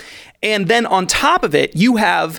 and 0.45 0.69
then 0.69 0.87
on 0.87 1.09
top 1.09 1.43
of 1.43 1.55
it, 1.55 1.75
you 1.75 1.97
have 1.97 2.39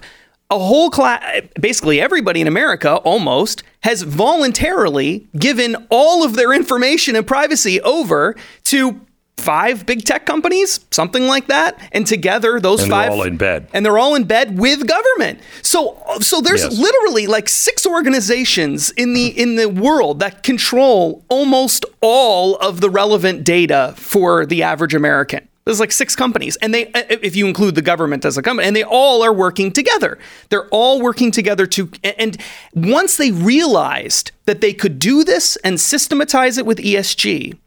a 0.52 0.60
whole 0.60 0.90
class, 0.92 1.42
basically 1.60 2.00
everybody 2.00 2.40
in 2.40 2.48
America 2.48 2.96
almost 2.98 3.64
has 3.82 4.04
voluntarily 4.04 5.28
given 5.38 5.76
all 5.90 6.24
of 6.24 6.36
their 6.36 6.54
information 6.54 7.16
and 7.16 7.26
privacy 7.26 7.82
over 7.82 8.36
to 8.66 9.02
five 9.38 9.86
big 9.86 10.06
tech 10.06 10.26
companies, 10.26 10.80
something 10.92 11.28
like 11.28 11.48
that, 11.48 11.78
and 11.92 12.06
together 12.06 12.60
those 12.60 12.84
and 12.84 12.92
five 12.92 13.12
all 13.12 13.24
in 13.24 13.38
bed, 13.38 13.68
and 13.74 13.86
they're 13.86 13.98
all 13.98 14.16
in 14.16 14.24
bed 14.24 14.58
with 14.58 14.88
government. 14.88 15.40
So, 15.62 16.02
so 16.22 16.42
there's 16.42 16.64
yes. 16.64 16.78
literally 16.78 17.28
like 17.28 17.50
six 17.50 17.86
organizations 17.86 18.92
in 18.92 19.14
the 19.14 19.28
in 19.28 19.56
the 19.56 19.68
world 19.68 20.20
that 20.20 20.44
control 20.44 21.24
almost 21.28 21.86
all 22.02 22.56
of 22.58 22.82
the 22.82 22.90
relevant 22.90 23.44
data 23.44 23.94
for 23.98 24.46
the 24.46 24.64
average 24.64 24.94
American. 24.94 25.48
There's 25.66 25.80
like 25.80 25.92
six 25.92 26.16
companies, 26.16 26.58
and 26.58 26.74
they, 26.74 26.92
uh, 26.92 27.04
if 27.10 27.36
you 27.36 27.48
include 27.48 27.74
the 27.74 27.82
government 27.82 28.24
as 28.24 28.38
a 28.38 28.44
company, 28.44 28.68
and 28.68 28.76
they 28.76 28.84
all 28.84 29.24
are 29.24 29.34
working 29.34 29.72
together. 29.72 30.20
They're 30.50 30.68
all 30.68 31.02
working 31.02 31.32
together 31.32 31.66
to, 31.66 31.90
and 32.04 32.38
once 32.76 33.18
they 33.18 33.32
realized 33.32 34.32
that 34.46 34.62
they 34.62 34.74
could 34.74 35.00
do 35.00 35.24
this 35.24 35.56
and 35.58 35.80
systematize 35.80 36.60
it 36.60 36.68
with 36.68 36.78
ESG, 36.78 37.58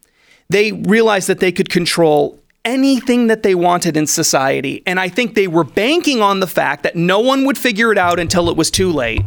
they 0.48 0.70
realized 0.72 1.28
that 1.28 1.40
they 1.40 1.50
could 1.50 1.70
control 1.70 2.38
anything 2.64 3.26
that 3.26 3.42
they 3.42 3.56
wanted 3.56 3.96
in 3.96 4.06
society. 4.06 4.82
And 4.86 5.00
I 5.00 5.08
think 5.08 5.34
they 5.34 5.48
were 5.48 5.64
banking 5.64 6.22
on 6.22 6.38
the 6.38 6.46
fact 6.46 6.84
that 6.84 6.94
no 6.94 7.18
one 7.18 7.44
would 7.46 7.58
figure 7.58 7.90
it 7.90 7.98
out 7.98 8.20
until 8.20 8.48
it 8.48 8.56
was 8.56 8.70
too 8.70 8.92
late. 8.92 9.22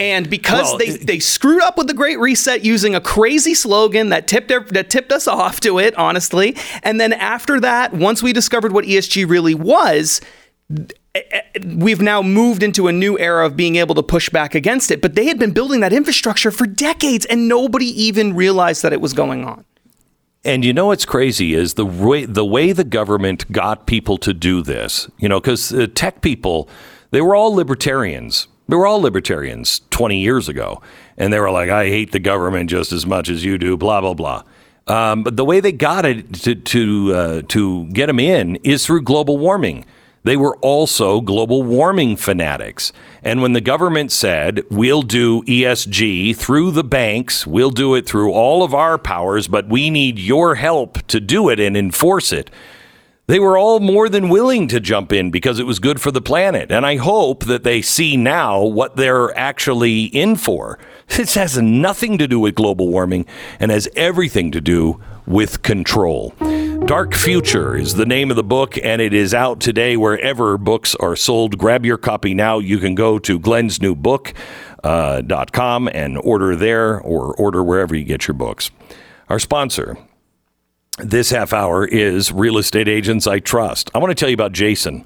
And 0.00 0.30
because 0.30 0.64
well, 0.64 0.78
they, 0.78 0.90
they 0.92 1.18
screwed 1.18 1.60
up 1.62 1.76
with 1.76 1.86
the 1.86 1.92
Great 1.92 2.18
Reset 2.18 2.64
using 2.64 2.94
a 2.94 3.02
crazy 3.02 3.52
slogan 3.52 4.08
that 4.08 4.26
tipped 4.26 4.48
their, 4.48 4.60
that 4.60 4.88
tipped 4.88 5.12
us 5.12 5.28
off 5.28 5.60
to 5.60 5.78
it, 5.78 5.94
honestly. 5.96 6.56
And 6.82 6.98
then 6.98 7.12
after 7.12 7.60
that, 7.60 7.92
once 7.92 8.22
we 8.22 8.32
discovered 8.32 8.72
what 8.72 8.86
ESG 8.86 9.28
really 9.28 9.54
was, 9.54 10.22
eh, 10.74 10.84
eh, 11.14 11.42
we've 11.76 12.00
now 12.00 12.22
moved 12.22 12.62
into 12.62 12.88
a 12.88 12.92
new 12.92 13.18
era 13.18 13.44
of 13.44 13.58
being 13.58 13.76
able 13.76 13.94
to 13.94 14.02
push 14.02 14.30
back 14.30 14.54
against 14.54 14.90
it. 14.90 15.02
But 15.02 15.16
they 15.16 15.26
had 15.26 15.38
been 15.38 15.52
building 15.52 15.80
that 15.80 15.92
infrastructure 15.92 16.50
for 16.50 16.66
decades, 16.66 17.26
and 17.26 17.46
nobody 17.46 17.88
even 18.02 18.34
realized 18.34 18.82
that 18.82 18.94
it 18.94 19.02
was 19.02 19.12
going 19.12 19.44
on. 19.44 19.66
And 20.46 20.64
you 20.64 20.72
know 20.72 20.86
what's 20.86 21.04
crazy 21.04 21.52
is 21.52 21.74
the 21.74 21.84
way 21.84 22.24
the 22.24 22.46
way 22.46 22.72
the 22.72 22.84
government 22.84 23.52
got 23.52 23.86
people 23.86 24.16
to 24.16 24.32
do 24.32 24.62
this. 24.62 25.10
You 25.18 25.28
know, 25.28 25.38
because 25.38 25.74
uh, 25.74 25.88
tech 25.94 26.22
people, 26.22 26.70
they 27.10 27.20
were 27.20 27.34
all 27.34 27.54
libertarians 27.54 28.48
they 28.70 28.76
were 28.76 28.86
all 28.86 29.00
libertarians 29.00 29.82
20 29.90 30.18
years 30.18 30.48
ago. 30.48 30.80
And 31.16 31.32
they 31.32 31.40
were 31.40 31.50
like, 31.50 31.68
I 31.68 31.88
hate 31.88 32.12
the 32.12 32.18
government 32.18 32.70
just 32.70 32.92
as 32.92 33.04
much 33.06 33.28
as 33.28 33.44
you 33.44 33.58
do, 33.58 33.76
blah, 33.76 34.00
blah, 34.00 34.14
blah. 34.14 34.42
Um, 34.86 35.22
but 35.22 35.36
the 35.36 35.44
way 35.44 35.60
they 35.60 35.72
got 35.72 36.04
it 36.04 36.32
to, 36.34 36.54
to, 36.54 37.14
uh, 37.14 37.42
to 37.48 37.86
get 37.86 38.06
them 38.06 38.18
in 38.18 38.56
is 38.56 38.86
through 38.86 39.02
global 39.02 39.38
warming. 39.38 39.84
They 40.22 40.36
were 40.36 40.56
also 40.58 41.20
global 41.20 41.62
warming 41.62 42.16
fanatics. 42.16 42.92
And 43.22 43.40
when 43.40 43.54
the 43.54 43.60
government 43.60 44.12
said, 44.12 44.62
we'll 44.70 45.02
do 45.02 45.42
ESG 45.42 46.36
through 46.36 46.72
the 46.72 46.84
banks, 46.84 47.46
we'll 47.46 47.70
do 47.70 47.94
it 47.94 48.06
through 48.06 48.32
all 48.32 48.62
of 48.62 48.74
our 48.74 48.98
powers, 48.98 49.48
but 49.48 49.68
we 49.68 49.88
need 49.88 50.18
your 50.18 50.56
help 50.56 51.06
to 51.06 51.20
do 51.20 51.48
it 51.48 51.58
and 51.58 51.76
enforce 51.76 52.32
it, 52.32 52.50
they 53.30 53.38
were 53.38 53.56
all 53.56 53.78
more 53.78 54.08
than 54.08 54.28
willing 54.28 54.66
to 54.66 54.80
jump 54.80 55.12
in 55.12 55.30
because 55.30 55.60
it 55.60 55.66
was 55.66 55.78
good 55.78 56.00
for 56.00 56.10
the 56.10 56.20
planet. 56.20 56.72
And 56.72 56.84
I 56.84 56.96
hope 56.96 57.44
that 57.44 57.62
they 57.62 57.80
see 57.80 58.16
now 58.16 58.60
what 58.60 58.96
they're 58.96 59.36
actually 59.38 60.04
in 60.06 60.34
for. 60.34 60.78
This 61.06 61.34
has 61.34 61.56
nothing 61.58 62.18
to 62.18 62.26
do 62.26 62.40
with 62.40 62.54
global 62.54 62.88
warming 62.88 63.26
and 63.60 63.70
has 63.70 63.88
everything 63.94 64.50
to 64.52 64.60
do 64.60 65.00
with 65.26 65.62
control. 65.62 66.34
Dark 66.86 67.14
Future 67.14 67.76
is 67.76 67.94
the 67.94 68.06
name 68.06 68.30
of 68.30 68.36
the 68.36 68.42
book, 68.42 68.76
and 68.82 69.00
it 69.00 69.12
is 69.12 69.32
out 69.32 69.60
today 69.60 69.96
wherever 69.96 70.58
books 70.58 70.94
are 70.96 71.14
sold. 71.14 71.56
Grab 71.56 71.84
your 71.84 71.98
copy 71.98 72.34
now. 72.34 72.58
You 72.58 72.78
can 72.78 72.94
go 72.94 73.18
to 73.20 73.38
Glenn's 73.38 73.80
New 73.80 73.94
Book. 73.94 74.34
Uh, 74.82 75.22
.com 75.52 75.88
and 75.92 76.16
order 76.18 76.56
there 76.56 76.98
or 76.98 77.34
order 77.34 77.62
wherever 77.62 77.94
you 77.94 78.02
get 78.02 78.26
your 78.26 78.34
books. 78.34 78.70
Our 79.28 79.38
sponsor, 79.38 79.98
this 81.04 81.30
half 81.30 81.52
hour 81.52 81.84
is 81.84 82.32
Real 82.32 82.58
Estate 82.58 82.88
Agents 82.88 83.26
I 83.26 83.38
Trust. 83.38 83.90
I 83.94 83.98
want 83.98 84.10
to 84.10 84.14
tell 84.14 84.28
you 84.28 84.34
about 84.34 84.52
Jason. 84.52 85.04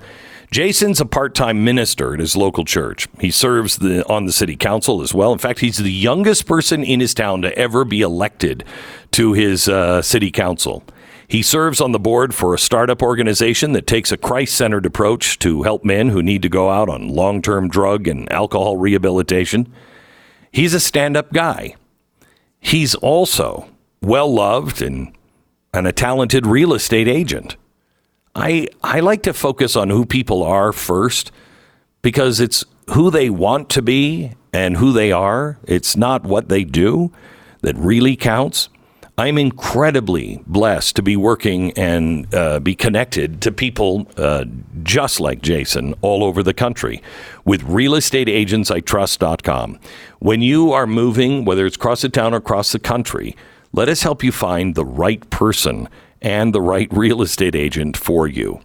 Jason's 0.51 1.01
a 1.01 1.07
part-time 1.07 1.65
minister 1.65 2.15
at 2.15 2.21
his 2.21 2.37
local 2.37 2.65
church. 2.65 3.09
He 3.19 3.31
serves 3.31 3.79
the, 3.79 4.07
on 4.07 4.27
the 4.27 4.33
city 4.33 4.57
council 4.57 5.03
as 5.03 5.13
well. 5.13 5.33
In 5.33 5.39
fact, 5.39 5.61
he's 5.61 5.79
the 5.79 5.93
youngest 5.93 6.47
person 6.47 6.85
in 6.85 7.01
his 7.01 7.15
town 7.15 7.43
to 7.43 7.59
ever 7.59 7.85
be 7.85 8.03
elected 8.03 8.65
to 9.13 9.33
his 9.33 9.69
uh, 9.69 10.01
city 10.03 10.31
council. 10.31 10.85
He 11.27 11.43
serves 11.43 11.81
on 11.81 11.93
the 11.93 11.99
board 11.99 12.35
for 12.35 12.55
a 12.55 12.59
startup 12.59 13.03
organization 13.03 13.73
that 13.73 13.87
takes 13.87 14.13
a 14.13 14.17
Christ-centered 14.17 14.87
approach 14.87 15.39
to 15.41 15.63
help 15.63 15.85
men 15.85 16.11
who 16.11 16.23
need 16.23 16.43
to 16.43 16.49
go 16.49 16.71
out 16.71 16.89
on 16.89 17.09
long-term 17.09 17.69
drug 17.69 18.07
and 18.07 18.31
alcohol 18.31 18.77
rehabilitation. 18.77 19.73
He's 20.53 20.75
a 20.75 20.81
stand-up 20.81 21.33
guy. 21.33 21.75
He's 22.61 22.95
also 22.95 23.69
well 24.01 24.33
loved 24.33 24.83
and 24.83 25.17
and 25.75 25.87
a 25.87 25.93
talented 25.93 26.47
real 26.47 26.73
estate 26.73 27.09
agent. 27.09 27.57
I 28.35 28.69
I 28.83 29.01
like 29.01 29.23
to 29.25 29.35
focus 29.35 29.77
on 29.77 29.91
who 29.91 30.07
people 30.07 30.43
are 30.43 30.73
first 30.73 31.31
because 32.01 32.41
it's 32.41 32.65
who 32.91 33.11
they 33.11 33.29
want 33.29 33.69
to 33.71 33.83
be 33.83 34.33
and 34.53 34.77
who 34.77 34.93
they 34.93 35.11
are. 35.11 35.59
It's 35.67 35.97
not 35.97 36.23
what 36.25 36.49
they 36.49 36.63
do 36.65 37.13
that 37.63 37.77
really 37.77 38.15
counts. 38.17 38.69
I'm 39.17 39.39
incredibly 39.39 40.43
blessed 40.45 40.97
to 40.97 41.03
be 41.03 41.17
working 41.17 41.71
and 41.79 42.35
uh, 42.35 42.59
be 42.59 42.75
connected 42.75 43.41
to 43.43 43.53
people 43.53 44.09
uh, 44.17 44.45
just 44.83 45.21
like 45.21 45.41
Jason 45.41 45.95
all 46.03 46.25
over 46.25 46.43
the 46.43 46.53
country 46.53 47.01
with 47.45 47.63
realestateagentsitrust.com. 47.63 49.79
When 50.19 50.43
you 50.43 50.73
are 50.73 50.89
moving, 50.89 51.45
whether 51.45 51.65
it's 51.65 51.77
across 51.77 52.03
the 52.03 52.09
town 52.09 52.35
or 52.35 52.39
across 52.39 52.73
the 52.73 52.81
country, 52.81 53.37
let 53.75 53.89
us 53.89 54.03
help 54.05 54.23
you 54.23 54.31
find 54.31 54.77
the 54.77 54.85
right 54.85 55.29
person 55.31 55.89
and 56.23 56.55
the 56.55 56.61
right 56.61 56.87
real 56.93 57.23
estate 57.23 57.57
agent 57.57 57.97
for 57.97 58.29
you. 58.29 58.61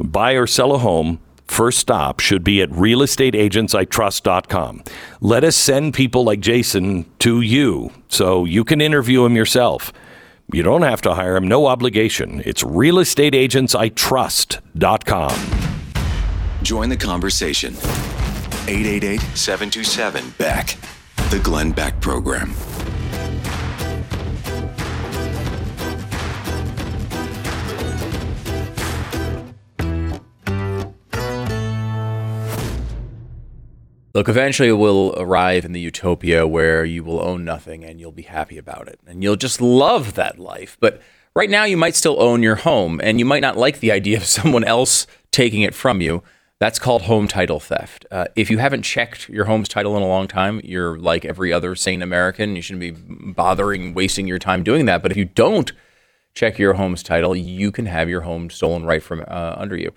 buy 0.00 0.32
or 0.32 0.48
sell 0.48 0.72
a 0.72 0.78
home, 0.78 1.20
first 1.46 1.78
stop 1.78 2.18
should 2.18 2.42
be 2.42 2.60
at 2.60 2.68
realestateagentsitrust.com. 2.70 4.82
Let 5.20 5.44
us 5.44 5.54
send 5.54 5.94
people 5.94 6.24
like 6.24 6.40
Jason 6.40 7.06
to 7.20 7.40
you 7.40 7.92
so 8.08 8.44
you 8.44 8.64
can 8.64 8.80
interview 8.80 9.24
him 9.24 9.36
yourself. 9.36 9.92
You 10.52 10.64
don't 10.64 10.82
have 10.82 11.02
to 11.02 11.14
hire 11.14 11.36
him, 11.36 11.46
no 11.46 11.66
obligation. 11.66 12.42
It's 12.44 12.64
realestateagentsitrust.com. 12.64 15.36
Join 16.62 16.88
the 16.88 16.96
conversation. 16.96 17.74
888 18.66 19.20
727 19.36 20.34
Beck. 20.36 20.76
The 21.30 21.38
Glenn 21.44 21.70
Beck 21.70 22.00
Program. 22.00 22.52
Look, 34.18 34.28
eventually 34.28 34.72
we'll 34.72 35.14
arrive 35.16 35.64
in 35.64 35.70
the 35.70 35.78
utopia 35.78 36.44
where 36.44 36.84
you 36.84 37.04
will 37.04 37.20
own 37.20 37.44
nothing 37.44 37.84
and 37.84 38.00
you'll 38.00 38.10
be 38.10 38.22
happy 38.22 38.58
about 38.58 38.88
it. 38.88 38.98
And 39.06 39.22
you'll 39.22 39.36
just 39.36 39.60
love 39.60 40.14
that 40.14 40.40
life. 40.40 40.76
But 40.80 41.00
right 41.36 41.48
now, 41.48 41.62
you 41.62 41.76
might 41.76 41.94
still 41.94 42.20
own 42.20 42.42
your 42.42 42.56
home 42.56 43.00
and 43.00 43.20
you 43.20 43.24
might 43.24 43.42
not 43.42 43.56
like 43.56 43.78
the 43.78 43.92
idea 43.92 44.16
of 44.16 44.24
someone 44.38 44.64
else 44.64 45.06
taking 45.30 45.62
it 45.62 45.72
from 45.72 46.00
you. 46.00 46.24
That's 46.58 46.80
called 46.80 47.02
home 47.02 47.28
title 47.28 47.60
theft. 47.60 48.06
Uh, 48.10 48.24
if 48.34 48.50
you 48.50 48.58
haven't 48.58 48.82
checked 48.82 49.28
your 49.28 49.44
home's 49.44 49.68
title 49.68 49.96
in 49.96 50.02
a 50.02 50.08
long 50.08 50.26
time, 50.26 50.60
you're 50.64 50.98
like 50.98 51.24
every 51.24 51.52
other 51.52 51.76
sane 51.76 52.02
American. 52.02 52.56
You 52.56 52.62
shouldn't 52.62 52.80
be 52.80 52.90
bothering 53.34 53.94
wasting 53.94 54.26
your 54.26 54.40
time 54.40 54.64
doing 54.64 54.86
that. 54.86 55.00
But 55.00 55.12
if 55.12 55.16
you 55.16 55.26
don't 55.26 55.70
check 56.34 56.58
your 56.58 56.72
home's 56.72 57.04
title, 57.04 57.36
you 57.36 57.70
can 57.70 57.86
have 57.86 58.08
your 58.08 58.22
home 58.22 58.50
stolen 58.50 58.84
right 58.84 59.00
from 59.00 59.20
uh, 59.28 59.54
under 59.56 59.76
you. 59.76 59.92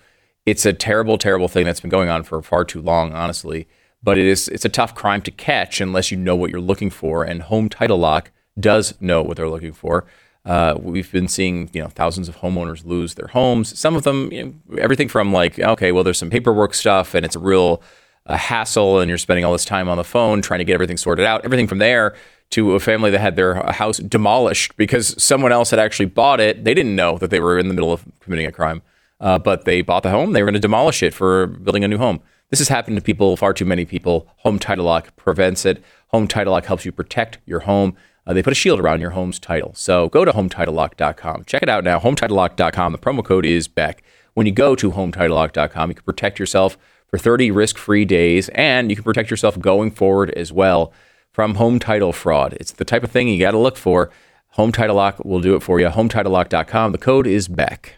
It's 0.46 0.64
a 0.64 0.72
terrible, 0.72 1.18
terrible 1.18 1.48
thing 1.48 1.64
that's 1.64 1.80
been 1.80 1.90
going 1.90 2.08
on 2.08 2.22
for 2.22 2.40
far 2.40 2.64
too 2.64 2.80
long, 2.80 3.12
honestly 3.14 3.66
but 4.02 4.18
it 4.18 4.26
is 4.26 4.48
it's 4.48 4.64
a 4.64 4.68
tough 4.68 4.94
crime 4.94 5.22
to 5.22 5.30
catch 5.30 5.80
unless 5.80 6.10
you 6.10 6.16
know 6.16 6.36
what 6.36 6.50
you're 6.50 6.60
looking 6.60 6.90
for. 6.90 7.24
And 7.24 7.42
Home 7.42 7.68
Title 7.68 7.98
Lock 7.98 8.30
does 8.58 8.94
know 9.00 9.22
what 9.22 9.36
they're 9.36 9.48
looking 9.48 9.72
for. 9.72 10.04
Uh, 10.44 10.74
we've 10.78 11.12
been 11.12 11.28
seeing 11.28 11.70
you 11.72 11.82
know 11.82 11.88
thousands 11.88 12.28
of 12.28 12.38
homeowners 12.38 12.84
lose 12.84 13.14
their 13.14 13.28
homes. 13.28 13.78
Some 13.78 13.94
of 13.94 14.02
them, 14.02 14.32
you 14.32 14.44
know, 14.44 14.76
everything 14.78 15.08
from 15.08 15.32
like 15.32 15.58
okay, 15.58 15.92
well, 15.92 16.04
there's 16.04 16.18
some 16.18 16.30
paperwork 16.30 16.74
stuff, 16.74 17.14
and 17.14 17.24
it's 17.24 17.36
a 17.36 17.40
real 17.40 17.82
uh, 18.26 18.36
hassle, 18.36 18.98
and 19.00 19.08
you're 19.08 19.18
spending 19.18 19.44
all 19.44 19.52
this 19.52 19.64
time 19.64 19.88
on 19.88 19.96
the 19.96 20.04
phone 20.04 20.42
trying 20.42 20.58
to 20.58 20.64
get 20.64 20.74
everything 20.74 20.96
sorted 20.96 21.24
out. 21.24 21.44
Everything 21.44 21.68
from 21.68 21.78
there 21.78 22.14
to 22.50 22.74
a 22.74 22.80
family 22.80 23.10
that 23.10 23.20
had 23.20 23.34
their 23.34 23.54
house 23.72 23.96
demolished 23.96 24.76
because 24.76 25.20
someone 25.22 25.52
else 25.52 25.70
had 25.70 25.78
actually 25.78 26.06
bought 26.06 26.38
it. 26.38 26.64
They 26.64 26.74
didn't 26.74 26.94
know 26.94 27.16
that 27.18 27.30
they 27.30 27.40
were 27.40 27.58
in 27.58 27.68
the 27.68 27.74
middle 27.74 27.92
of 27.92 28.04
committing 28.20 28.46
a 28.46 28.52
crime, 28.52 28.82
uh, 29.20 29.38
but 29.38 29.64
they 29.64 29.80
bought 29.80 30.02
the 30.02 30.10
home. 30.10 30.32
They 30.32 30.42
were 30.42 30.46
going 30.46 30.54
to 30.54 30.60
demolish 30.60 31.02
it 31.02 31.14
for 31.14 31.46
building 31.46 31.82
a 31.82 31.88
new 31.88 31.96
home. 31.98 32.20
This 32.52 32.58
has 32.58 32.68
happened 32.68 32.98
to 32.98 33.02
people, 33.02 33.34
far 33.38 33.54
too 33.54 33.64
many 33.64 33.86
people. 33.86 34.28
Home 34.40 34.58
Title 34.58 34.84
Lock 34.84 35.16
prevents 35.16 35.64
it. 35.64 35.82
Home 36.08 36.28
Title 36.28 36.52
Lock 36.52 36.66
helps 36.66 36.84
you 36.84 36.92
protect 36.92 37.38
your 37.46 37.60
home. 37.60 37.96
Uh, 38.26 38.34
they 38.34 38.42
put 38.42 38.52
a 38.52 38.54
shield 38.54 38.78
around 38.78 39.00
your 39.00 39.12
home's 39.12 39.38
title. 39.38 39.72
So 39.74 40.10
go 40.10 40.26
to 40.26 40.32
HometitleLock.com. 40.32 41.44
Check 41.46 41.62
it 41.62 41.70
out 41.70 41.82
now. 41.82 41.98
HometitleLock.com. 41.98 42.92
The 42.92 42.98
promo 42.98 43.24
code 43.24 43.46
is 43.46 43.68
Beck. 43.68 44.02
When 44.34 44.46
you 44.46 44.52
go 44.52 44.76
to 44.76 44.90
HometitleLock.com, 44.90 45.88
you 45.88 45.94
can 45.94 46.04
protect 46.04 46.38
yourself 46.38 46.76
for 47.08 47.16
30 47.16 47.50
risk-free 47.50 48.04
days, 48.04 48.50
and 48.50 48.90
you 48.90 48.96
can 48.96 49.04
protect 49.04 49.30
yourself 49.30 49.58
going 49.58 49.90
forward 49.90 50.28
as 50.32 50.52
well 50.52 50.92
from 51.32 51.54
home 51.54 51.78
title 51.78 52.12
fraud. 52.12 52.52
It's 52.60 52.72
the 52.72 52.84
type 52.84 53.02
of 53.02 53.10
thing 53.10 53.28
you 53.28 53.40
got 53.40 53.52
to 53.52 53.58
look 53.58 53.78
for. 53.78 54.10
Home 54.50 54.72
Title 54.72 54.96
Lock 54.96 55.24
will 55.24 55.40
do 55.40 55.56
it 55.56 55.62
for 55.62 55.80
you. 55.80 55.86
HometitleLock.com. 55.86 56.92
The 56.92 56.98
code 56.98 57.26
is 57.26 57.48
Beck. 57.48 57.96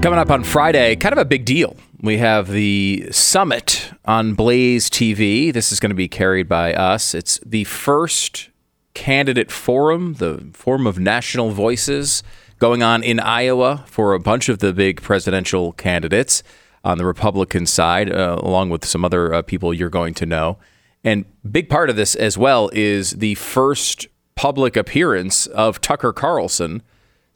Coming 0.00 0.20
up 0.20 0.30
on 0.30 0.44
Friday, 0.44 0.94
kind 0.94 1.12
of 1.12 1.18
a 1.18 1.24
big 1.24 1.44
deal. 1.44 1.76
We 2.00 2.18
have 2.18 2.48
the 2.48 3.08
summit 3.10 3.90
on 4.04 4.34
Blaze 4.34 4.88
TV. 4.88 5.52
This 5.52 5.72
is 5.72 5.80
going 5.80 5.90
to 5.90 5.96
be 5.96 6.06
carried 6.06 6.48
by 6.48 6.72
us. 6.72 7.14
It's 7.14 7.40
the 7.44 7.64
first 7.64 8.48
candidate 8.94 9.50
forum, 9.50 10.14
the 10.14 10.50
Forum 10.52 10.86
of 10.86 11.00
National 11.00 11.50
Voices, 11.50 12.22
going 12.60 12.80
on 12.80 13.02
in 13.02 13.18
Iowa 13.18 13.84
for 13.88 14.14
a 14.14 14.20
bunch 14.20 14.48
of 14.48 14.60
the 14.60 14.72
big 14.72 15.02
presidential 15.02 15.72
candidates 15.72 16.44
on 16.84 16.96
the 16.98 17.04
Republican 17.04 17.66
side, 17.66 18.08
uh, 18.12 18.38
along 18.40 18.70
with 18.70 18.84
some 18.84 19.04
other 19.04 19.34
uh, 19.34 19.42
people 19.42 19.74
you're 19.74 19.90
going 19.90 20.14
to 20.14 20.26
know. 20.26 20.58
And 21.02 21.24
big 21.50 21.68
part 21.68 21.90
of 21.90 21.96
this 21.96 22.14
as 22.14 22.38
well 22.38 22.70
is 22.72 23.10
the 23.10 23.34
first 23.34 24.06
public 24.36 24.76
appearance 24.76 25.48
of 25.48 25.80
Tucker 25.80 26.12
Carlson 26.12 26.82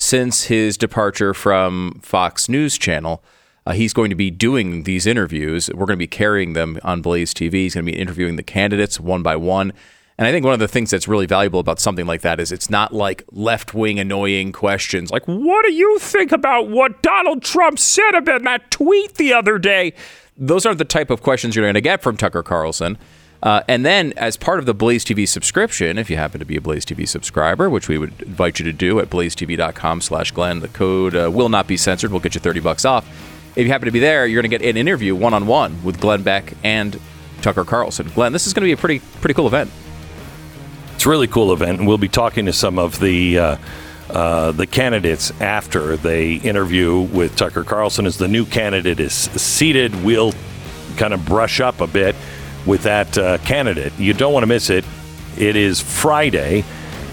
since 0.03 0.45
his 0.45 0.77
departure 0.77 1.33
from 1.33 2.01
Fox 2.03 2.49
News 2.49 2.77
Channel. 2.77 3.23
Uh, 3.65 3.73
he's 3.73 3.93
going 3.93 4.11
to 4.11 4.17
be 4.17 4.33
doing 4.33 4.83
these 4.83 5.07
interviews. 5.07 5.71
We're 5.71 5.87
going 5.87 5.97
to 5.97 5.97
be 5.97 6.09
carrying 6.09 6.55
them 6.55 6.81
on 6.83 7.03
Blaze 7.03 7.33
TV. 7.33 7.53
He's 7.53 7.75
going 7.75 7.87
to 7.87 7.93
be 7.93 7.97
interviewing 7.97 8.35
the 8.35 8.43
candidates 8.43 8.99
one 8.99 9.23
by 9.23 9.37
one. 9.37 9.73
And 10.19 10.27
I 10.27 10.33
think 10.33 10.45
one 10.45 10.55
of 10.55 10.59
the 10.59 10.67
things 10.67 10.91
that's 10.91 11.07
really 11.07 11.27
valuable 11.27 11.61
about 11.61 11.79
something 11.79 12.05
like 12.05 12.23
that 12.23 12.41
is 12.41 12.51
it's 12.51 12.69
not 12.69 12.93
like 12.93 13.23
left 13.31 13.75
wing 13.75 14.01
annoying 14.01 14.51
questions 14.51 15.13
like, 15.13 15.25
what 15.27 15.65
do 15.65 15.73
you 15.73 16.01
think 16.01 16.33
about 16.33 16.69
what 16.69 17.01
Donald 17.03 17.43
Trump 17.43 17.79
said 17.79 18.17
about 18.17 18.43
that 18.43 18.73
tweet 18.73 19.15
the 19.15 19.33
other 19.33 19.57
day? 19.57 19.95
Those 20.37 20.67
aren't 20.67 20.79
the 20.79 20.85
type 20.85 21.11
of 21.11 21.23
questions 21.23 21.55
you're 21.55 21.65
going 21.65 21.75
to 21.75 21.81
get 21.81 22.03
from 22.03 22.17
Tucker 22.17 22.43
Carlson. 22.43 22.99
Uh, 23.43 23.61
and 23.67 23.85
then, 23.85 24.13
as 24.17 24.37
part 24.37 24.61
of 24.61 24.67
the 24.67 24.75
Blaze 24.75 25.05
TV 25.05 25.27
subscription, 25.27 25.99
if 25.99 26.09
you 26.09 26.17
happen 26.17 26.39
to 26.39 26.45
be 26.45 26.57
a 26.57 26.61
Blaze 26.61 26.85
TV 26.85 27.09
subscriber, 27.09 27.69
which 27.69 27.89
we 27.89 27.99
would 27.99 28.23
invite 28.23 28.61
you 28.61 28.65
to 28.65 28.73
do 28.73 29.01
at 29.01 29.11
blazetv.com/slash 29.11 30.31
Glenn, 30.31 30.61
the 30.61 30.69
code 30.69 31.17
uh, 31.17 31.29
will 31.29 31.49
not 31.49 31.67
be 31.67 31.77
censored. 31.77 32.13
We'll 32.13 32.21
get 32.21 32.37
you 32.37 32.41
30 32.41 32.61
bucks 32.61 32.85
off. 32.85 33.05
If 33.57 33.67
you 33.67 33.73
happen 33.73 33.87
to 33.87 33.93
be 33.93 33.99
there, 33.99 34.27
you're 34.27 34.41
going 34.41 34.51
to 34.51 34.57
get 34.57 34.67
an 34.69 34.77
interview 34.77 35.17
one-on-one 35.17 35.83
with 35.83 36.01
Glenn 36.01 36.23
Beck 36.23 36.55
and 36.63 36.99
Tucker 37.43 37.65
Carlson. 37.65 38.09
Glenn, 38.15 38.33
this 38.33 38.47
is 38.47 38.53
going 38.53 38.63
to 38.63 38.69
be 38.69 38.73
a 38.73 38.77
pretty 38.77 39.01
pretty 39.21 39.35
cool 39.35 39.49
event. 39.49 39.71
It's 40.95 41.05
a 41.05 41.11
really 41.11 41.27
cool 41.27 41.53
event, 41.53 41.81
and 41.81 41.89
we'll 41.89 41.99
be 41.99 42.09
talking 42.09 42.47
to 42.47 42.53
some 42.53 42.79
of 42.79 43.01
the. 43.01 43.39
Uh, 43.39 43.57
uh, 44.11 44.53
the 44.53 44.67
candidates 44.67 45.31
after 45.41 45.97
they 45.97 46.35
interview 46.35 47.01
with 47.01 47.35
Tucker 47.35 47.65
Carlson 47.65 48.05
as 48.05 48.19
the 48.19 48.29
new 48.29 48.45
candidate 48.45 49.01
is 49.01 49.15
seated. 49.15 50.05
We'll 50.05 50.35
kind 50.99 51.15
of 51.15 51.25
brush 51.25 51.61
up 51.61 51.81
a 51.81 51.87
bit 51.87 52.15
with 52.67 52.83
that 52.85 53.17
uh, 53.19 53.39
candidate. 53.39 53.93
You 53.99 54.13
don't 54.13 54.33
want 54.33 54.43
to 54.43 54.49
miss 54.49 54.71
it. 54.71 54.85
It 55.37 55.57
is 55.57 55.81
Friday. 55.81 56.65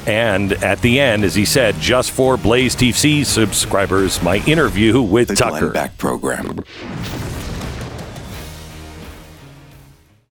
And 0.07 0.53
at 0.63 0.81
the 0.81 0.99
end, 0.99 1.23
as 1.23 1.35
he 1.35 1.45
said, 1.45 1.75
just 1.75 2.11
for 2.11 2.37
Blaze 2.37 2.75
TV 2.75 3.25
subscribers, 3.25 4.21
my 4.23 4.37
interview 4.45 5.01
with 5.01 5.27
the 5.27 5.35
Tucker. 5.35 5.59
Glenn 5.59 5.73
Beck 5.73 5.97
Program. 5.97 6.63